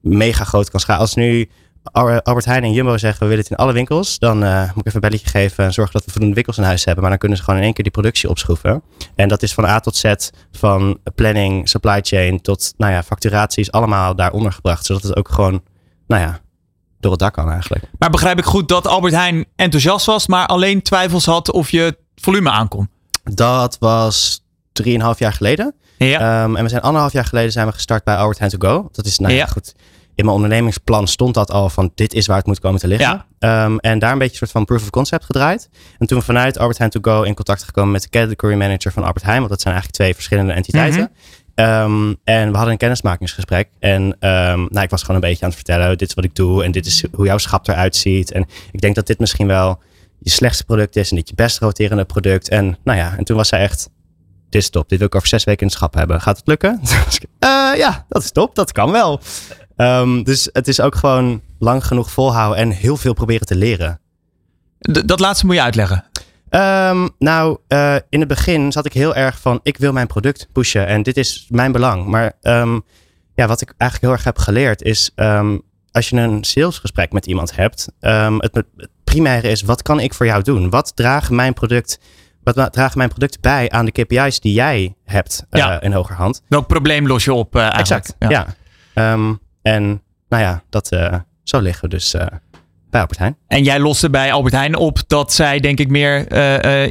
mega 0.00 0.44
groot 0.44 0.70
kan 0.70 0.80
schalen. 0.80 1.00
Als 1.00 1.14
nu 1.14 1.48
Albert 1.92 2.44
Heijn 2.44 2.64
en 2.64 2.72
Jumbo 2.72 2.98
zeggen: 2.98 3.20
we 3.20 3.26
willen 3.26 3.42
het 3.42 3.52
in 3.52 3.56
alle 3.56 3.72
winkels, 3.72 4.18
dan 4.18 4.44
uh, 4.44 4.60
moet 4.60 4.70
ik 4.78 4.86
even 4.86 4.94
een 4.94 5.08
belletje 5.08 5.28
geven 5.28 5.64
en 5.64 5.72
zorgen 5.72 5.92
dat 5.92 6.04
we 6.04 6.10
voldoende 6.10 6.34
winkels 6.34 6.58
in 6.58 6.64
huis 6.64 6.84
hebben. 6.84 7.00
Maar 7.00 7.10
dan 7.10 7.18
kunnen 7.18 7.38
ze 7.38 7.44
gewoon 7.44 7.58
in 7.58 7.64
één 7.64 7.74
keer 7.74 7.84
die 7.84 7.92
productie 7.92 8.28
opschroeven. 8.28 8.82
En 9.14 9.28
dat 9.28 9.42
is 9.42 9.54
van 9.54 9.64
A 9.64 9.80
tot 9.80 9.96
Z, 9.96 10.14
van 10.52 10.98
planning, 11.14 11.68
supply 11.68 12.00
chain 12.02 12.40
tot 12.40 12.74
nou 12.76 12.92
ja, 12.92 13.02
facturaties, 13.02 13.72
allemaal 13.72 14.16
daaronder 14.16 14.52
gebracht. 14.52 14.86
Zodat 14.86 15.02
het 15.02 15.16
ook 15.16 15.28
gewoon, 15.28 15.62
nou 16.06 16.22
ja, 16.22 16.40
door 17.00 17.10
het 17.10 17.20
dak 17.20 17.32
kan 17.32 17.50
eigenlijk. 17.50 17.84
Maar 17.98 18.10
begrijp 18.10 18.38
ik 18.38 18.44
goed 18.44 18.68
dat 18.68 18.86
Albert 18.86 19.14
Heijn 19.14 19.44
enthousiast 19.56 20.06
was, 20.06 20.26
maar 20.26 20.46
alleen 20.46 20.82
twijfels 20.82 21.24
had 21.24 21.50
of 21.50 21.70
je 21.70 21.96
volume 22.14 22.50
aankomt? 22.50 22.88
Dat 23.22 23.76
was 23.78 24.44
3,5 24.82 24.92
jaar 25.18 25.32
geleden. 25.32 25.74
Ja. 25.98 26.44
Um, 26.44 26.56
en 26.56 26.62
we 26.62 26.68
zijn 26.68 26.82
anderhalf 26.82 27.12
jaar 27.12 27.24
geleden 27.24 27.52
zijn 27.52 27.66
we 27.66 27.72
gestart 27.72 28.04
bij 28.04 28.16
Albert 28.16 28.38
Heijn 28.38 28.50
To 28.50 28.68
Go. 28.68 28.88
Dat 28.92 29.06
is, 29.06 29.18
nou 29.18 29.34
ja, 29.34 29.46
goed. 29.46 29.74
In 30.14 30.24
mijn 30.24 30.36
ondernemingsplan 30.36 31.08
stond 31.08 31.34
dat 31.34 31.50
al 31.50 31.68
van 31.68 31.92
dit 31.94 32.14
is 32.14 32.26
waar 32.26 32.36
het 32.36 32.46
moet 32.46 32.60
komen 32.60 32.80
te 32.80 32.86
liggen. 32.86 33.24
Ja. 33.38 33.64
Um, 33.64 33.78
en 33.78 33.98
daar 33.98 34.12
een 34.12 34.18
beetje 34.18 34.32
een 34.32 34.38
soort 34.38 34.50
van 34.50 34.64
proof 34.64 34.82
of 34.82 34.90
concept 34.90 35.24
gedraaid. 35.24 35.68
En 35.98 36.06
toen 36.06 36.22
vanuit 36.22 36.58
Albert 36.58 36.78
Heijn 36.78 36.90
To 36.90 37.00
Go 37.02 37.22
in 37.22 37.34
contact 37.34 37.62
gekomen 37.62 37.92
met 37.92 38.02
de 38.02 38.08
category 38.08 38.54
manager 38.54 38.92
van 38.92 39.04
Albert 39.04 39.24
Heijn. 39.24 39.38
Want 39.38 39.50
dat 39.50 39.60
zijn 39.60 39.74
eigenlijk 39.74 40.02
twee 40.02 40.14
verschillende 40.14 40.52
entiteiten. 40.52 41.00
Mm 41.00 41.10
-hmm. 41.54 42.08
um, 42.08 42.16
en 42.24 42.48
we 42.50 42.54
hadden 42.54 42.72
een 42.72 42.78
kennismakingsgesprek. 42.78 43.68
En 43.78 44.02
um, 44.02 44.66
nou, 44.70 44.80
ik 44.80 44.90
was 44.90 45.00
gewoon 45.00 45.16
een 45.16 45.28
beetje 45.28 45.44
aan 45.44 45.50
het 45.50 45.58
vertellen. 45.58 45.98
Dit 45.98 46.08
is 46.08 46.14
wat 46.14 46.24
ik 46.24 46.34
doe. 46.34 46.64
En 46.64 46.72
dit 46.72 46.86
is 46.86 47.04
hoe 47.12 47.26
jouw 47.26 47.38
schap 47.38 47.68
eruit 47.68 47.96
ziet. 47.96 48.32
En 48.32 48.46
ik 48.72 48.80
denk 48.80 48.94
dat 48.94 49.06
dit 49.06 49.18
misschien 49.18 49.46
wel 49.46 49.80
je 50.22 50.30
slechtste 50.30 50.64
product 50.64 50.96
is 50.96 51.10
en 51.10 51.16
dit 51.16 51.28
je 51.28 51.34
best 51.34 51.58
roterende 51.58 52.04
product. 52.04 52.48
En 52.48 52.78
nou 52.84 52.98
ja, 52.98 53.16
en 53.16 53.24
toen 53.24 53.36
was 53.36 53.48
zij 53.48 53.60
echt, 53.60 53.88
dit 54.48 54.62
is 54.62 54.70
top, 54.70 54.88
dit 54.88 54.98
wil 54.98 55.06
ik 55.06 55.14
over 55.14 55.28
zes 55.28 55.44
weken 55.44 55.60
in 55.60 55.66
het 55.66 55.76
schap 55.76 55.94
hebben. 55.94 56.20
Gaat 56.20 56.36
het 56.36 56.46
lukken? 56.46 56.80
uh, 56.84 56.88
ja, 57.76 58.04
dat 58.08 58.22
is 58.22 58.30
top, 58.30 58.54
dat 58.54 58.72
kan 58.72 58.90
wel. 58.90 59.20
Um, 59.76 60.24
dus 60.24 60.48
het 60.52 60.68
is 60.68 60.80
ook 60.80 60.94
gewoon 60.94 61.40
lang 61.58 61.86
genoeg 61.86 62.10
volhouden 62.10 62.58
en 62.58 62.70
heel 62.70 62.96
veel 62.96 63.12
proberen 63.12 63.46
te 63.46 63.54
leren. 63.54 64.00
D 64.78 65.08
dat 65.08 65.20
laatste 65.20 65.46
moet 65.46 65.54
je 65.54 65.62
uitleggen. 65.62 66.04
Um, 66.50 67.10
nou, 67.18 67.58
uh, 67.68 67.96
in 68.08 68.18
het 68.18 68.28
begin 68.28 68.72
zat 68.72 68.86
ik 68.86 68.92
heel 68.92 69.14
erg 69.14 69.40
van, 69.40 69.60
ik 69.62 69.76
wil 69.76 69.92
mijn 69.92 70.06
product 70.06 70.48
pushen 70.52 70.86
en 70.86 71.02
dit 71.02 71.16
is 71.16 71.46
mijn 71.48 71.72
belang. 71.72 72.06
Maar 72.06 72.32
um, 72.42 72.82
ja, 73.34 73.46
wat 73.46 73.60
ik 73.60 73.74
eigenlijk 73.76 74.02
heel 74.02 74.12
erg 74.12 74.24
heb 74.24 74.38
geleerd 74.38 74.82
is, 74.82 75.10
als 75.90 76.08
je 76.08 76.16
een 76.16 76.44
salesgesprek 76.44 77.12
met 77.12 77.26
iemand 77.26 77.56
hebt, 77.56 77.88
het, 78.00 78.54
het 78.54 78.90
primaire 79.12 79.48
is, 79.48 79.62
wat 79.62 79.82
kan 79.82 80.00
ik 80.00 80.14
voor 80.14 80.26
jou 80.26 80.42
doen? 80.42 80.70
Wat 80.70 80.96
dragen 80.96 81.34
mijn 81.34 81.54
product, 81.54 81.98
wat 82.42 82.72
dragen 82.72 82.98
mijn 82.98 83.08
producten 83.08 83.40
bij 83.40 83.70
aan 83.70 83.84
de 83.84 83.92
KPI's 83.92 84.40
die 84.40 84.52
jij 84.52 84.94
hebt 85.04 85.44
uh, 85.50 85.60
ja. 85.60 85.80
in 85.80 85.92
hogerhand? 85.92 86.42
Welk 86.48 86.66
probleem 86.66 87.06
los 87.06 87.24
je 87.24 87.32
op 87.32 87.56
uh, 87.56 87.78
Exact, 87.78 88.16
ja. 88.18 88.46
ja. 88.94 89.12
Um, 89.12 89.40
en 89.62 90.02
nou 90.28 90.42
ja, 90.42 90.62
dat, 90.70 90.92
uh, 90.92 91.14
zo 91.42 91.60
liggen 91.60 91.82
we 91.82 91.88
dus 91.88 92.10
bij 92.90 93.00
Albert 93.00 93.18
Heijn. 93.18 93.36
En 93.46 93.62
jij 93.62 93.80
loste 93.80 94.10
bij 94.10 94.32
Albert 94.32 94.54
Heijn 94.54 94.76
op 94.76 94.98
dat 95.06 95.32
zij 95.32 95.60
denk 95.60 95.78
ik 95.78 95.88
meer 95.88 96.32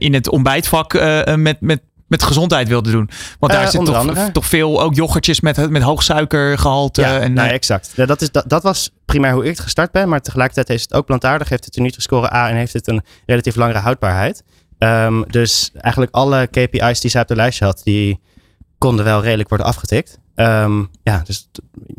in 0.02 0.14
het 0.14 0.30
ontbijtvak 0.30 0.94
met, 1.36 1.62
met 1.62 1.82
met 2.12 2.24
gezondheid 2.24 2.68
wilde 2.68 2.92
doen. 2.92 3.10
Want 3.40 3.52
daar 3.52 3.64
uh, 3.64 3.70
zit 3.70 3.86
toch, 3.86 4.30
toch, 4.32 4.46
veel 4.46 4.82
ook 4.82 4.96
yoghurtjes 4.96 5.42
met, 5.42 5.70
met 5.70 5.82
hoog 5.82 6.04
suikergehalte. 6.04 7.02
Ja, 7.02 7.20
en, 7.20 7.34
nou, 7.34 7.50
exact. 7.50 7.92
Ja, 7.96 8.06
dat, 8.06 8.22
is, 8.22 8.32
dat, 8.32 8.44
dat 8.48 8.64
was 8.64 8.92
primair 9.06 9.34
hoe 9.34 9.46
ik 9.46 9.58
gestart 9.58 9.92
ben. 9.92 10.10
Maar 10.10 10.22
tegelijkertijd 10.22 10.70
is 10.70 10.82
het 10.82 10.94
ook 10.94 11.06
plantaardig. 11.06 11.50
Heeft 11.50 11.66
het 11.66 11.78
een 11.78 11.84
Nutri-score 11.84 12.34
A 12.34 12.50
en 12.50 12.56
heeft 12.56 12.74
het 12.74 12.88
een 12.88 13.02
relatief 13.26 13.56
langere 13.56 13.80
houdbaarheid. 13.80 14.44
Ehm, 14.78 15.22
dus 15.28 15.72
eigenlijk 15.74 16.16
alle 16.16 16.48
KPI's 16.48 17.00
die 17.00 17.12
zij 17.12 17.22
op 17.22 17.28
de 17.28 17.36
lijstje 17.36 17.66
had, 17.66 17.82
die 17.84 18.20
konden 18.78 19.06
wel 19.06 19.22
redelijk 19.22 19.50
worden 19.50 19.68
afgetikt. 19.68 20.20
Um, 20.36 20.90
ja, 21.04 21.22
dus 21.26 21.50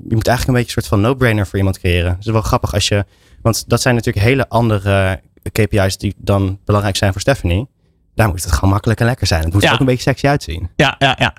je 0.09 0.15
moet 0.15 0.27
eigenlijk 0.27 0.49
een 0.49 0.55
beetje 0.55 0.77
een 0.77 0.83
soort 0.83 0.87
van 0.87 1.01
no-brainer 1.01 1.47
voor 1.47 1.59
iemand 1.59 1.79
creëren. 1.79 2.11
Het 2.11 2.27
is 2.27 2.33
wel 2.33 2.43
grappig 2.43 2.75
als 2.75 2.89
je, 2.89 3.05
want 3.43 3.65
dat 3.69 3.81
zijn 3.81 3.95
natuurlijk 3.95 4.25
hele 4.25 4.49
andere 4.49 5.21
KPI's 5.53 5.97
die 5.97 6.15
dan 6.19 6.59
belangrijk 6.65 6.97
zijn 6.97 7.13
voor 7.13 7.21
Stephanie. 7.21 7.69
Daar 8.15 8.29
moet 8.29 8.43
het 8.43 8.53
gewoon 8.53 8.71
makkelijk 8.71 9.01
en 9.01 9.07
lekker 9.07 9.27
zijn. 9.27 9.45
Het 9.45 9.53
moet 9.53 9.65
er 9.65 9.73
ook 9.73 9.81
een 9.81 9.87
beetje 9.87 10.03
sexy 10.03 10.27
uitzien. 10.27 10.71
Ja, 10.77 10.95
ja, 10.99 11.17
ja. 11.19 11.35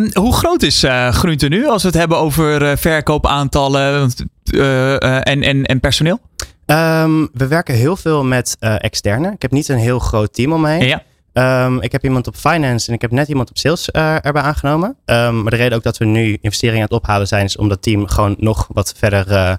Uh, 0.00 0.10
hoe 0.12 0.32
groot 0.32 0.62
is 0.62 0.84
uh, 0.84 1.08
Groente 1.08 1.48
nu 1.48 1.68
als 1.68 1.82
we 1.82 1.88
het 1.88 1.96
hebben 1.96 2.18
over 2.18 2.62
uh, 2.62 2.76
verkoopaantallen 2.76 4.10
eh, 4.44 5.28
en, 5.28 5.42
en, 5.42 5.64
en 5.64 5.80
personeel? 5.80 6.20
Um, 6.66 7.28
we 7.32 7.46
werken 7.46 7.74
heel 7.74 7.96
veel 7.96 8.24
met 8.24 8.56
externe. 8.58 9.32
Ik 9.32 9.42
heb 9.42 9.50
niet 9.50 9.68
een 9.68 9.78
heel 9.78 9.98
groot 9.98 10.34
team 10.34 10.52
om 10.52 10.60
me 10.60 10.68
heen. 10.68 11.00
Ja. 11.32 11.64
Um, 11.64 11.80
ik 11.80 11.92
heb 11.92 12.04
iemand 12.04 12.26
op 12.26 12.36
finance 12.36 12.88
en 12.88 12.94
ik 12.94 13.00
heb 13.00 13.10
net 13.10 13.28
iemand 13.28 13.50
op 13.50 13.58
sales 13.58 13.90
erbij 13.90 14.42
aangenomen. 14.42 14.96
Um, 15.04 15.42
maar 15.42 15.50
de 15.50 15.56
reden 15.56 15.76
ook 15.76 15.82
dat 15.82 15.98
we 15.98 16.04
nu 16.04 16.38
investeringen 16.40 16.82
aan 16.82 16.96
het 16.96 17.02
ophalen 17.02 17.26
zijn, 17.26 17.44
is 17.44 17.56
om 17.56 17.68
dat 17.68 17.82
team 17.82 18.06
gewoon 18.06 18.34
nog 18.38 18.68
wat 18.72 18.94
verder 18.96 19.58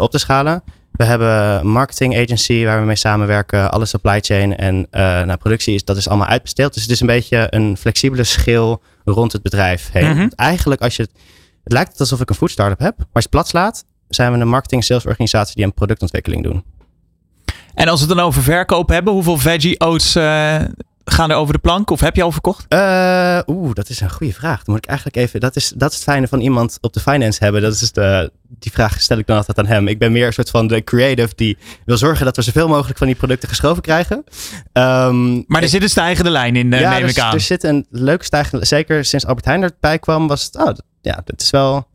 op 0.00 0.10
te 0.10 0.18
schalen. 0.18 0.62
We 0.98 1.04
hebben 1.04 1.28
een 1.28 1.68
marketing 1.68 2.16
agency 2.16 2.64
waar 2.64 2.80
we 2.80 2.86
mee 2.86 2.96
samenwerken. 2.96 3.70
Alle 3.70 3.86
supply 3.86 4.20
chain 4.20 4.56
en 4.56 4.86
nou, 4.90 5.36
productie, 5.36 5.74
is, 5.74 5.84
dat 5.84 5.96
is 5.96 6.08
allemaal 6.08 6.26
uitbesteed. 6.26 6.74
Dus 6.74 6.82
het 6.82 6.90
is 6.90 7.00
een 7.00 7.06
beetje 7.06 7.46
een 7.50 7.76
flexibele 7.76 8.24
schil 8.24 8.82
rond 9.04 9.32
het 9.32 9.42
bedrijf 9.42 9.90
heen. 9.92 10.10
Mm 10.10 10.16
-hmm. 10.16 10.32
Eigenlijk 10.36 10.80
als 10.80 10.96
je, 10.96 11.02
het 11.64 11.72
lijkt 11.72 12.00
alsof 12.00 12.20
ik 12.20 12.28
een 12.28 12.34
food 12.34 12.50
startup 12.50 12.78
heb. 12.78 12.98
Maar 12.98 13.06
als 13.12 13.24
je 13.24 13.30
plat 13.30 13.48
slaat, 13.48 13.84
zijn 14.08 14.32
we 14.32 14.38
een 14.38 14.48
marketing 14.48 14.84
sales 14.84 15.06
organisatie 15.06 15.54
die 15.54 15.64
een 15.64 15.74
productontwikkeling 15.74 16.42
doen. 16.42 16.64
En 17.74 17.88
als 17.88 18.00
we 18.00 18.06
het 18.06 18.16
dan 18.16 18.26
over 18.26 18.42
verkoop 18.42 18.88
hebben, 18.88 19.12
hoeveel 19.12 19.38
veggie 19.38 19.80
oats 19.80 20.12
gaan 21.10 21.30
er 21.30 21.36
over 21.36 21.52
de 21.52 21.58
plank 21.58 21.90
of 21.90 22.00
heb 22.00 22.16
je 22.16 22.22
al 22.22 22.32
verkocht? 22.32 22.66
Uh, 22.68 23.38
Oeh, 23.46 23.72
dat 23.72 23.88
is 23.88 24.00
een 24.00 24.10
goede 24.10 24.32
vraag. 24.32 24.56
Dan 24.56 24.74
moet 24.74 24.84
ik 24.84 24.86
eigenlijk 24.86 25.16
even. 25.18 25.40
Dat 25.40 25.56
is, 25.56 25.72
dat 25.76 25.90
is 25.90 25.96
het 25.96 26.04
fijne 26.04 26.28
van 26.28 26.40
iemand 26.40 26.78
op 26.80 26.92
de 26.92 27.00
finance 27.00 27.44
hebben. 27.44 27.62
Dat 27.62 27.72
is 27.72 27.92
de, 27.92 28.32
die 28.48 28.72
vraag 28.72 29.00
stel 29.00 29.18
ik 29.18 29.26
dan 29.26 29.36
altijd 29.36 29.58
aan 29.58 29.66
hem. 29.66 29.88
Ik 29.88 29.98
ben 29.98 30.12
meer 30.12 30.26
een 30.26 30.32
soort 30.32 30.50
van 30.50 30.66
de 30.66 30.84
creative 30.84 31.32
die 31.34 31.58
wil 31.84 31.96
zorgen 31.96 32.24
dat 32.24 32.36
we 32.36 32.42
zoveel 32.42 32.68
mogelijk 32.68 32.98
van 32.98 33.06
die 33.06 33.16
producten 33.16 33.48
geschoven 33.48 33.82
krijgen. 33.82 34.24
Um, 34.72 35.44
maar 35.46 35.62
er 35.62 35.68
zit 35.68 35.82
een 35.82 35.88
stijgende 35.88 36.30
lijn 36.30 36.56
in, 36.56 36.72
uh, 36.72 36.80
ja, 36.80 36.90
neem 36.90 37.02
er, 37.02 37.08
ik 37.08 37.18
aan. 37.18 37.34
Er 37.34 37.40
zit 37.40 37.64
een 37.64 37.86
leuke 37.90 38.24
stijgende 38.24 38.64
Zeker 38.64 39.04
sinds 39.04 39.26
Albert 39.26 39.46
Heijn 39.46 39.62
erbij 39.62 39.98
kwam, 39.98 40.28
was 40.28 40.44
het. 40.44 40.56
Oh, 40.56 40.72
ja, 41.00 41.20
dat 41.24 41.40
is 41.40 41.50
wel 41.50 41.88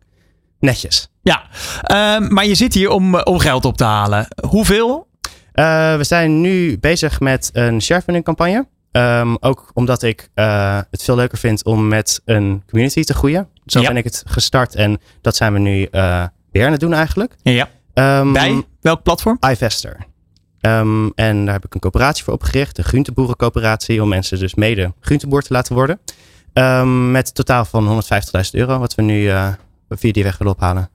netjes. 0.59 1.07
Ja, 1.21 1.43
uh, 1.91 2.29
maar 2.29 2.45
je 2.45 2.55
zit 2.55 2.73
hier 2.73 2.89
om, 2.89 3.15
om 3.15 3.39
geld 3.39 3.65
op 3.65 3.77
te 3.77 3.83
halen. 3.83 4.27
Hoeveel? 4.47 5.07
Uh, 5.53 5.95
we 5.95 6.03
zijn 6.03 6.41
nu 6.41 6.79
bezig 6.79 7.19
met 7.19 7.49
een 7.53 7.81
sharefunding 7.81 8.25
campagne. 8.25 8.67
Um, 8.95 9.37
ook 9.39 9.71
omdat 9.73 10.03
ik 10.03 10.29
uh, 10.35 10.79
het 10.91 11.03
veel 11.03 11.15
leuker 11.15 11.37
vind 11.37 11.63
om 11.65 11.87
met 11.87 12.21
een 12.25 12.63
community 12.69 13.03
te 13.03 13.13
groeien. 13.13 13.47
Zo 13.65 13.79
ja. 13.79 13.87
ben 13.87 13.97
ik 13.97 14.03
het 14.03 14.23
gestart 14.25 14.75
en 14.75 14.99
dat 15.21 15.35
zijn 15.35 15.53
we 15.53 15.59
nu 15.59 15.87
uh, 15.91 16.25
weer 16.51 16.65
aan 16.65 16.71
het 16.71 16.79
doen 16.79 16.93
eigenlijk. 16.93 17.35
Ja. 17.43 17.69
Um, 17.93 18.33
Bij 18.33 18.65
welk 18.81 19.03
platform? 19.03 19.37
iVester. 19.49 19.97
Um, 20.61 21.11
en 21.15 21.45
daar 21.45 21.53
heb 21.53 21.65
ik 21.65 21.73
een 21.73 21.79
coöperatie 21.79 22.23
voor 22.23 22.33
opgericht, 22.33 22.75
de 22.75 22.83
Groenteboerencoöperatie, 22.83 24.01
om 24.01 24.09
mensen 24.09 24.39
dus 24.39 24.55
mede 24.55 24.93
groenteboer 24.99 25.41
te 25.41 25.53
laten 25.53 25.75
worden. 25.75 25.99
met 27.11 27.35
totaal 27.35 27.65
van 27.65 28.03
150.000 28.03 28.49
euro, 28.51 28.79
wat 28.79 28.95
we 28.95 29.01
nu 29.01 29.21
uh, 29.21 29.47
via 29.89 30.11
die 30.11 30.23
weg 30.23 30.37
willen 30.37 30.53
ophalen. 30.53 30.89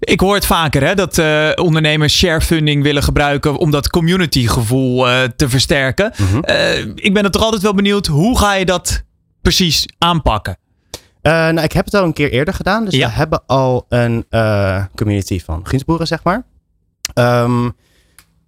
Ik 0.00 0.20
hoor 0.20 0.34
het 0.34 0.46
vaker 0.46 0.82
hè, 0.82 0.94
dat 0.94 1.18
uh, 1.18 1.50
ondernemers 1.54 2.16
sharefunding 2.16 2.82
willen 2.82 3.02
gebruiken 3.02 3.56
om 3.56 3.70
dat 3.70 3.90
communitygevoel 3.90 5.08
uh, 5.08 5.22
te 5.22 5.48
versterken. 5.48 6.12
Mm 6.16 6.26
-hmm. 6.26 6.44
uh, 6.48 6.78
ik 6.94 7.14
ben 7.14 7.24
er 7.24 7.30
toch 7.30 7.42
altijd 7.42 7.62
wel 7.62 7.74
benieuwd, 7.74 8.06
hoe 8.06 8.38
ga 8.38 8.54
je 8.54 8.64
dat 8.64 9.02
precies 9.42 9.86
aanpakken? 9.98 10.58
nou, 11.22 11.60
ik 11.60 11.72
heb 11.72 11.84
het 11.84 11.94
al 11.94 12.04
een 12.04 12.12
keer 12.12 12.30
eerder 12.30 12.54
gedaan. 12.54 12.84
Dus 12.84 12.94
ja. 12.94 13.06
we 13.08 13.14
hebben 13.14 13.42
al 13.46 13.86
een 13.88 14.24
community 14.94 15.40
van 15.40 15.66
groenteboeren, 15.66 16.06
zeg 16.06 16.22
maar. 16.22 16.42
Um, 17.14 17.76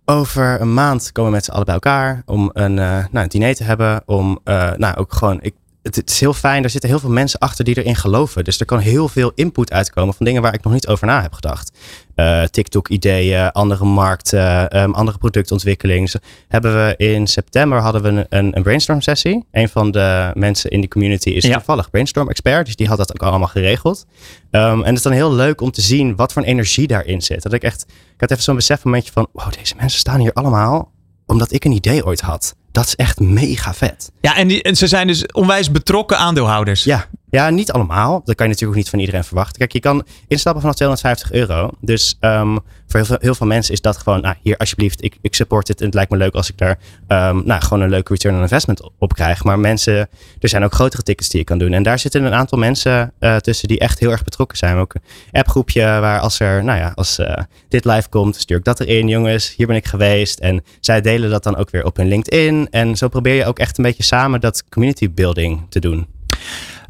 over 0.05 0.61
een 0.61 0.75
maand 0.75 1.13
komen 1.13 1.31
we 1.31 1.37
met 1.37 1.45
z'n 1.45 1.51
allen 1.51 1.65
bij 1.65 1.75
elkaar 1.75 2.23
om 2.27 2.51
een, 2.53 2.75
nou, 2.75 3.07
een 3.13 3.29
diner 3.29 3.55
te 3.55 3.65
hebben. 3.65 4.03
Om 4.07 4.41
nou, 4.77 4.97
ook 4.97 5.13
gewoon, 5.13 5.39
ik 5.41 5.55
het, 5.83 5.97
het, 5.97 6.11
is 6.11 6.21
heel 6.21 6.35
fijn. 6.35 6.65
Er 6.65 6.71
zitten 6.71 6.91
heel 6.91 6.99
veel 6.99 7.11
mensen 7.11 7.39
achter 7.39 7.65
die 7.65 7.77
erin 7.77 7.97
geloven. 7.97 8.45
Dus 8.45 8.61
er 8.61 8.67
kan 8.67 8.79
heel 8.79 9.09
veel 9.09 9.33
input 9.35 9.73
uitkomen 9.73 10.15
van 10.15 10.27
dingen 10.27 10.43
waar 10.43 10.55
ik 10.55 10.63
nog 10.63 10.73
niet 10.73 10.87
over 10.87 11.07
na 11.07 11.23
heb 11.23 11.33
gedacht. 11.33 11.73
Uh, 12.17 12.43
TikTok-ideeën, 12.43 13.51
andere 13.51 13.85
markten, 13.85 14.79
um, 14.83 14.95
andere 14.95 15.19
productontwikkeling. 15.19 16.11
Dus 16.11 16.21
hebben 16.49 16.75
we 16.75 16.95
in 16.97 17.27
september 17.27 17.79
hadden 17.79 18.03
we 18.03 18.09
een, 18.09 18.27
een, 18.29 18.57
een 18.57 18.63
brainstorm 18.63 19.01
sessie. 19.01 19.45
Een 19.51 19.69
van 19.69 19.91
de 19.91 20.31
mensen 20.35 20.71
in 20.71 20.81
die 20.81 20.89
community 20.89 21.31
is 21.31 21.45
ja. 21.45 21.55
toevallig 21.55 21.91
brainstorm 21.91 22.29
expert. 22.29 22.67
Dus 22.67 22.77
die 22.77 22.89
had 22.89 22.99
dat 22.99 23.13
ook 23.13 23.29
allemaal 23.29 23.49
geregeld. 23.49 24.07
Um, 24.51 24.61
en 24.61 24.85
het 24.85 24.97
is 24.97 25.03
dan 25.03 25.13
heel 25.13 25.33
leuk 25.33 25.61
om 25.61 25.71
te 25.71 25.81
zien 25.81 26.17
wat 26.17 26.33
voor 26.33 26.43
een 26.43 26.49
energie 26.49 26.87
daarin 26.87 27.23
zit. 27.23 27.43
Dat 27.43 27.53
ik 27.53 27.63
echt, 27.63 27.85
ik 27.89 28.21
had 28.21 28.31
even 28.31 28.43
zo'n 28.43 28.55
besef 28.55 28.85
momentje 28.85 29.13
van, 29.13 29.29
wow, 29.33 29.53
deze 29.53 29.75
mensen 29.77 29.99
staan 29.99 30.21
hier 30.21 30.33
allemaal 30.33 30.91
omdat 31.27 31.53
ik 31.53 31.65
een 31.65 31.73
idee 31.73 32.05
ooit 32.07 32.21
had. 32.21 32.55
Dat 32.73 32.87
is 32.87 32.97
echt 32.97 33.21
mega 33.21 33.75
vet. 33.75 34.11
Ja, 34.21 34.37
en, 34.37 34.49
die, 34.49 34.63
en 34.63 34.77
ze 34.77 34.87
zijn 34.87 35.07
dus 35.07 35.27
onwijs 35.27 35.71
betrokken 35.71 36.19
aandeelhouders. 36.19 36.85
Ja, 36.85 37.07
ja, 37.33 37.51
niet 37.51 37.73
allemaal. 37.73 38.23
Dat 38.25 38.35
kan 38.35 38.47
je 38.47 38.53
natuurlijk 38.53 38.71
ook 38.71 38.75
niet 38.75 38.89
van 38.89 38.99
iedereen 38.99 39.25
verwachten. 39.25 39.59
Kijk, 39.59 39.73
je 39.73 39.81
kan 39.81 40.05
instappen 40.29 40.61
vanaf 40.61 40.77
250 40.77 41.33
euro. 41.33 41.71
Dus 41.81 42.17
um, 42.21 42.59
voor 42.87 43.01
heel 43.01 43.05
veel, 43.05 43.17
heel 43.21 43.35
veel, 43.35 43.47
mensen 43.47 43.75
is 43.75 43.81
dat 43.81 43.97
gewoon, 43.97 44.21
nou, 44.21 44.35
hier 44.43 44.57
alsjeblieft, 44.57 45.05
ik, 45.05 45.17
ik 45.21 45.35
support 45.35 45.67
dit. 45.67 45.81
En 45.81 45.87
het 45.87 45.95
lijkt 45.95 46.11
me 46.11 46.17
leuk 46.17 46.35
als 46.35 46.51
ik 46.51 46.59
daar 46.59 46.79
um, 47.09 47.43
nou, 47.45 47.63
gewoon 47.63 47.81
een 47.83 47.91
leuke 47.91 48.13
return 48.13 48.35
on 48.35 48.41
investment 48.41 48.91
op 48.99 49.15
krijg. 49.15 49.45
Maar 49.45 49.59
mensen, 49.59 50.09
er 50.41 50.49
zijn 50.49 50.65
ook 50.65 50.73
grotere 50.73 51.03
tickets 51.03 51.29
die 51.29 51.39
je 51.39 51.45
kan 51.45 51.59
doen. 51.59 51.73
En 51.73 51.83
daar 51.83 51.99
zitten 51.99 52.25
een 52.25 52.35
aantal 52.35 52.59
mensen 52.59 53.13
uh, 53.21 53.37
tussen 53.37 53.69
die 53.69 53.79
echt 53.79 53.99
heel 53.99 54.11
erg 54.11 54.25
betrokken 54.25 54.59
zijn. 54.59 54.77
Ook 54.77 54.95
een 54.95 55.03
appgroepje 55.33 55.83
waar 55.83 56.21
als 56.21 56.41
er, 56.41 56.65
nou 56.65 56.79
ja, 56.79 56.93
als 56.95 57.19
uh, 57.19 57.37
dit 57.69 57.85
live 57.85 58.09
komt, 58.09 58.37
stuur 58.37 58.57
ik 58.57 58.65
dat 58.65 58.81
erin, 58.81 59.09
jongens. 59.09 59.55
Hier 59.57 59.67
ben 59.67 59.77
ik 59.77 59.87
geweest. 59.87 60.39
En 60.39 60.65
zij 60.81 61.01
delen 61.01 61.31
dat 61.31 61.43
dan 61.43 61.57
ook 61.57 61.71
weer 61.71 61.85
op 61.85 61.97
hun 61.97 62.09
LinkedIn. 62.09 62.62
En 62.71 62.97
zo 62.97 63.09
probeer 63.09 63.35
je 63.35 63.45
ook 63.45 63.59
echt 63.59 63.79
een 63.79 63.85
beetje 63.85 64.03
samen 64.03 64.41
dat 64.41 64.65
community 64.69 65.11
building 65.11 65.67
te 65.69 65.81
doen. 65.81 66.07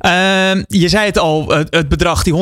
Uh, 0.07 0.55
je 0.66 0.89
zei 0.89 1.07
het 1.07 1.18
al, 1.18 1.49
het 1.49 1.89
bedrag, 1.89 2.23
die 2.23 2.35
150.000 2.35 2.41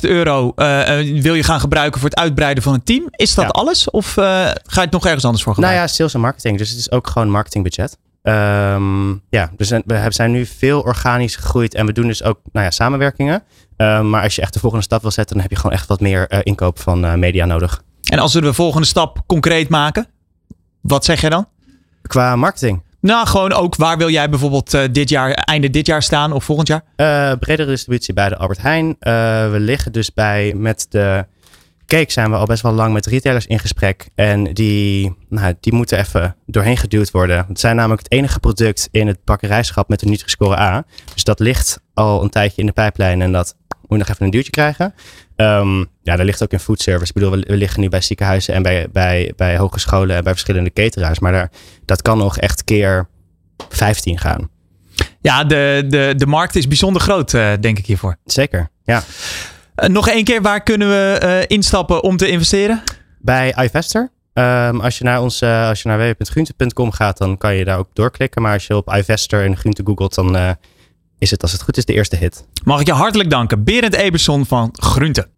euro, 0.00 0.52
uh, 0.56 0.86
wil 1.22 1.34
je 1.34 1.42
gaan 1.42 1.60
gebruiken 1.60 2.00
voor 2.00 2.08
het 2.10 2.18
uitbreiden 2.18 2.62
van 2.62 2.74
een 2.74 2.82
team. 2.82 3.06
Is 3.10 3.34
dat 3.34 3.44
ja. 3.44 3.50
alles 3.50 3.90
of 3.90 4.16
uh, 4.16 4.24
ga 4.24 4.54
je 4.72 4.80
het 4.80 4.90
nog 4.90 5.04
ergens 5.04 5.24
anders 5.24 5.42
voor 5.42 5.54
gebruiken? 5.54 5.80
Nou 5.80 5.90
ja, 5.90 5.96
sales 5.96 6.14
en 6.14 6.20
marketing. 6.20 6.58
Dus 6.58 6.70
het 6.70 6.78
is 6.78 6.90
ook 6.90 7.06
gewoon 7.06 7.30
marketingbudget. 7.30 7.98
Um, 8.22 9.22
ja, 9.28 9.50
dus 9.56 9.68
we 9.68 10.06
zijn 10.08 10.30
nu 10.30 10.46
veel 10.46 10.80
organisch 10.80 11.36
gegroeid 11.36 11.74
en 11.74 11.86
we 11.86 11.92
doen 11.92 12.06
dus 12.06 12.22
ook 12.22 12.38
nou 12.52 12.64
ja, 12.64 12.70
samenwerkingen. 12.70 13.42
Um, 13.76 14.10
maar 14.10 14.22
als 14.22 14.34
je 14.34 14.42
echt 14.42 14.52
de 14.52 14.58
volgende 14.58 14.84
stap 14.84 15.02
wil 15.02 15.10
zetten, 15.10 15.34
dan 15.34 15.42
heb 15.42 15.52
je 15.52 15.58
gewoon 15.60 15.76
echt 15.76 15.88
wat 15.88 16.00
meer 16.00 16.44
inkoop 16.44 16.78
van 16.78 17.18
media 17.18 17.44
nodig. 17.44 17.82
En 18.10 18.18
als 18.18 18.34
we 18.34 18.40
de 18.40 18.52
volgende 18.52 18.86
stap 18.86 19.22
concreet 19.26 19.68
maken, 19.68 20.06
wat 20.80 21.04
zeg 21.04 21.20
jij 21.20 21.30
dan? 21.30 21.46
Qua 22.02 22.36
marketing? 22.36 22.82
Nou, 23.00 23.26
gewoon 23.26 23.52
ook 23.52 23.76
waar 23.76 23.98
wil 23.98 24.10
jij 24.10 24.28
bijvoorbeeld 24.28 24.74
uh, 24.74 24.82
dit 24.92 25.08
jaar, 25.08 25.30
einde 25.30 25.70
dit 25.70 25.86
jaar 25.86 26.02
staan 26.02 26.32
of 26.32 26.44
volgend 26.44 26.68
jaar? 26.68 26.82
Uh, 26.96 27.38
bredere 27.38 27.68
distributie 27.68 28.14
bij 28.14 28.28
de 28.28 28.36
Albert 28.36 28.62
Heijn. 28.62 28.86
Uh, 28.86 28.94
we 29.50 29.56
liggen 29.58 29.92
dus 29.92 30.12
bij 30.12 30.54
met 30.54 30.86
de 30.88 31.24
cake 31.86 32.12
zijn 32.12 32.30
we 32.30 32.36
al 32.36 32.46
best 32.46 32.62
wel 32.62 32.72
lang 32.72 32.92
met 32.92 33.06
retailers 33.06 33.46
in 33.46 33.58
gesprek. 33.58 34.08
En 34.14 34.44
die, 34.54 35.16
nou, 35.28 35.54
die 35.60 35.72
moeten 35.72 35.98
even 35.98 36.36
doorheen 36.46 36.76
geduwd 36.76 37.10
worden. 37.10 37.44
Het 37.48 37.60
zijn 37.60 37.76
namelijk 37.76 38.02
het 38.02 38.12
enige 38.12 38.40
product 38.40 38.88
in 38.90 39.06
het 39.06 39.24
bakkerijschap 39.24 39.88
met 39.88 40.02
een 40.02 40.08
Nutri-score 40.08 40.58
A. 40.58 40.84
Dus 41.14 41.24
dat 41.24 41.38
ligt 41.38 41.80
al 41.94 42.22
een 42.22 42.30
tijdje 42.30 42.60
in 42.60 42.66
de 42.66 42.72
pijplijn 42.72 43.22
en 43.22 43.32
dat 43.32 43.56
moet 43.88 43.98
nog 43.98 44.08
even 44.08 44.24
een 44.24 44.30
duwtje 44.30 44.50
krijgen. 44.50 44.94
Um, 45.42 45.86
ja, 46.02 46.16
daar 46.16 46.24
ligt 46.24 46.42
ook 46.42 46.52
in 46.52 46.58
food 46.58 46.80
service. 46.80 47.08
Ik 47.08 47.14
bedoel, 47.14 47.30
we, 47.30 47.44
we, 47.46 47.56
liggen 47.56 47.80
nu 47.80 47.88
bij 47.88 48.00
ziekenhuizen 48.00 48.54
en 48.54 48.62
bij, 48.62 48.88
bij, 48.92 49.32
bij 49.36 49.56
hogescholen 49.56 50.16
en 50.16 50.24
bij 50.24 50.32
verschillende 50.32 50.72
cateraars. 50.72 51.18
Maar 51.18 51.32
daar, 51.32 51.50
dat 51.84 52.02
kan 52.02 52.18
nog 52.18 52.38
echt 52.38 52.64
keer 52.64 53.08
15 53.68 54.18
gaan. 54.18 54.50
Ja, 55.20 55.44
de, 55.44 55.84
de, 55.88 56.14
de 56.16 56.26
markt 56.26 56.56
is 56.56 56.68
bijzonder 56.68 57.02
groot, 57.02 57.32
uh, 57.32 57.52
denk 57.60 57.78
ik 57.78 57.86
hiervoor. 57.86 58.16
Zeker, 58.24 58.68
ja. 58.84 59.02
Uh, 59.76 59.88
nog 59.88 60.08
één 60.08 60.24
keer, 60.24 60.42
waar 60.42 60.62
kunnen 60.62 60.88
we 60.88 61.20
uh, 61.22 61.56
instappen 61.56 62.02
om 62.02 62.16
te 62.16 62.28
investeren? 62.28 62.82
Bij 63.18 63.54
iVester. 63.58 64.10
Um, 64.34 64.80
als 64.80 64.98
je 64.98 65.04
naar 65.04 65.20
ons, 65.20 65.42
als 65.42 65.82
je 65.82 65.88
naar 65.88 65.98
www.groente.com 65.98 66.90
gaat, 66.90 67.18
dan 67.18 67.38
kan 67.38 67.54
je 67.54 67.64
daar 67.64 67.78
ook 67.78 67.88
doorklikken. 67.92 68.42
Maar 68.42 68.52
als 68.52 68.66
je 68.66 68.76
op 68.76 68.94
iVester 68.94 69.44
en 69.44 69.56
groente 69.56 69.82
googelt, 69.84 70.14
dan 70.14 70.56
is 71.22 71.30
het 71.30 71.42
als 71.42 71.52
het 71.52 71.62
goed 71.62 71.76
is 71.76 71.84
de 71.84 71.92
eerste 71.92 72.16
hit. 72.16 72.44
Mag 72.64 72.80
ik 72.80 72.86
je 72.86 72.92
hartelijk 72.92 73.30
danken, 73.30 73.64
Berend 73.64 73.94
Eberson 73.94 74.46
van 74.46 74.68
Groente. 74.72 75.28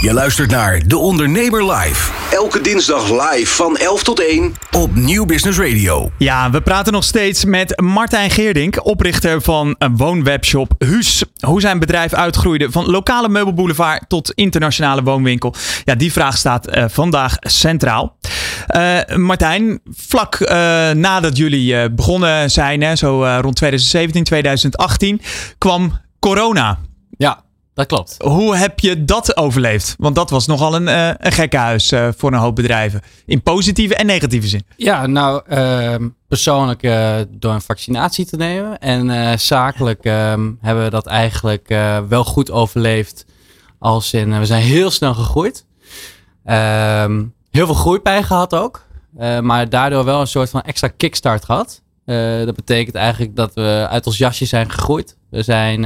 Je 0.00 0.12
luistert 0.12 0.50
naar 0.50 0.82
De 0.86 0.96
Ondernemer 0.98 1.72
Live. 1.72 2.12
Elke 2.30 2.60
dinsdag 2.60 3.10
live 3.10 3.54
van 3.54 3.76
11 3.76 4.02
tot 4.02 4.20
1 4.20 4.54
op 4.70 4.94
Nieuw 4.94 5.24
Business 5.24 5.58
Radio. 5.58 6.10
Ja, 6.18 6.50
we 6.50 6.60
praten 6.60 6.92
nog 6.92 7.04
steeds 7.04 7.44
met 7.44 7.80
Martijn 7.80 8.30
Geerdink, 8.30 8.86
oprichter 8.86 9.42
van 9.42 9.74
een 9.78 9.96
woonwebshop 9.96 10.74
Huus. 10.78 11.24
Hoe 11.40 11.60
zijn 11.60 11.78
bedrijf 11.78 12.14
uitgroeide 12.14 12.70
van 12.70 12.86
lokale 12.86 13.28
meubelboulevard 13.28 14.08
tot 14.08 14.32
internationale 14.32 15.02
woonwinkel. 15.02 15.54
Ja, 15.84 15.94
die 15.94 16.12
vraag 16.12 16.36
staat 16.36 16.76
uh, 16.76 16.84
vandaag 16.88 17.36
centraal. 17.40 18.16
Uh, 18.76 19.16
Martijn, 19.16 19.80
vlak 19.90 20.40
uh, 20.40 20.48
nadat 20.90 21.36
jullie 21.36 21.90
begonnen 21.90 22.50
zijn, 22.50 22.82
hè, 22.82 22.96
zo 22.96 23.38
rond 23.40 23.56
2017, 23.56 24.24
2018, 24.24 25.20
kwam 25.58 26.00
corona. 26.18 26.78
Ja, 27.18 27.44
dat 27.76 27.86
klopt. 27.86 28.16
Hoe 28.18 28.56
heb 28.56 28.80
je 28.80 29.04
dat 29.04 29.36
overleefd? 29.36 29.94
Want 29.98 30.14
dat 30.14 30.30
was 30.30 30.46
nogal 30.46 30.74
een, 30.74 30.86
uh, 30.86 31.10
een 31.16 31.32
gekkenhuis 31.32 31.92
uh, 31.92 32.08
voor 32.16 32.32
een 32.32 32.38
hoop 32.38 32.54
bedrijven. 32.54 33.00
In 33.26 33.42
positieve 33.42 33.94
en 33.94 34.06
negatieve 34.06 34.46
zin. 34.46 34.64
Ja, 34.76 35.06
nou, 35.06 35.42
uh, 35.48 35.94
persoonlijk 36.28 36.82
uh, 36.82 37.16
door 37.28 37.52
een 37.52 37.60
vaccinatie 37.60 38.26
te 38.26 38.36
nemen. 38.36 38.78
En 38.78 39.40
zakelijk 39.40 40.04
ehm, 40.04 40.50
hebben 40.60 40.84
we 40.84 40.90
dat 40.90 41.06
eigenlijk 41.06 41.68
wel 42.08 42.24
goed 42.24 42.50
overleefd. 42.50 43.24
Als 43.78 44.12
in, 44.12 44.38
we 44.38 44.46
zijn 44.46 44.62
heel 44.62 44.90
snel 44.90 45.14
gegroeid. 45.14 45.66
Ehm, 46.44 47.24
heel 47.50 47.66
veel 47.66 47.74
groeipijn 47.74 48.24
gehad 48.24 48.54
ook. 48.54 48.84
maar 49.40 49.68
daardoor 49.68 50.04
wel 50.04 50.20
een 50.20 50.26
soort 50.26 50.50
van 50.50 50.62
extra 50.62 50.88
kickstart 50.88 51.44
gehad. 51.44 51.82
dat 52.44 52.54
betekent 52.54 52.96
eigenlijk 52.96 53.36
dat 53.36 53.54
we 53.54 53.86
uit 53.90 54.06
ons 54.06 54.18
jasje 54.18 54.44
zijn 54.44 54.70
gegroeid. 54.70 55.16
We 55.30 55.42
zijn 55.42 55.84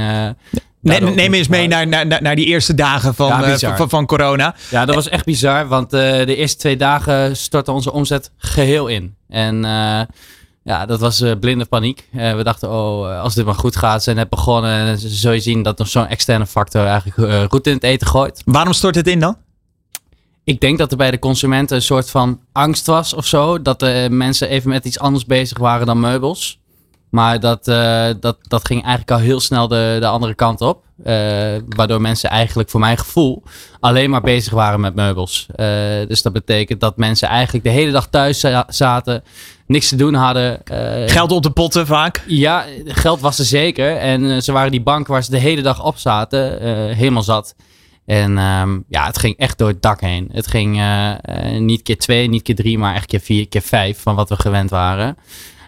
Neem, 0.81 1.15
neem 1.15 1.33
eens 1.33 1.47
mee 1.47 1.67
naar, 1.67 1.87
naar, 1.87 2.21
naar 2.21 2.35
die 2.35 2.45
eerste 2.45 2.73
dagen 2.73 3.15
van, 3.15 3.27
ja, 3.27 3.49
uh, 3.49 3.75
van, 3.75 3.89
van, 3.89 4.05
corona. 4.05 4.55
Ja, 4.69 4.85
dat 4.85 4.95
was 4.95 5.09
echt 5.09 5.25
bizar. 5.25 5.67
Want 5.67 5.93
uh, 5.93 5.99
de 5.99 6.35
eerste 6.35 6.57
twee 6.57 6.77
dagen 6.77 7.37
stortte 7.37 7.71
onze 7.71 7.91
omzet 7.91 8.31
geheel 8.37 8.87
in. 8.87 9.15
En 9.29 9.55
uh, 9.55 10.01
ja, 10.63 10.85
dat 10.85 10.99
was 10.99 11.23
blinde 11.39 11.65
paniek. 11.65 12.07
we 12.11 12.41
dachten, 12.43 12.71
oh, 12.71 13.21
als 13.21 13.35
dit 13.35 13.45
maar 13.45 13.55
goed 13.55 13.75
gaat, 13.75 14.03
zijn 14.03 14.15
net 14.15 14.29
begonnen. 14.29 14.71
En 14.71 14.99
zul 14.99 15.31
je 15.31 15.39
zien 15.39 15.63
dat 15.63 15.77
nog 15.77 15.87
zo'n 15.87 16.07
externe 16.07 16.47
factor 16.47 16.85
eigenlijk 16.85 17.51
roet 17.51 17.67
in 17.67 17.73
het 17.73 17.83
eten 17.83 18.07
gooit. 18.07 18.41
Waarom 18.45 18.73
stort 18.73 18.95
het 18.95 19.07
in 19.07 19.19
dan? 19.19 19.37
Ik 20.43 20.59
denk 20.59 20.77
dat 20.77 20.91
er 20.91 20.97
bij 20.97 21.11
de 21.11 21.19
consumenten 21.19 21.75
een 21.75 21.81
soort 21.81 22.09
van 22.09 22.39
angst 22.51 22.85
was 22.85 23.13
of 23.13 23.25
zo. 23.25 23.61
Dat 23.61 23.79
de 23.79 24.07
mensen 24.11 24.49
even 24.49 24.69
met 24.69 24.85
iets 24.85 24.99
anders 24.99 25.25
bezig 25.25 25.57
waren 25.57 25.85
dan 25.85 25.99
meubels. 25.99 26.60
Maar 27.11 27.39
dat, 27.39 27.67
uh, 27.67 28.07
dat, 28.19 28.37
dat 28.41 28.65
ging 28.65 28.81
eigenlijk 28.81 29.11
al 29.11 29.25
heel 29.25 29.39
snel 29.39 29.67
de, 29.67 29.97
de 29.99 30.07
andere 30.07 30.35
kant 30.35 30.61
op. 30.61 30.83
Uh, 31.05 31.07
waardoor 31.67 32.01
mensen 32.01 32.29
eigenlijk 32.29 32.69
voor 32.69 32.79
mijn 32.79 32.97
gevoel 32.97 33.43
alleen 33.79 34.09
maar 34.09 34.21
bezig 34.21 34.53
waren 34.53 34.79
met 34.79 34.95
meubels. 34.95 35.47
Uh, 35.55 35.57
dus 36.07 36.21
dat 36.21 36.33
betekent 36.33 36.79
dat 36.79 36.97
mensen 36.97 37.27
eigenlijk 37.27 37.65
de 37.65 37.71
hele 37.71 37.91
dag 37.91 38.07
thuis 38.07 38.45
zaten, 38.67 39.23
niks 39.67 39.89
te 39.89 39.95
doen 39.95 40.13
hadden. 40.13 40.59
geld 41.05 41.31
op 41.31 41.43
de 41.43 41.51
potten 41.51 41.85
vaak? 41.87 42.23
Ja, 42.27 42.65
geld 42.85 43.19
was 43.19 43.39
er 43.39 43.45
zeker. 43.45 43.97
En 43.97 44.43
ze 44.43 44.51
waren 44.51 44.71
die 44.71 44.81
bank 44.81 45.07
waar 45.07 45.23
ze 45.23 45.31
de 45.31 45.37
hele 45.37 45.61
dag 45.61 45.83
op 45.83 45.97
zaten, 45.97 46.61
helemaal 46.95 47.23
zat. 47.23 47.55
En 48.05 48.37
um, 48.37 48.83
ja, 48.87 49.05
het 49.05 49.19
ging 49.19 49.37
echt 49.37 49.57
door 49.57 49.67
het 49.67 49.81
dak 49.81 50.01
heen. 50.01 50.29
Het 50.31 50.47
ging 50.47 50.81
niet 51.57 51.81
keer 51.81 51.97
twee, 51.97 52.29
niet 52.29 52.41
keer 52.41 52.55
drie, 52.55 52.77
maar 52.77 52.95
echt 52.95 53.05
keer 53.05 53.19
vier, 53.19 53.47
keer 53.47 53.61
vijf 53.61 54.01
van 54.01 54.15
wat 54.15 54.29
we 54.29 54.35
gewend 54.35 54.69
waren. 54.69 55.17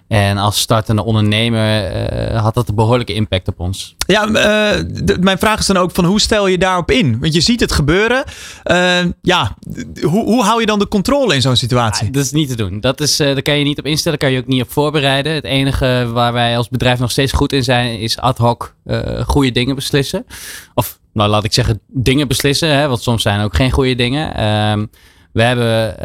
En 0.07 0.37
als 0.37 0.59
startende 0.59 1.03
ondernemer 1.03 1.91
uh, 2.33 2.41
had 2.41 2.53
dat 2.53 2.69
een 2.69 2.75
behoorlijke 2.75 3.13
impact 3.13 3.47
op 3.47 3.59
ons. 3.59 3.95
Ja, 4.07 4.27
uh, 4.27 5.17
mijn 5.19 5.37
vraag 5.37 5.59
is 5.59 5.65
dan 5.65 5.77
ook 5.77 5.91
van 5.91 6.05
hoe 6.05 6.21
stel 6.21 6.47
je 6.47 6.57
daarop 6.57 6.91
in? 6.91 7.19
Want 7.19 7.33
je 7.33 7.41
ziet 7.41 7.59
het 7.59 7.71
gebeuren. 7.71 8.23
Uh, 8.63 8.99
ja, 9.21 9.57
hoe, 10.01 10.23
hoe 10.23 10.43
hou 10.43 10.59
je 10.59 10.65
dan 10.65 10.79
de 10.79 10.87
controle 10.87 11.35
in 11.35 11.41
zo'n 11.41 11.55
situatie? 11.55 12.05
Ja, 12.05 12.11
dat 12.11 12.23
is 12.23 12.31
niet 12.31 12.49
te 12.49 12.55
doen. 12.55 12.79
Dat 12.79 13.01
is, 13.01 13.17
daar 13.17 13.41
kan 13.41 13.57
je 13.57 13.63
niet 13.63 13.79
op 13.79 13.85
instellen, 13.85 14.17
kan 14.17 14.31
je 14.31 14.39
ook 14.39 14.47
niet 14.47 14.61
op 14.61 14.71
voorbereiden. 14.71 15.33
Het 15.33 15.43
enige 15.43 16.09
waar 16.13 16.33
wij 16.33 16.57
als 16.57 16.69
bedrijf 16.69 16.99
nog 16.99 17.11
steeds 17.11 17.31
goed 17.31 17.53
in 17.53 17.63
zijn, 17.63 17.99
is 17.99 18.17
ad 18.19 18.37
hoc 18.37 18.75
goede 19.25 19.51
dingen 19.51 19.75
beslissen. 19.75 20.25
Of 20.73 20.99
nou, 21.13 21.29
laat 21.29 21.43
ik 21.43 21.53
zeggen, 21.53 21.79
dingen 21.87 22.27
beslissen. 22.27 22.69
Hè, 22.69 22.87
want 22.87 23.01
soms 23.01 23.21
zijn 23.21 23.39
er 23.39 23.45
ook 23.45 23.55
geen 23.55 23.71
goede 23.71 23.95
dingen. 23.95 24.35
Ehm, 24.35 24.85
we 25.33 25.43
hebben 25.43 25.95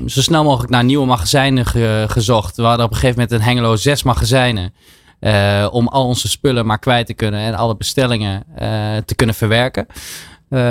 uh, 0.00 0.06
zo 0.06 0.20
snel 0.20 0.44
mogelijk 0.44 0.70
naar 0.70 0.84
nieuwe 0.84 1.06
magazijnen 1.06 1.66
gezocht. 2.10 2.56
We 2.56 2.62
hadden 2.62 2.84
op 2.84 2.90
een 2.90 2.98
gegeven 2.98 3.20
moment 3.20 3.40
in 3.40 3.46
Hengelo 3.46 3.76
zes 3.76 4.02
magazijnen. 4.02 4.74
Uh, 5.20 5.68
om 5.70 5.88
al 5.88 6.06
onze 6.06 6.28
spullen 6.28 6.66
maar 6.66 6.78
kwijt 6.78 7.06
te 7.06 7.14
kunnen 7.14 7.40
en 7.40 7.54
alle 7.54 7.76
bestellingen 7.76 8.44
uh, 8.52 8.58
te 9.04 9.14
kunnen 9.14 9.34
verwerken. 9.34 9.86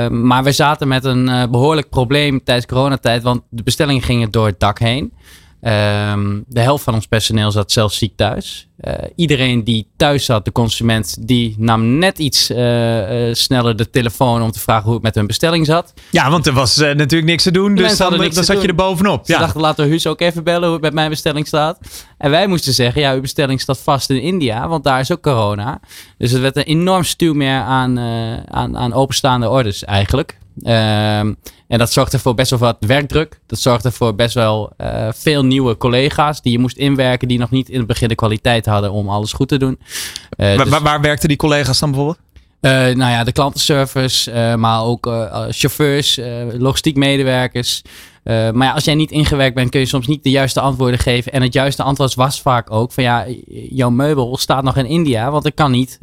maar 0.09 0.43
we 0.43 0.51
zaten 0.51 0.87
met 0.87 1.03
een 1.03 1.51
behoorlijk 1.51 1.89
probleem 1.89 2.43
tijdens 2.43 2.67
coronatijd, 2.67 3.23
want 3.23 3.41
de 3.49 3.63
bestellingen 3.63 4.01
gingen 4.01 4.31
door 4.31 4.45
het 4.45 4.59
dak 4.59 4.79
heen. 4.79 5.13
Um, 5.63 6.43
de 6.47 6.59
helft 6.59 6.83
van 6.83 6.93
ons 6.93 7.07
personeel 7.07 7.51
zat 7.51 7.71
zelfs 7.71 7.97
ziek 7.97 8.13
thuis. 8.15 8.67
Uh, 8.81 8.93
iedereen 9.15 9.63
die 9.63 9.87
thuis 9.97 10.25
zat, 10.25 10.45
de 10.45 10.51
consument, 10.51 11.27
die 11.27 11.55
nam 11.57 11.97
net 11.97 12.19
iets 12.19 12.51
uh, 12.51 13.27
uh, 13.27 13.33
sneller 13.33 13.75
de 13.75 13.89
telefoon 13.89 14.41
om 14.41 14.51
te 14.51 14.59
vragen 14.59 14.83
hoe 14.83 14.93
het 14.93 15.03
met 15.03 15.15
hun 15.15 15.27
bestelling 15.27 15.65
zat. 15.65 15.93
Ja, 16.11 16.29
want 16.29 16.47
er 16.47 16.53
was 16.53 16.77
natuurlijk 16.77 17.25
niks 17.25 17.43
te 17.43 17.51
doen, 17.51 17.75
dus 17.75 17.97
dan, 17.97 18.17
dan 18.17 18.43
zat 18.43 18.61
je 18.61 18.67
er 18.67 18.75
bovenop. 18.75 19.25
Ze 19.25 19.37
dachten, 19.37 19.61
laten 19.61 19.83
we 19.83 19.89
Huus 19.89 20.07
ook 20.07 20.21
even 20.21 20.43
bellen 20.43 20.63
hoe 20.63 20.73
het 20.73 20.81
met 20.81 20.93
mijn 20.93 21.09
bestelling 21.09 21.47
staat. 21.47 21.79
En 22.17 22.31
wij 22.31 22.47
moesten 22.47 22.73
zeggen, 22.73 23.01
ja, 23.01 23.13
uw 23.13 23.21
bestelling 23.21 23.61
staat 23.61 23.79
vast 23.79 24.09
in 24.09 24.21
India, 24.21 24.67
want 24.67 24.83
daar 24.83 24.99
is 24.99 25.11
ook 25.11 25.21
corona. 25.21 25.79
Dus 26.17 26.31
het 26.31 26.41
werd 26.41 26.55
een 26.55 26.63
enorm 26.63 27.03
stuw 27.03 27.33
meer 27.33 27.59
aan, 27.61 27.99
aan, 28.49 28.77
aan 28.77 28.93
openstaande 28.93 29.49
orders 29.49 29.83
eigenlijk. 29.83 30.39
Um, 30.63 31.37
en 31.67 31.77
dat 31.77 31.91
zorgde 31.91 32.19
voor 32.19 32.35
best 32.35 32.49
wel 32.49 32.59
wat 32.59 32.77
werkdruk. 32.79 33.39
Dat 33.45 33.59
zorgde 33.59 33.91
voor 33.91 34.15
best 34.15 34.33
wel 34.33 34.73
uh, 34.77 35.07
veel 35.11 35.45
nieuwe 35.45 35.77
collega's 35.77 36.41
die 36.41 36.51
je 36.51 36.59
moest 36.59 36.77
inwerken, 36.77 37.27
die 37.27 37.39
nog 37.39 37.49
niet 37.49 37.69
in 37.69 37.77
het 37.77 37.87
begin 37.87 38.07
de 38.07 38.15
kwaliteit 38.15 38.65
hadden 38.65 38.91
om 38.91 39.09
alles 39.09 39.33
goed 39.33 39.47
te 39.47 39.57
doen. 39.57 39.79
Uh, 39.79 40.55
waar, 40.55 40.65
dus, 40.65 40.79
waar 40.79 41.01
werkten 41.01 41.27
die 41.27 41.37
collega's 41.37 41.79
dan 41.79 41.91
bijvoorbeeld? 41.91 42.19
Uh, 42.61 42.71
nou 42.71 43.11
ja, 43.11 43.23
de 43.23 43.31
klantenservice, 43.31 44.55
maar 44.57 44.83
ook 44.83 45.05
chauffeurs, 45.49 46.19
logistiek 46.57 46.95
medewerkers. 46.95 47.81
Maar 48.23 48.63
ja, 48.63 48.71
als 48.71 48.83
jij 48.83 48.95
niet 48.95 49.11
ingewerkt 49.11 49.55
bent, 49.55 49.69
kun 49.69 49.79
je 49.79 49.85
soms 49.85 50.07
niet 50.07 50.23
de 50.23 50.29
juiste 50.29 50.59
antwoorden 50.59 50.99
geven. 50.99 51.31
En 51.31 51.41
het 51.41 51.53
juiste 51.53 51.83
antwoord 51.83 52.15
was 52.15 52.41
vaak 52.41 52.71
ook 52.71 52.91
van 52.91 53.03
ja, 53.03 53.25
jouw 53.69 53.89
meubel 53.89 54.37
staat 54.37 54.63
nog 54.63 54.77
in 54.77 54.85
India, 54.85 55.31
want 55.31 55.43
het 55.43 55.53
kan 55.53 55.71
niet 55.71 55.99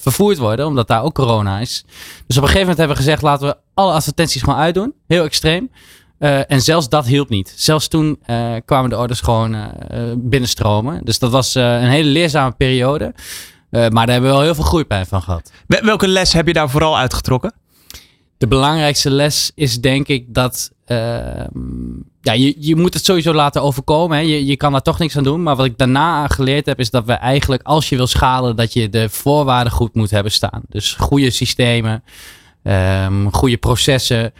vervoerd 0.00 0.38
worden, 0.38 0.66
omdat 0.66 0.88
daar 0.88 1.02
ook 1.02 1.14
corona 1.14 1.58
is. 1.58 1.84
Dus 2.26 2.36
op 2.36 2.42
een 2.42 2.48
gegeven 2.48 2.58
moment 2.58 2.78
hebben 2.78 2.96
we 2.96 3.02
gezegd, 3.02 3.22
laten 3.22 3.48
we 3.48 3.56
alle 3.74 3.92
advertenties 3.92 4.42
gewoon 4.42 4.58
uitdoen. 4.58 4.94
Heel 5.06 5.24
extreem. 5.24 5.70
en 6.18 6.60
zelfs 6.60 6.88
dat 6.88 7.06
hielp 7.06 7.28
niet. 7.28 7.52
Zelfs 7.56 7.88
toen 7.88 8.18
kwamen 8.64 8.90
de 8.90 8.98
orders 8.98 9.20
gewoon 9.20 9.56
binnenstromen. 10.16 11.00
Dus 11.04 11.18
dat 11.18 11.30
was 11.30 11.54
een 11.54 11.88
hele 11.88 12.08
leerzame 12.08 12.52
periode. 12.52 13.14
Maar 13.70 13.90
daar 13.90 14.08
hebben 14.08 14.30
we 14.30 14.36
wel 14.36 14.40
heel 14.40 14.54
veel 14.54 14.64
groeipijn 14.64 15.06
van 15.06 15.22
gehad. 15.22 15.52
Welke 15.66 16.08
les 16.08 16.32
heb 16.32 16.46
je 16.46 16.52
daar 16.52 16.70
vooral 16.70 16.98
uitgetrokken? 16.98 17.52
De 18.38 18.46
belangrijkste 18.46 19.10
les 19.10 19.52
is 19.54 19.80
denk 19.80 20.08
ik 20.08 20.34
dat 20.34 20.70
uh, 20.86 20.96
ja, 22.20 22.32
je, 22.32 22.54
je 22.58 22.76
moet 22.76 22.94
het 22.94 23.04
sowieso 23.04 23.34
laten 23.34 23.62
overkomen. 23.62 24.16
Hè. 24.16 24.22
Je, 24.22 24.46
je 24.46 24.56
kan 24.56 24.72
daar 24.72 24.82
toch 24.82 24.98
niks 24.98 25.16
aan 25.16 25.24
doen. 25.24 25.42
Maar 25.42 25.56
wat 25.56 25.66
ik 25.66 25.78
daarna 25.78 26.26
geleerd 26.28 26.66
heb, 26.66 26.78
is 26.78 26.90
dat 26.90 27.04
we 27.04 27.12
eigenlijk, 27.12 27.62
als 27.62 27.88
je 27.88 27.96
wil 27.96 28.06
schalen, 28.06 28.56
dat 28.56 28.72
je 28.72 28.88
de 28.88 29.08
voorwaarden 29.08 29.72
goed 29.72 29.94
moet 29.94 30.10
hebben 30.10 30.32
staan. 30.32 30.62
Dus 30.68 30.92
goede 30.92 31.30
systemen, 31.30 32.04
um, 32.62 33.32
goede 33.32 33.56
processen, 33.56 34.32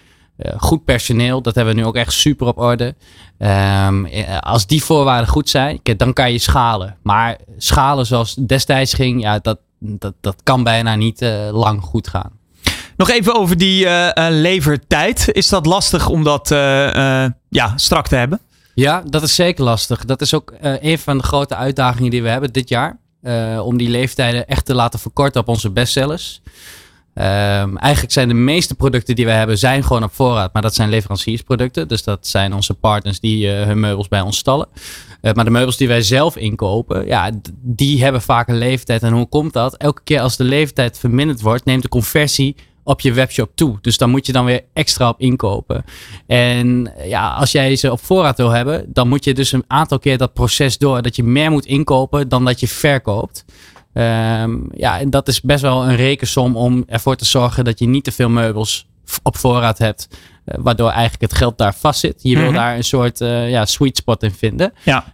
goed 0.59 0.85
personeel. 0.85 1.43
Dat 1.43 1.55
hebben 1.55 1.75
we 1.75 1.81
nu 1.81 1.87
ook 1.87 1.97
echt 1.97 2.13
super 2.13 2.47
op 2.47 2.59
orde. 2.59 2.95
Um, 3.39 4.09
als 4.41 4.67
die 4.67 4.85
voorwaarden 4.85 5.29
goed 5.29 5.49
zijn, 5.49 5.81
dan 5.97 6.13
kan 6.13 6.33
je 6.33 6.39
schalen. 6.39 6.97
Maar 7.03 7.39
schalen 7.57 8.07
zoals 8.07 8.35
destijds 8.35 8.95
ging, 8.95 9.23
ja, 9.23 9.39
dat, 9.39 9.59
dat, 9.79 10.15
dat 10.21 10.37
kan 10.43 10.63
bijna 10.63 10.95
niet 10.95 11.23
uh, 11.23 11.49
lang 11.53 11.83
goed 11.83 12.09
gaan. 12.09 12.31
Nog 12.97 13.11
even 13.11 13.35
over 13.35 13.57
die 13.57 13.85
uh, 13.85 14.11
levertijd. 14.15 15.29
Is 15.33 15.49
dat 15.49 15.67
lastig 15.67 16.09
om 16.09 16.25
dat 16.25 16.51
uh, 16.51 16.59
ja, 17.49 17.73
strak 17.77 18.09
te 18.09 18.17
hebben? 18.17 18.41
Ja, 18.75 19.03
dat 19.07 19.23
is 19.23 19.35
zeker 19.35 19.65
lastig. 19.65 20.05
Dat 20.05 20.21
is 20.21 20.35
ook 20.35 20.55
een 20.61 20.99
van 20.99 21.19
de 21.19 21.25
grote 21.25 21.55
uitdagingen 21.55 22.11
die 22.11 22.23
we 22.23 22.29
hebben 22.29 22.53
dit 22.53 22.69
jaar. 22.69 22.99
om 23.63 23.77
die 23.77 23.89
leeftijden 23.89 24.47
echt 24.47 24.65
te 24.65 24.75
laten 24.75 24.99
verkorten 24.99 25.41
op 25.41 25.49
onze 25.49 25.71
bestsellers. 25.71 26.43
Um, 27.19 27.77
eigenlijk 27.79 28.13
zijn 28.13 28.29
de 28.29 28.35
meeste 28.35 28.75
producten 28.75 29.15
die 29.15 29.25
we 29.25 29.31
hebben, 29.31 29.59
zijn 29.59 29.85
gewoon 29.85 30.03
op 30.03 30.15
voorraad. 30.15 30.53
Maar 30.53 30.63
dat 30.63 30.75
zijn 30.75 30.89
leveranciersproducten. 30.89 31.89
Dus 31.89 32.03
dat 32.03 32.27
zijn 32.27 32.55
onze 32.55 32.75
partners 32.75 33.21
die 33.21 33.47
uh, 33.47 33.65
hun 33.65 33.81
meubels 33.81 34.09
bij 34.09 34.21
ons 34.21 34.39
stallen. 34.39 34.69
Uh, 35.23 35.33
maar 35.33 35.45
de 35.45 35.51
meubels 35.51 35.77
die 35.77 35.89
wij 35.89 36.03
zelf 36.03 36.37
inkopen, 36.37 37.07
ja, 37.07 37.31
die 37.63 38.03
hebben 38.03 38.23
vaak 38.23 38.49
een 38.49 38.59
leeftijd. 38.59 39.03
En 39.03 39.13
hoe 39.13 39.29
komt 39.29 39.53
dat? 39.53 39.77
Elke 39.77 40.03
keer 40.05 40.21
als 40.21 40.37
de 40.37 40.45
leeftijd 40.45 40.99
verminderd 40.99 41.41
wordt, 41.41 41.65
neemt 41.65 41.83
de 41.83 41.89
conversie 41.89 42.57
op 42.85 43.01
je 43.01 43.13
webshop 43.13 43.51
toe. 43.55 43.79
Dus 43.81 43.99
dan 43.99 44.11
moet 44.11 44.27
je 44.27 44.33
dan 44.33 44.45
weer 44.45 44.65
extra 44.73 45.09
op 45.09 45.21
inkopen. 45.21 45.85
En 46.27 46.93
ja, 47.05 47.29
als 47.31 47.53
jij 47.53 47.77
ze 47.77 47.93
op 47.93 48.05
voorraad 48.05 48.37
wil 48.37 48.51
hebben, 48.51 48.85
dan 48.93 49.09
moet 49.09 49.25
je 49.25 49.35
dus 49.35 49.53
een 49.53 49.65
aantal 49.67 49.99
keer 49.99 50.19
dat 50.19 50.33
proces 50.33 50.79
door. 50.79 51.03
Dat 51.03 51.17
je 51.17 51.23
meer 51.23 51.51
moet 51.51 51.67
inkopen 51.67 52.29
dan 52.29 52.45
dat 52.45 52.61
je 52.61 52.69
verkoopt. 52.69 53.45
Um, 53.97 54.69
ja, 54.73 55.01
en 55.01 55.11
dat 55.11 55.29
is 55.29 55.41
best 55.41 55.63
wel 55.63 55.89
een 55.89 55.97
rekensom 55.97 56.57
om 56.57 56.85
ervoor 56.87 57.17
te 57.17 57.25
zorgen 57.25 57.65
dat 57.65 57.79
je 57.79 57.89
niet 57.89 58.05
te 58.05 58.13
veel 58.13 58.29
meubels 58.29 58.87
op 59.23 59.37
voorraad 59.37 59.79
hebt. 59.79 60.09
Eh, 60.47 60.59
waardoor 60.63 60.91
eigenlijk 60.91 61.21
het 61.21 61.35
geld 61.35 61.59
daar 61.59 61.75
vast 61.75 62.01
zit. 62.01 62.15
Je 62.23 62.37
wil 62.37 62.47
mhm. 62.47 62.55
daar 62.55 62.77
een 62.77 62.85
soort 62.85 63.21
uh, 63.21 63.51
ja, 63.51 63.65
sweet 63.65 63.97
spot 63.97 64.23
in 64.23 64.33
vinden. 64.33 64.73
Ja. 64.83 65.05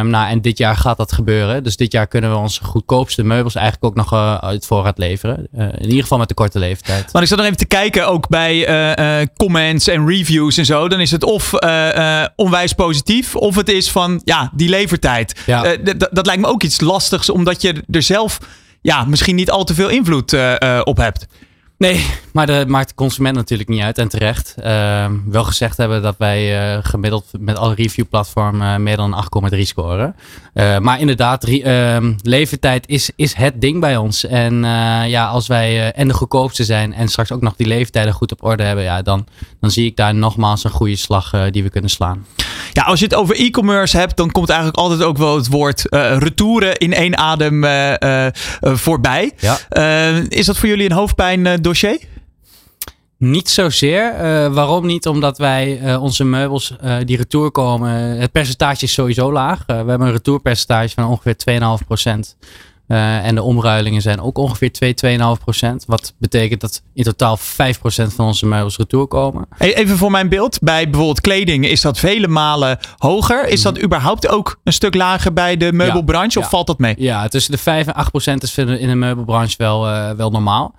Um, 0.00 0.10
nou, 0.10 0.30
en 0.30 0.40
dit 0.40 0.58
jaar 0.58 0.76
gaat 0.76 0.96
dat 0.96 1.12
gebeuren. 1.12 1.64
Dus 1.64 1.76
dit 1.76 1.92
jaar 1.92 2.06
kunnen 2.06 2.30
we 2.30 2.36
onze 2.36 2.64
goedkoopste 2.64 3.24
meubels 3.24 3.54
eigenlijk 3.54 3.84
ook 3.84 3.94
nog 3.94 4.12
uh, 4.12 4.34
uit 4.34 4.66
voorraad 4.66 4.98
leveren. 4.98 5.48
in 5.52 5.84
ieder 5.84 6.02
geval 6.02 6.18
met 6.18 6.28
de 6.28 6.34
korte 6.34 6.58
leeftijd. 6.58 7.12
Maar 7.12 7.22
ik 7.22 7.28
zat 7.28 7.38
dan 7.38 7.46
even 7.46 7.58
te 7.58 7.66
kijken, 7.66 8.08
ook 8.08 8.28
bij 8.28 9.28
comments 9.36 9.88
en 9.88 10.06
reviews 10.06 10.56
en 10.56 10.64
zo. 10.64 10.88
Dan 10.88 11.00
is 11.00 11.10
het 11.10 11.24
of 11.24 11.52
onwijs 12.36 12.72
positief, 12.72 13.36
of 13.36 13.56
het 13.56 13.68
is 13.68 13.90
van 13.90 14.20
ja, 14.24 14.50
die 14.54 14.68
levertijd. 14.68 15.40
Ja. 15.46 15.76
dat 16.12 16.26
lijkt 16.26 16.40
me 16.40 16.48
ook 16.48 16.62
iets 16.62 16.80
lastigs, 16.80 17.30
omdat 17.30 17.62
je 17.62 17.84
er 17.90 18.02
zelf 18.02 18.38
ja, 18.82 19.04
misschien 19.04 19.36
niet 19.36 19.50
al 19.50 19.64
te 19.64 19.74
veel 19.74 19.88
invloed 19.88 20.36
op 20.84 20.96
hebt. 20.96 21.26
Nee, 21.82 22.06
maar 22.32 22.46
dat 22.46 22.68
maakt 22.68 22.88
de 22.88 22.94
consument 22.94 23.36
natuurlijk 23.36 23.68
niet 23.68 23.82
uit 23.82 23.98
en 23.98 24.08
terecht. 24.08 24.54
Uh, 24.58 25.06
wel 25.26 25.44
gezegd 25.44 25.76
hebben 25.76 26.02
dat 26.02 26.14
wij 26.18 26.74
uh, 26.76 26.78
gemiddeld 26.82 27.26
met 27.38 27.56
alle 27.56 27.74
reviewplatformen 27.74 28.72
uh, 28.72 28.76
meer 28.76 28.96
dan 28.96 29.24
8,3 29.54 29.58
scoren. 29.60 30.16
Uh, 30.54 30.78
maar 30.78 31.00
inderdaad, 31.00 31.44
ehm, 31.44 32.12
leeftijd 32.22 32.88
is, 32.88 33.10
is 33.16 33.34
het 33.34 33.60
ding 33.60 33.80
bij 33.80 33.96
ons. 33.96 34.26
En 34.26 34.64
ja, 35.06 35.26
als 35.26 35.46
wij 35.46 35.92
en 35.92 36.08
de 36.08 36.14
goedkoopste 36.14 36.64
zijn 36.64 36.94
en 36.94 37.08
straks 37.08 37.32
ook 37.32 37.40
nog 37.40 37.56
die 37.56 37.66
leeftijden 37.66 38.12
goed 38.12 38.32
op 38.32 38.44
orde 38.44 38.62
hebben, 38.62 38.84
ja, 38.84 39.02
dan, 39.02 39.26
dan 39.60 39.70
zie 39.70 39.86
ik 39.86 39.96
daar 39.96 40.14
nogmaals 40.14 40.64
een 40.64 40.70
goede 40.70 40.96
slag 40.96 41.50
die 41.50 41.62
we 41.62 41.70
kunnen 41.70 41.90
slaan. 41.90 42.26
Ja, 42.72 42.82
als 42.82 42.98
je 42.98 43.04
het 43.04 43.14
over 43.14 43.36
e-commerce 43.36 43.96
hebt, 43.96 44.16
dan 44.16 44.30
komt 44.30 44.48
eigenlijk 44.48 44.78
altijd 44.78 45.02
ook 45.02 45.16
wel 45.16 45.36
het 45.36 45.48
woord 45.48 45.86
retouren 46.18 46.76
in 46.76 46.92
één 46.92 47.18
adem 47.18 47.64
voorbij. 48.60 49.32
Ja. 49.38 49.58
is 50.28 50.46
dat 50.46 50.58
voor 50.58 50.68
jullie 50.68 50.90
een 50.90 50.96
hoofdpijn 50.96 51.62
dossier? 51.72 52.08
Niet 53.22 53.50
zozeer. 53.50 54.14
Uh, 54.14 54.54
waarom 54.54 54.86
niet? 54.86 55.06
Omdat 55.06 55.38
wij 55.38 55.80
uh, 55.80 56.02
onze 56.02 56.24
meubels 56.24 56.74
uh, 56.84 56.96
die 57.04 57.16
retour 57.16 57.50
komen, 57.50 57.90
het 58.20 58.32
percentage 58.32 58.84
is 58.84 58.92
sowieso 58.92 59.32
laag. 59.32 59.62
we 59.66 59.72
hebben 59.72 60.00
een 60.00 60.12
retourpercentage 60.12 60.94
van 60.94 61.06
ongeveer 61.06 61.36
2,5%. 61.50 62.12
en 62.86 63.34
de 63.34 63.42
omruilingen 63.42 64.02
zijn 64.02 64.20
ook 64.20 64.38
ongeveer 64.38 64.72
2, 64.72 64.94
2,5%. 65.06 65.68
Wat 65.86 66.14
betekent 66.18 66.60
dat 66.60 66.82
in 66.94 67.04
totaal 67.04 67.38
5% 67.38 67.40
van 67.92 68.26
onze 68.26 68.46
meubels 68.46 68.76
retour 68.76 69.06
komen. 69.06 69.46
Even 69.58 69.96
voor 69.96 70.10
mijn 70.10 70.28
beeld. 70.28 70.58
Bij 70.60 70.84
bijvoorbeeld 70.84 71.20
kleding 71.20 71.66
is 71.66 71.80
dat 71.80 71.98
vele 71.98 72.28
malen 72.28 72.78
hoger. 72.98 73.48
Is 73.48 73.62
dat 73.62 73.74
mhm. 73.74 73.84
überhaupt 73.84 74.28
ook 74.28 74.60
een 74.64 74.72
stuk 74.72 74.94
lager 74.94 75.32
bij 75.32 75.56
de 75.56 75.72
meubelbranche? 75.72 76.38
of 76.38 76.48
valt 76.48 76.66
dat 76.66 76.78
mee? 76.78 76.94
Ja, 76.98 77.28
tussen 77.28 77.52
de 77.52 77.58
5 77.58 77.86
en 77.86 78.04
8% 78.34 78.34
is 78.38 78.58
in 78.58 78.88
de 78.88 78.94
meubelbranche 78.94 79.54
wel, 79.58 79.82
wel 80.16 80.30
normaal. 80.30 80.74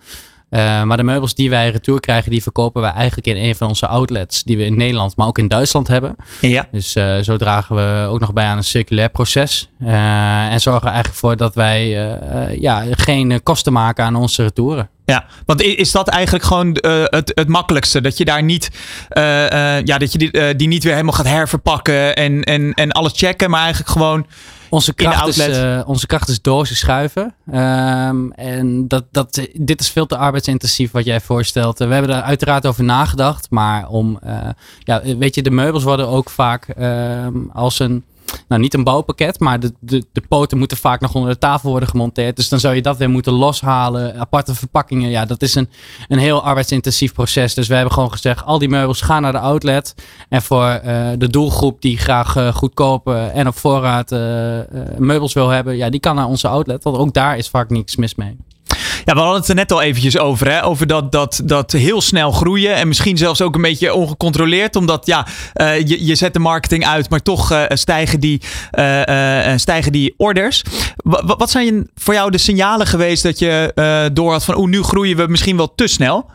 Uh, 0.54 0.84
maar 0.84 0.98
de 0.98 1.04
meubels 1.04 1.36
die 1.36 1.50
wij 1.50 1.70
retour 1.70 2.00
krijgen, 2.00 2.32
die 2.32 2.44
verkopen 2.44 2.82
wij 2.82 2.92
eigenlijk 2.92 3.28
in 3.28 3.44
een 3.44 3.56
van 3.56 3.68
onze 3.68 3.88
outlets. 3.88 4.44
Die 4.44 4.58
we 4.58 4.66
in 4.66 4.78
Nederland, 4.78 5.16
maar 5.16 5.28
ook 5.28 5.38
in 5.38 5.48
Duitsland 5.48 5.88
hebben. 5.88 6.16
Ja. 6.42 6.68
Dus 6.72 6.96
uh, 6.96 7.18
zo 7.18 7.38
dragen 7.38 7.76
we 7.76 8.08
ook 8.10 8.20
nog 8.20 8.34
bij 8.34 8.46
aan 8.46 8.58
een 8.58 8.64
circulair 8.64 9.10
proces. 9.10 9.70
Uh, 9.80 10.52
en 10.52 10.60
zorgen 10.60 10.88
er 10.88 10.94
eigenlijk 10.94 11.20
voor 11.20 11.38
dat 11.38 11.56
wij 11.56 11.88
ja, 12.60 12.84
geen 12.92 13.44
kosten 13.44 13.74
maken 13.74 14.06
aan 14.06 14.16
onze 14.16 14.44
retouren. 14.44 14.90
Ja, 15.06 15.26
want 15.46 15.62
is 15.62 15.92
dat 15.92 16.08
eigenlijk 16.08 16.46
gewoon 16.46 16.78
het, 17.10 17.32
het 17.36 17.48
makkelijkste? 17.48 18.02
Dat 18.02 18.18
je 18.18 18.26
daar 18.26 18.44
niet, 18.44 18.70
ja, 19.84 19.98
dat 19.98 20.12
je 20.12 20.18
die, 20.18 20.56
die 20.56 20.68
niet 20.68 20.84
weer 20.84 20.94
helemaal 20.94 21.14
gaat 21.14 21.28
herverpakken 21.28 22.16
en, 22.16 22.44
en, 22.44 22.74
en 22.74 22.92
alles 22.92 23.12
checken, 23.16 23.50
maar 23.50 23.62
eigenlijk 23.62 23.92
gewoon 23.92 24.26
onze 24.74 24.94
kracht, 24.94 25.28
is, 25.28 25.48
uh, 25.48 25.82
onze 25.86 26.08
kracht 26.08 26.30
is 26.30 26.42
dozen 26.42 26.76
schuiven. 26.76 27.36
Um, 27.54 28.32
en 28.32 28.88
dat, 28.88 29.04
dat, 29.12 29.48
dit 29.54 29.80
is 29.80 29.90
veel 29.90 30.06
te 30.06 30.18
arbeidsintensief 30.18 30.92
wat 30.92 31.06
jij 31.06 31.22
voorstelt. 31.22 31.78
we 31.78 31.86
hebben 31.86 32.16
er 32.16 32.22
uiteraard 32.22 32.66
over 32.66 32.84
nagedacht. 32.84 33.50
Maar 33.50 33.88
om, 33.88 34.20
uh, 34.26 34.50
ja, 34.80 35.02
weet 35.18 35.36
je, 35.36 35.42
de 35.42 35.52
meubels 35.52 35.84
worden 35.84 36.08
ook 36.08 36.30
vaak 36.30 36.68
um, 36.80 37.50
als 37.54 37.80
een 37.80 38.04
nou 38.48 38.62
niet 38.62 38.74
een 38.74 38.84
bouwpakket, 38.84 39.40
maar 39.40 39.60
de, 39.60 39.74
de, 39.80 40.06
de 40.12 40.22
poten 40.28 40.58
moeten 40.58 40.78
vaak 40.78 41.02
nog 41.02 41.16
onder 41.16 41.30
de 41.30 41.38
tafel 41.38 41.70
worden 41.70 41.90
gemonteerd. 41.90 42.36
Dus 42.36 42.50
dan 42.50 42.60
zou 42.60 42.76
je 42.76 42.82
dat 42.82 42.98
weer 42.98 43.10
moeten 43.10 43.34
loshalen. 43.34 44.20
Aparte 44.20 44.56
verpakkingen, 44.56 45.10
ja, 45.10 45.26
dat 45.26 45.42
is 45.42 45.56
een, 45.56 45.70
een 46.08 46.20
heel 46.20 46.44
arbeidsintensief 46.44 47.14
proces. 47.14 47.54
Dus 47.54 47.68
we 47.68 47.74
hebben 47.74 47.94
gewoon 47.94 48.12
gezegd, 48.12 48.46
al 48.46 48.60
die 48.60 48.70
meubels 48.70 49.02
gaan 49.02 49.22
naar 49.22 49.32
de 49.32 49.40
outlet. 49.40 49.96
En 50.30 50.42
voor 50.42 50.82
uh, 50.86 51.10
de 51.18 51.30
doelgroep 51.30 51.82
die 51.82 51.98
graag 51.98 52.36
uh, 52.36 52.54
goedkoop 52.54 53.08
en 53.10 53.48
op 53.48 53.58
voorraad 53.58 54.12
uh, 54.12 54.20
meubels 54.98 55.34
wil 55.34 55.50
hebben, 55.50 55.76
ja, 55.78 55.90
die 55.90 56.00
kan 56.00 56.16
naar 56.16 56.28
onze 56.28 56.48
outlet. 56.48 56.84
Want 56.84 56.98
ook 56.98 57.14
daar 57.14 57.38
is 57.38 57.50
vaak 57.50 57.70
niks 57.70 57.96
mis 57.96 58.16
mee. 58.16 58.38
Ja, 59.06 59.14
we 59.14 59.20
hadden 59.20 59.40
het 59.40 59.50
er 59.50 59.56
net 59.56 59.72
al 59.72 59.82
eventjes 59.82 60.18
over. 60.18 60.52
Hè? 60.52 60.66
Over 60.66 60.88
dat, 60.88 61.12
dat, 61.12 61.42
dat 61.44 61.72
heel 61.72 62.02
snel 62.02 62.32
groeien. 62.32 62.76
En 62.76 62.88
misschien 62.88 63.18
zelfs 63.18 63.42
ook 63.42 63.56
een 63.56 63.62
beetje 63.62 63.94
ongecontroleerd. 63.94 64.76
Omdat 64.76 65.06
ja, 65.06 65.28
uh, 65.56 65.80
je, 65.80 66.06
je 66.06 66.16
zet 66.16 66.34
de 66.34 66.40
marketing 66.40 66.86
uit, 66.86 67.10
maar 67.10 67.22
toch 67.22 67.52
uh, 67.52 67.64
stijgen, 67.68 68.20
die, 68.20 68.42
uh, 68.80 69.52
stijgen 69.56 69.92
die 69.92 70.14
orders. 70.18 70.64
Wat 71.38 71.52
zijn 71.52 71.90
voor 71.96 72.14
jou 72.14 72.32
de 72.32 72.38
signalen 72.38 72.88
geweest 72.88 73.24
dat 73.24 73.40
je 73.40 73.72
door 74.14 74.32
had 74.32 74.46
van... 74.46 74.58
oeh, 74.58 74.70
nu 74.70 74.82
groeien 74.82 75.18
we 75.18 75.28
misschien 75.28 75.58
wel 75.58 75.76
te 75.76 75.88
snel? 75.88 76.30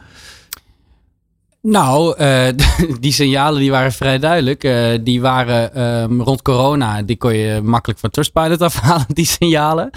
Nou, 1.63 2.17
die 3.01 3.13
signalen 3.13 3.61
die 3.61 3.71
waren 3.71 3.93
vrij 3.93 4.19
duidelijk. 4.19 4.61
Die 5.05 5.21
waren 5.21 5.83
um, 6.03 6.23
rond 6.23 6.43
corona. 6.43 7.03
Die 7.03 7.17
kon 7.17 7.35
je 7.35 7.61
makkelijk 7.63 8.01
van 8.01 8.11
Trustpilot 8.11 8.63
afhalen, 8.63 9.07
die 9.15 9.27
signalen. 9.27 9.91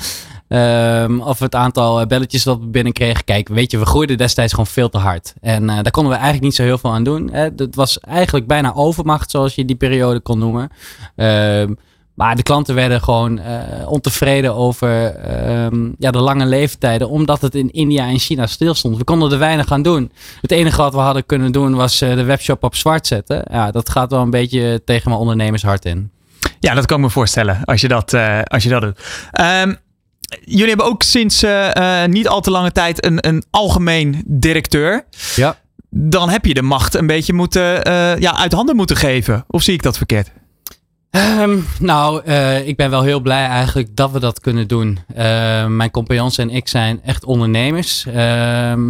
Um, 0.54 1.22
of 1.22 1.40
het 1.40 1.56
aantal 1.56 2.06
belletjes 2.06 2.44
dat 2.44 2.60
we 2.60 2.66
binnenkregen. 2.66 3.24
Kijk, 3.24 3.48
weet 3.48 3.72
je, 3.72 3.78
we 3.78 3.86
groeiden 3.86 4.18
destijds 4.18 4.52
gewoon 4.52 4.68
veel 4.68 4.90
te 4.90 4.98
hard. 4.98 5.34
En 5.42 5.64
uh, 5.64 5.68
daar 5.68 5.92
konden 5.92 6.12
we 6.12 6.18
eigenlijk 6.18 6.44
niet 6.44 6.56
zo 6.56 6.64
heel 6.64 6.78
veel 6.78 6.92
aan 6.92 7.04
doen. 7.04 7.30
Het 7.34 7.76
was 7.76 8.00
eigenlijk 8.00 8.48
bijna 8.48 8.74
overmacht, 8.74 9.32
zoals 9.32 9.56
je 9.56 9.66
die 9.66 9.76
periode 9.76 10.20
kon 10.20 10.40
noemen. 10.40 10.70
Um, 11.16 11.78
maar 12.14 12.36
de 12.36 12.44
klanten 12.44 12.76
werden 12.76 13.02
gewoon 13.02 13.40
uh, 13.40 13.46
ontevreden 13.86 14.56
over 14.56 15.16
um, 15.66 15.96
ja, 15.98 16.12
de 16.12 16.22
lange 16.22 16.46
leeftijden, 16.46 17.10
omdat 17.10 17.42
het 17.42 17.56
in 17.56 17.72
India 17.72 18.08
en 18.08 18.20
China 18.20 18.48
stil 18.48 18.74
stond. 18.74 18.98
We 18.98 19.04
konden 19.04 19.32
er 19.32 19.40
weinig 19.40 19.72
aan 19.72 19.82
doen. 19.82 20.12
Het 20.42 20.52
enige 20.52 20.82
wat 20.82 20.94
we 20.94 21.00
hadden 21.00 21.26
kunnen 21.26 21.52
doen 21.52 21.76
was 21.76 22.00
de 22.00 22.24
webshop 22.24 22.64
op 22.64 22.76
zwart 22.76 23.08
zetten. 23.08 23.44
Ja, 23.52 23.72
dat 23.72 23.90
gaat 23.90 24.12
wel 24.12 24.22
een 24.22 24.30
beetje 24.30 24.82
tegen 24.86 25.10
mijn 25.10 25.22
ondernemershart 25.22 25.86
in. 25.86 26.12
Ja, 26.60 26.74
dat 26.74 26.86
kan 26.86 26.98
ik 26.98 27.04
me 27.04 27.10
voorstellen 27.10 27.64
als 27.66 27.82
je 27.82 27.88
dat, 27.88 28.14
als 28.44 28.64
je 28.64 28.70
dat 28.70 28.82
doet. 28.82 29.00
Jullie 30.46 30.68
hebben 30.68 30.86
ook 30.86 31.04
sinds 31.04 31.46
niet 32.06 32.28
al 32.28 32.42
te 32.42 32.52
lange 32.52 32.72
tijd 32.72 33.06
een, 33.06 33.28
een 33.28 33.44
algemeen 33.50 34.24
directeur. 34.26 35.06
Ja. 35.36 35.60
Dan 35.90 36.30
heb 36.30 36.46
je 36.46 36.54
de 36.54 36.62
macht 36.62 36.96
een 36.96 37.08
beetje 37.08 37.34
moeten, 37.34 37.64
ja, 38.20 38.38
uit 38.38 38.54
handen 38.54 38.76
moeten 38.76 38.96
geven. 38.96 39.46
Of 39.48 39.64
zie 39.64 39.74
ik 39.74 39.84
dat 39.84 39.98
verkeerd? 39.98 40.32
Um, 41.40 41.66
nou, 41.80 42.22
uh, 42.26 42.68
ik 42.68 42.76
ben 42.76 42.90
wel 42.90 43.02
heel 43.02 43.20
blij 43.20 43.46
eigenlijk 43.46 43.96
dat 43.96 44.12
we 44.12 44.20
dat 44.20 44.40
kunnen 44.40 44.68
doen. 44.68 45.00
Uh, 45.10 45.16
mijn 45.66 45.92
compagnons 45.92 46.38
en 46.38 46.50
ik 46.50 46.68
zijn 46.68 47.04
echt 47.04 47.26
ondernemers. 47.26 48.06
Uh, 48.08 48.14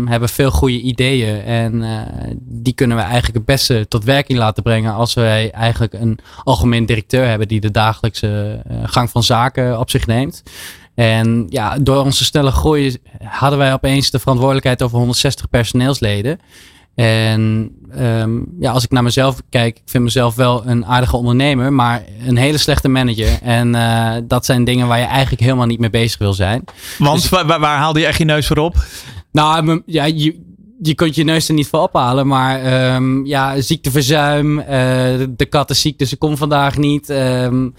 hebben 0.05 0.29
veel 0.29 0.51
goede 0.51 0.81
ideeën. 0.81 1.41
En 1.41 1.81
uh, 1.81 1.99
die 2.39 2.73
kunnen 2.73 2.97
we 2.97 3.03
eigenlijk 3.03 3.33
het 3.33 3.45
beste 3.45 3.85
tot 3.87 4.03
werking 4.03 4.39
laten 4.39 4.63
brengen. 4.63 4.93
Als 4.93 5.13
wij 5.13 5.51
eigenlijk 5.51 5.93
een 5.93 6.19
algemeen 6.43 6.85
directeur 6.85 7.27
hebben 7.27 7.47
die 7.47 7.59
de 7.59 7.71
dagelijkse 7.71 8.61
gang 8.83 9.09
van 9.09 9.23
zaken 9.23 9.79
op 9.79 9.89
zich 9.89 10.07
neemt. 10.07 10.43
En 11.01 11.45
ja, 11.49 11.77
door 11.79 12.03
onze 12.03 12.23
snelle 12.23 12.51
groei 12.51 12.97
hadden 13.23 13.59
wij 13.59 13.73
opeens 13.73 14.09
de 14.09 14.19
verantwoordelijkheid 14.19 14.81
over 14.81 14.97
160 14.97 15.49
personeelsleden. 15.49 16.39
En 16.95 17.71
um, 17.99 18.45
ja, 18.59 18.71
als 18.71 18.83
ik 18.83 18.91
naar 18.91 19.03
mezelf 19.03 19.41
kijk, 19.49 19.77
ik 19.77 19.81
vind 19.85 20.03
mezelf 20.03 20.35
wel 20.35 20.65
een 20.65 20.85
aardige 20.85 21.17
ondernemer, 21.17 21.73
maar 21.73 22.03
een 22.27 22.37
hele 22.37 22.57
slechte 22.57 22.87
manager. 22.87 23.39
En 23.41 23.75
uh, 23.75 24.13
dat 24.23 24.45
zijn 24.45 24.63
dingen 24.63 24.87
waar 24.87 24.99
je 24.99 25.05
eigenlijk 25.05 25.41
helemaal 25.41 25.65
niet 25.65 25.79
mee 25.79 25.89
bezig 25.89 26.19
wil 26.19 26.33
zijn. 26.33 26.63
Want 26.97 27.21
dus 27.21 27.29
waar, 27.29 27.45
waar, 27.45 27.77
haalde 27.77 27.99
je 27.99 28.05
echt 28.05 28.17
je 28.17 28.25
neus 28.25 28.47
voor 28.47 28.57
op? 28.57 28.75
Nou, 29.31 29.81
ja, 29.85 30.03
je, 30.03 30.50
je 30.83 30.95
kunt 30.95 31.15
je 31.15 31.23
neus 31.23 31.47
er 31.47 31.53
niet 31.53 31.67
voor 31.67 31.79
ophalen. 31.79 32.27
Maar 32.27 32.93
um, 32.95 33.25
ja, 33.25 33.61
ziekteverzuim. 33.61 34.59
Uh, 34.59 34.65
de 35.29 35.45
kat 35.49 35.69
is 35.69 35.81
ziek, 35.81 35.99
dus 35.99 36.09
ze 36.09 36.17
komt 36.17 36.37
vandaag 36.37 36.77
niet. 36.77 37.09
Um, 37.09 37.73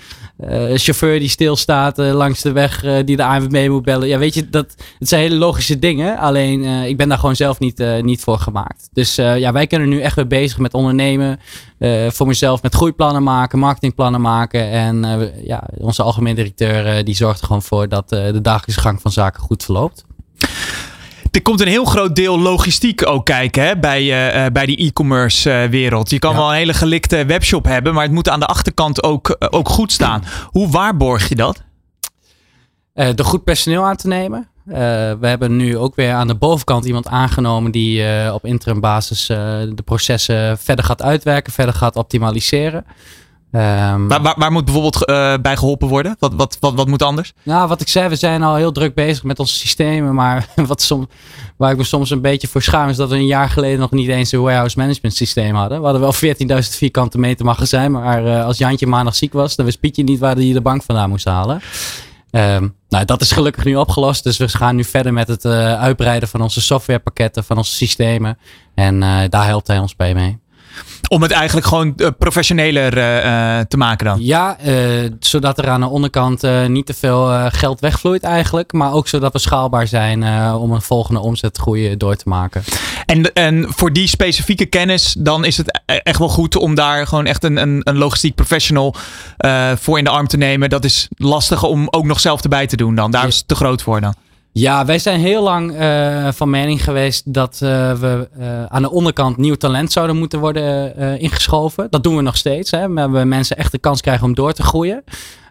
chauffeur 0.75 1.19
die 1.19 1.29
stilstaat 1.29 1.99
uh, 1.99 2.13
langs 2.13 2.43
de 2.43 2.53
weg, 2.53 2.85
die 3.05 3.17
de 3.17 3.25
ANWB 3.25 3.69
moet 3.69 3.85
bellen. 3.85 4.09
Ja, 4.09 4.19
weet 4.19 4.35
je, 4.35 4.49
dat, 4.51 4.75
het 4.99 5.09
zijn 5.09 5.23
hele 5.23 5.37
logische 5.37 5.79
dingen. 5.79 6.19
Alleen, 6.19 6.65
ik 6.65 6.97
ben 6.97 7.09
daar 7.09 7.19
gewoon 7.19 7.37
zelf 7.37 7.59
niet, 7.59 7.85
niet 8.01 8.21
voor 8.21 8.39
gemaakt. 8.39 8.89
Dus 8.93 9.15
ja, 9.15 9.53
wij 9.53 9.67
kunnen 9.67 9.89
nu 9.89 10.01
echt 10.01 10.17
weer 10.17 10.27
bezig 10.27 10.59
met 10.59 10.75
ondernemen. 10.75 11.41
voor 12.09 12.27
mezelf 12.27 12.63
met 12.63 12.75
groeiplannen 12.75 13.23
maken, 13.23 13.59
marketingplannen 13.59 14.21
maken. 14.21 14.71
En 14.71 15.31
ja, 15.45 15.69
onze 15.79 16.03
algemeen 16.03 16.35
directeur 16.35 17.05
die 17.05 17.15
zorgt 17.15 17.41
er 17.41 17.47
gewoon 17.47 17.63
voor 17.63 17.89
dat 17.89 18.09
de 18.09 18.41
dagelijkse 18.43 18.81
gang 18.81 19.01
van 19.01 19.13
zaken 19.13 19.43
goed 19.43 19.65
verloopt. 19.65 20.05
Er 21.33 21.43
komt 21.43 21.61
een 21.61 21.68
heel 21.68 21.85
groot 21.85 22.16
deel 22.16 22.39
logistiek 22.39 23.07
ook 23.07 23.24
kijken 23.24 23.62
hè, 23.62 23.78
bij, 23.78 24.03
uh, 24.45 24.51
bij 24.53 24.66
die 24.66 24.76
e-commerce 24.76 25.51
uh, 25.51 25.70
wereld. 25.70 26.11
Je 26.11 26.18
kan 26.18 26.35
wel 26.35 26.49
een 26.49 26.57
hele 26.57 26.74
gelikte 26.74 27.24
webshop 27.24 27.64
hebben, 27.64 27.95
maar 27.95 28.03
het 28.03 28.12
moet 28.12 28.28
aan 28.28 28.41
de 28.41 28.47
achterkant 28.47 29.03
ook, 29.03 29.37
ook 29.51 29.68
goed 29.68 29.93
staan. 29.93 30.24
Hoe 30.47 30.70
waarborg 30.70 31.28
je 31.28 31.35
dat? 31.35 31.62
door 32.95 33.26
goed 33.26 33.45
personeel 33.45 33.85
aan 33.85 33.97
te 33.97 34.09
nemen. 34.09 34.49
we 34.64 35.26
hebben 35.26 35.57
nu 35.57 35.78
ook 35.78 35.95
weer 35.95 36.12
aan 36.12 36.26
de 36.26 36.35
bovenkant 36.35 36.85
iemand 36.85 37.07
aangenomen 37.07 37.70
die 37.70 38.05
op 38.33 38.45
interim 38.45 38.80
basis 38.80 39.26
de 39.26 39.83
processen 39.85 40.59
verder 40.59 40.85
gaat 40.85 41.03
uitwerken, 41.03 41.53
verder 41.53 41.74
gaat 41.74 41.97
optimaliseren. 41.97 42.85
Um, 43.55 44.09
waar, 44.09 44.35
waar, 44.37 44.53
moet 44.53 44.65
bijvoorbeeld 44.65 45.09
uh, 45.09 45.35
bij 45.43 45.57
geholpen 45.57 45.89
worden? 45.89 46.17
Wat, 46.19 46.35
wat, 46.35 46.57
wat, 46.61 46.75
wat 46.75 46.87
moet 46.87 47.03
anders? 47.03 47.33
Nou, 47.43 47.69
wat 47.69 47.81
ik 47.81 47.89
zei, 47.89 48.09
we 48.09 48.17
zijn 48.17 48.43
al 48.43 48.55
heel 48.55 48.73
druk 48.73 48.95
bezig 48.95 49.23
met 49.23 49.39
onze 49.39 49.55
systemen. 49.55 50.15
Maar 50.15 50.49
wat 50.67 50.83
som, 50.83 51.09
waar 51.57 51.71
ik 51.71 51.77
me 51.77 51.85
soms 51.85 52.11
een 52.11 52.21
beetje 52.21 52.49
voor 52.49 52.63
schaam 52.63 52.89
is 52.89 52.97
dat 52.97 53.09
we 53.09 53.15
een 53.15 53.27
jaar 53.27 53.51
geleden 53.51 53.81
nog 53.81 53.91
niet 53.91 54.09
eens 54.09 54.33
een 54.33 54.41
warehouse 54.41 54.79
management 54.79 55.15
systeem 55.15 55.55
hadden. 55.55 55.79
We 55.79 55.85
hadden 55.85 56.03
wel 56.03 56.61
14.000 56.63 56.69
vierkante 56.69 57.19
meter 57.19 57.45
magazijn. 57.45 57.93
Maar 57.93 58.27
uh, 58.27 58.45
als 58.45 58.59
Jantje 58.59 58.87
maandag 58.87 59.15
ziek 59.15 59.33
was, 59.33 59.57
dan 59.57 59.65
wist 59.65 59.81
Pietje 59.81 60.03
niet 60.03 60.19
waar 60.19 60.37
hij 60.37 60.53
de 60.53 60.61
bank 60.61 60.83
vandaan 60.83 61.09
moest 61.09 61.25
halen. 61.25 61.61
Um, 62.31 62.75
nou, 62.89 63.05
dat 63.05 63.21
is 63.21 63.33
gelukkig 63.33 63.65
nu 63.65 63.77
opgelost. 63.77 64.25
Dus 64.25 64.37
we 64.37 64.49
gaan 64.49 64.77
nu 64.77 64.85
verder 64.85 65.13
met 65.13 65.29
het 65.29 65.45
uh, 65.45 65.81
uitbreiden 65.81 66.29
van 66.29 66.41
onze 66.41 66.61
softwarepakketten, 66.61 67.45
van 67.45 67.57
onze 67.57 67.75
systemen. 67.75 68.39
En 68.75 69.01
daar 69.29 69.47
helpt 69.47 69.67
hij 69.67 69.79
ons 69.79 69.97
bij 69.97 70.15
mee. 70.15 70.41
Om 71.13 71.23
het 71.23 71.31
eigenlijk 71.31 71.67
gewoon 71.67 71.93
uh, 71.97 72.09
professioneler 72.19 72.97
uh, 72.97 73.61
te 73.61 73.77
maken 73.77 74.07
dan? 74.07 74.17
Ja, 74.21 74.57
zodat 75.21 75.59
er 75.59 75.69
aan 75.69 75.81
de 75.81 75.87
onderkant 75.87 76.43
niet 76.69 76.87
te 76.87 76.95
veel 76.95 77.51
geld 77.51 77.81
wegvloeit 77.81 78.23
eigenlijk. 78.23 78.73
Maar 78.73 78.93
ook 78.93 79.09
zodat 79.09 79.33
we 79.33 79.39
schaalbaar 79.39 79.87
zijn 79.87 80.25
om 80.55 80.73
een 80.73 80.83
volgende 80.83 81.21
omzetgroei 81.21 81.97
door 81.97 82.17
te 82.17 82.29
maken. 82.29 82.63
En, 83.07 83.33
en 83.33 83.67
voor 83.69 83.93
die 83.93 84.09
specifieke 84.09 84.67
kennis, 84.67 85.15
dan 85.19 85.45
is 85.45 85.57
het 85.57 85.83
echt 85.85 86.19
wel 86.19 86.29
goed 86.29 86.57
om 86.57 86.75
daar 86.75 87.07
gewoon 87.07 87.27
echt 87.27 87.45
een, 87.45 87.57
een, 87.57 87.81
een 87.85 87.97
logistiek 87.97 88.35
professional 88.35 88.95
voor 89.75 89.99
in 89.99 90.05
de 90.05 90.11
arm 90.11 90.27
te 90.27 90.37
nemen. 90.37 90.71
Dat 90.71 90.85
is 90.85 91.09
lastig 91.17 91.63
om 91.63 91.89
ook 91.91 92.05
nog 92.05 92.21
zelf 92.21 92.43
erbij 92.43 92.67
te 92.67 92.77
doen 92.77 92.95
dan. 92.95 93.11
Daar 93.11 93.27
is 93.27 93.37
het 93.37 93.49
te 93.49 93.55
groot 93.55 93.83
voor 93.83 94.01
dan. 94.01 94.15
Ja, 94.53 94.85
wij 94.85 94.99
zijn 94.99 95.21
heel 95.21 95.43
lang 95.43 95.81
uh, 95.81 96.33
van 96.33 96.51
mening 96.51 96.85
geweest 96.85 97.33
dat 97.33 97.61
uh, 97.63 97.93
we 97.93 98.29
uh, 98.39 98.65
aan 98.65 98.83
de 98.83 98.91
onderkant 98.91 99.37
nieuw 99.37 99.55
talent 99.55 99.93
zouden 99.93 100.17
moeten 100.17 100.41
worden 100.41 100.97
ingeschoven. 101.19 101.87
Dat 101.91 102.03
doen 102.03 102.17
we 102.17 102.23
nog 102.23 102.37
steeds. 102.37 102.71
Hè. 102.71 102.89
We 102.93 103.01
hebben 103.01 103.29
mensen 103.29 103.57
echt 103.57 103.73
de 103.73 103.79
kans 103.79 104.01
krijgen 104.01 104.27
om 104.27 104.35
door 104.35 104.53
te 104.53 104.63
groeien. 104.63 105.05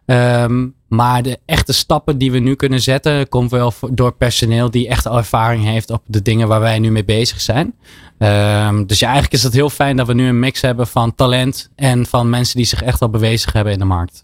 Um, 0.06 0.76
maar 0.88 1.24
de 1.24 1.39
echte 1.45 1.74
stappen 1.74 2.18
die 2.18 2.32
we 2.32 2.39
nu 2.39 2.56
kunnen 2.56 2.82
zetten, 2.82 3.30
komt 3.30 3.52
wel 3.52 3.74
door 3.89 4.12
personeel 4.12 4.72
die 4.72 4.88
echt 4.88 5.06
ervaring 5.06 5.64
heeft 5.64 5.89
op 5.89 6.02
de 6.06 6.22
dingen 6.22 6.47
waar 6.47 6.60
wij 6.60 6.80
nu 6.80 6.91
mee 6.91 7.06
bezig 7.06 7.41
zijn. 7.41 7.74
Um, 8.18 8.88
dus 8.88 8.99
ja, 8.99 9.06
eigenlijk 9.06 9.34
is 9.34 9.43
het 9.43 9.54
heel 9.54 9.70
fijn 9.70 9.97
dat 9.97 10.08
we 10.08 10.14
nu 10.14 10.28
een 10.28 10.39
mix 10.39 10.62
hebben 10.62 10.88
van 10.88 11.16
talent 11.16 11.70
en 11.76 12.06
van 12.06 12.30
mensen 12.30 12.56
die 12.56 12.66
zich 12.66 12.84
echt 12.84 13.02
al 13.02 13.10
bewezen 13.10 13.52
hebben 13.54 13.74
in 13.74 13.80
de 13.80 13.86
markt. 13.86 14.24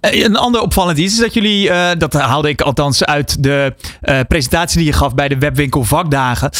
Eh, 0.00 0.24
een 0.24 0.36
ander 0.36 0.60
opvallend 0.60 0.98
iets 0.98 1.12
is 1.12 1.20
dat 1.20 1.34
jullie, 1.34 1.68
uh, 1.68 1.90
dat 1.98 2.12
haalde 2.12 2.48
ik 2.48 2.60
althans 2.60 3.04
uit 3.04 3.42
de 3.42 3.74
uh, 4.02 4.20
presentatie 4.28 4.78
die 4.78 4.86
je 4.86 4.92
gaf 4.92 5.14
bij 5.14 5.28
de 5.28 5.38
webwinkel 5.38 5.84
vakdagen, 5.84 6.50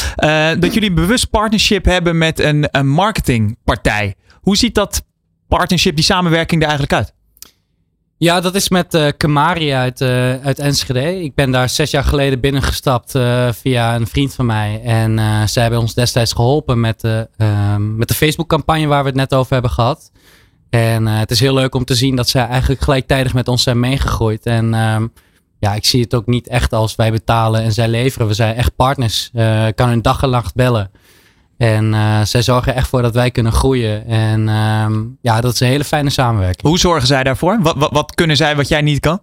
dat 0.61 0.75
jullie 0.75 0.89
een 0.89 0.95
bewust 0.95 1.31
partnership 1.31 1.85
hebben 1.85 2.19
met 2.19 2.41
een, 2.41 2.69
een 2.71 2.89
marketingpartij. 2.89 4.15
Hoe 4.41 4.57
ziet 4.57 4.75
dat 4.75 5.03
partnership, 5.49 5.95
die 5.97 6.05
samenwerking 6.05 6.63
er 6.63 6.69
eigenlijk 6.69 6.99
uit? 6.99 7.17
Ja, 8.17 8.41
dat 8.41 8.55
is 8.55 8.69
met 8.69 8.95
uh, 8.95 9.09
Kamari 9.17 9.73
uit, 9.73 10.03
uit 10.43 10.59
Enschede. 10.59 11.23
Ik 11.23 11.35
ben 11.35 11.51
daar 11.51 11.69
zes 11.69 11.91
jaar 11.91 12.05
geleden 12.05 12.41
binnengestapt 12.41 13.11
via 13.51 13.95
een 13.95 14.07
vriend 14.07 14.35
van 14.35 14.47
mij. 14.47 14.81
En 14.85 15.19
zij 15.49 15.63
hebben 15.63 15.81
ons 15.81 15.95
destijds 15.95 16.33
geholpen 16.33 16.81
met, 16.81 17.05
ehm, 17.37 17.97
met 17.97 18.09
de 18.09 18.15
Facebook-campagne 18.15 18.87
waar 18.87 19.03
we 19.03 19.09
het 19.09 19.19
net 19.19 19.35
over 19.35 19.53
hebben 19.53 19.71
gehad. 19.71 20.11
En 20.71 21.07
uh, 21.07 21.19
het 21.19 21.31
is 21.31 21.41
heel 21.41 21.55
leuk 21.55 21.75
om 21.75 21.85
te 21.85 21.95
zien 21.95 22.17
dat 22.17 22.29
zij 22.29 22.47
eigenlijk 22.47 22.81
gelijktijdig 22.81 23.35
met 23.35 23.49
ons 23.49 23.63
zijn 23.63 23.81
meegegroeid. 23.81 24.47
En 24.47 24.73
uh, 24.73 24.97
ja, 25.59 25.75
ik 25.75 25.85
zie 25.85 26.03
het 26.03 26.15
ook 26.15 26.27
niet 26.27 26.49
echt 26.49 26.73
als 26.73 26.97
wij 26.97 27.11
betalen 27.11 27.63
en 27.63 27.73
zij 27.73 27.89
leveren. 27.89 28.27
We 28.27 28.35
zijn 28.35 28.55
echt 28.55 28.77
partners. 28.77 29.31
Uh, 29.35 29.67
ik 29.67 29.77
kan 29.77 29.89
hun 29.89 30.03
dag 30.03 30.23
en 30.23 30.31
nacht 30.31 30.55
bellen. 30.55 30.91
En 31.57 31.93
uh, 31.93 32.21
zij 32.25 32.43
zorgen 32.43 32.75
echt 32.75 32.89
voor 32.89 33.03
dat 33.03 33.15
wij 33.15 33.31
kunnen 33.31 33.53
groeien. 33.53 34.07
En 34.07 34.49
ehm, 34.49 35.03
ja, 35.21 35.41
dat 35.41 35.53
is 35.53 35.61
een 35.61 35.69
hele 35.69 35.85
fijne 35.85 36.11
samenwerking. 36.11 36.67
Hoe 36.67 36.79
zorgen 36.79 37.07
zij 37.07 37.23
daarvoor? 37.23 37.59
Wat, 37.61 37.77
wat, 37.77 37.93
wat 37.93 38.15
kunnen 38.15 38.37
zij 38.37 38.57
wat 38.57 38.69
jij 38.69 38.81
niet 38.81 39.01
kan? 39.01 39.21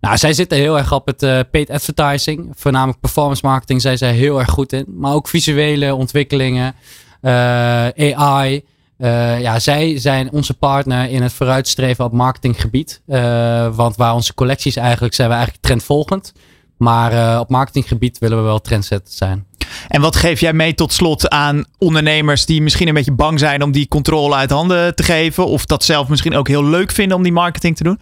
Nou, 0.00 0.16
zij 0.16 0.32
zitten 0.32 0.58
heel 0.58 0.78
erg 0.78 0.92
op 0.92 1.06
het 1.06 1.22
uh, 1.22 1.40
paid 1.50 1.70
advertising. 1.70 2.52
Voornamelijk 2.54 3.00
performance 3.00 3.46
marketing 3.46 3.80
zijn 3.80 3.98
zij 3.98 4.12
heel 4.12 4.38
erg 4.38 4.50
goed 4.50 4.72
in. 4.72 4.84
Maar 4.88 5.12
ook 5.12 5.28
visuele 5.28 5.94
ontwikkelingen, 5.94 6.74
AI. 7.22 8.64
Uh, 8.98 9.40
ja, 9.40 9.58
zij 9.58 9.98
zijn 9.98 10.30
onze 10.30 10.54
partner 10.54 11.10
in 11.10 11.22
het 11.22 11.32
vooruitstreven 11.32 12.04
op 12.04 12.12
marketinggebied. 12.12 13.00
Uh, 13.06 13.76
want 13.76 13.96
waar 13.96 14.14
onze 14.14 14.34
collecties 14.34 14.76
eigenlijk 14.76 15.14
zijn 15.14 15.28
we 15.28 15.34
eigenlijk 15.34 15.64
trendvolgend. 15.64 16.32
Maar 16.76 17.12
uh, 17.12 17.38
op 17.40 17.50
marketinggebied 17.50 18.18
willen 18.18 18.38
we 18.38 18.44
wel 18.44 18.60
trendsetter 18.60 19.14
zijn. 19.14 19.46
En 19.88 20.00
wat 20.00 20.16
geef 20.16 20.40
jij 20.40 20.52
mee 20.52 20.74
tot 20.74 20.92
slot 20.92 21.28
aan 21.28 21.64
ondernemers 21.78 22.46
die 22.46 22.62
misschien 22.62 22.88
een 22.88 22.94
beetje 22.94 23.12
bang 23.12 23.38
zijn 23.38 23.62
om 23.62 23.72
die 23.72 23.88
controle 23.88 24.34
uit 24.34 24.50
handen 24.50 24.94
te 24.94 25.02
geven? 25.02 25.46
Of 25.46 25.66
dat 25.66 25.84
zelf 25.84 26.08
misschien 26.08 26.34
ook 26.34 26.48
heel 26.48 26.64
leuk 26.64 26.92
vinden 26.92 27.16
om 27.16 27.22
die 27.22 27.32
marketing 27.32 27.76
te 27.76 27.82
doen? 27.82 28.00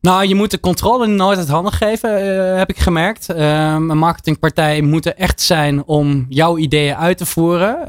Nou, 0.00 0.26
je 0.26 0.34
moet 0.34 0.50
de 0.50 0.60
controle 0.60 1.06
nooit 1.06 1.38
uit 1.38 1.48
handen 1.48 1.72
geven, 1.72 2.24
uh, 2.24 2.56
heb 2.56 2.70
ik 2.70 2.78
gemerkt. 2.78 3.30
Uh, 3.30 3.36
een 3.72 3.98
marketingpartij 3.98 4.80
moet 4.80 5.06
er 5.06 5.14
echt 5.14 5.40
zijn 5.40 5.84
om 5.84 6.26
jouw 6.28 6.58
ideeën 6.58 6.96
uit 6.96 7.18
te 7.18 7.26
voeren. 7.26 7.84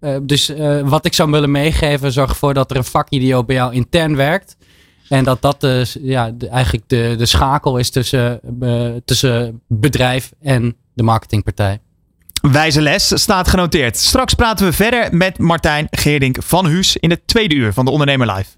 Uh, 0.00 0.16
dus 0.22 0.52
wat 0.84 1.04
ik 1.04 1.14
zou 1.14 1.30
willen 1.30 1.50
meegeven, 1.50 2.12
zorg 2.12 2.30
ervoor 2.30 2.54
dat 2.54 2.70
er 2.70 2.76
een 2.76 2.84
vakidioot 2.84 3.46
bij 3.46 3.56
jou 3.56 3.74
intern 3.74 4.16
werkt. 4.16 4.56
En 5.08 5.24
dat 5.24 5.42
dat 5.42 5.60
de, 5.60 5.86
ja, 6.00 6.32
eigenlijk 6.50 6.84
de, 6.86 7.14
de 7.18 7.26
schakel 7.26 7.76
is 7.76 7.90
tussen, 7.90 8.40
tussen 9.04 9.60
bedrijf 9.68 10.32
en 10.42 10.76
de 10.94 11.02
marketingpartij. 11.02 11.78
Wijze 12.52 12.80
les 12.80 13.20
staat 13.22 13.48
genoteerd. 13.48 13.96
Straks 13.96 14.34
praten 14.34 14.66
we 14.66 14.72
verder 14.72 15.16
met 15.16 15.38
Martijn 15.38 15.86
Geerdink 15.90 16.36
van 16.42 16.66
Huus 16.66 16.96
in 16.96 17.10
het 17.10 17.26
tweede 17.26 17.54
uur 17.54 17.72
van 17.72 17.84
de 17.84 17.90
Ondernemer 17.90 18.32
Live. 18.32 18.48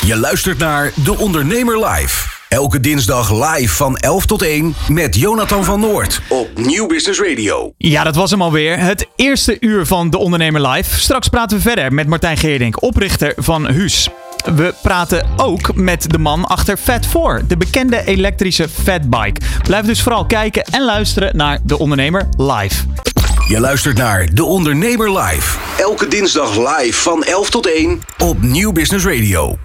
Je 0.00 0.16
luistert 0.16 0.58
naar 0.58 0.92
De 0.94 1.18
Ondernemer 1.18 1.86
Live. 1.86 2.28
Elke 2.48 2.80
dinsdag 2.80 3.32
live 3.32 3.74
van 3.74 3.96
11 3.96 4.26
tot 4.26 4.42
1 4.42 4.74
met 4.88 5.16
Jonathan 5.16 5.64
van 5.64 5.80
Noord 5.80 6.20
op 6.28 6.48
Nieuw 6.58 6.86
Business 6.86 7.20
Radio. 7.20 7.72
Ja, 7.78 8.04
dat 8.04 8.14
was 8.14 8.30
hem 8.30 8.42
alweer. 8.42 8.78
Het 8.78 9.06
eerste 9.16 9.56
uur 9.60 9.86
van 9.86 10.10
De 10.10 10.18
Ondernemer 10.18 10.68
Live. 10.68 11.00
Straks 11.00 11.28
praten 11.28 11.56
we 11.56 11.62
verder 11.62 11.92
met 11.92 12.06
Martijn 12.06 12.36
Geerdink, 12.36 12.82
oprichter 12.82 13.32
van 13.36 13.68
Huus. 13.68 14.08
We 14.54 14.74
praten 14.82 15.26
ook 15.36 15.74
met 15.74 16.10
de 16.10 16.18
man 16.18 16.44
achter 16.44 16.78
Fat4, 16.78 17.46
de 17.46 17.56
bekende 17.56 18.04
elektrische 18.04 18.68
fatbike. 18.68 19.40
Blijf 19.62 19.86
dus 19.86 20.02
vooral 20.02 20.26
kijken 20.26 20.64
en 20.64 20.84
luisteren 20.84 21.36
naar 21.36 21.58
De 21.62 21.78
Ondernemer 21.78 22.28
Live. 22.36 22.84
Je 23.48 23.60
luistert 23.60 23.96
naar 23.96 24.34
De 24.34 24.44
Ondernemer 24.44 25.18
Live. 25.18 25.58
Elke 25.78 26.08
dinsdag 26.08 26.56
live 26.56 27.00
van 27.00 27.22
11 27.24 27.50
tot 27.50 27.66
1 27.66 28.00
op 28.18 28.42
Nieuw 28.42 28.72
Business 28.72 29.04
Radio. 29.04 29.58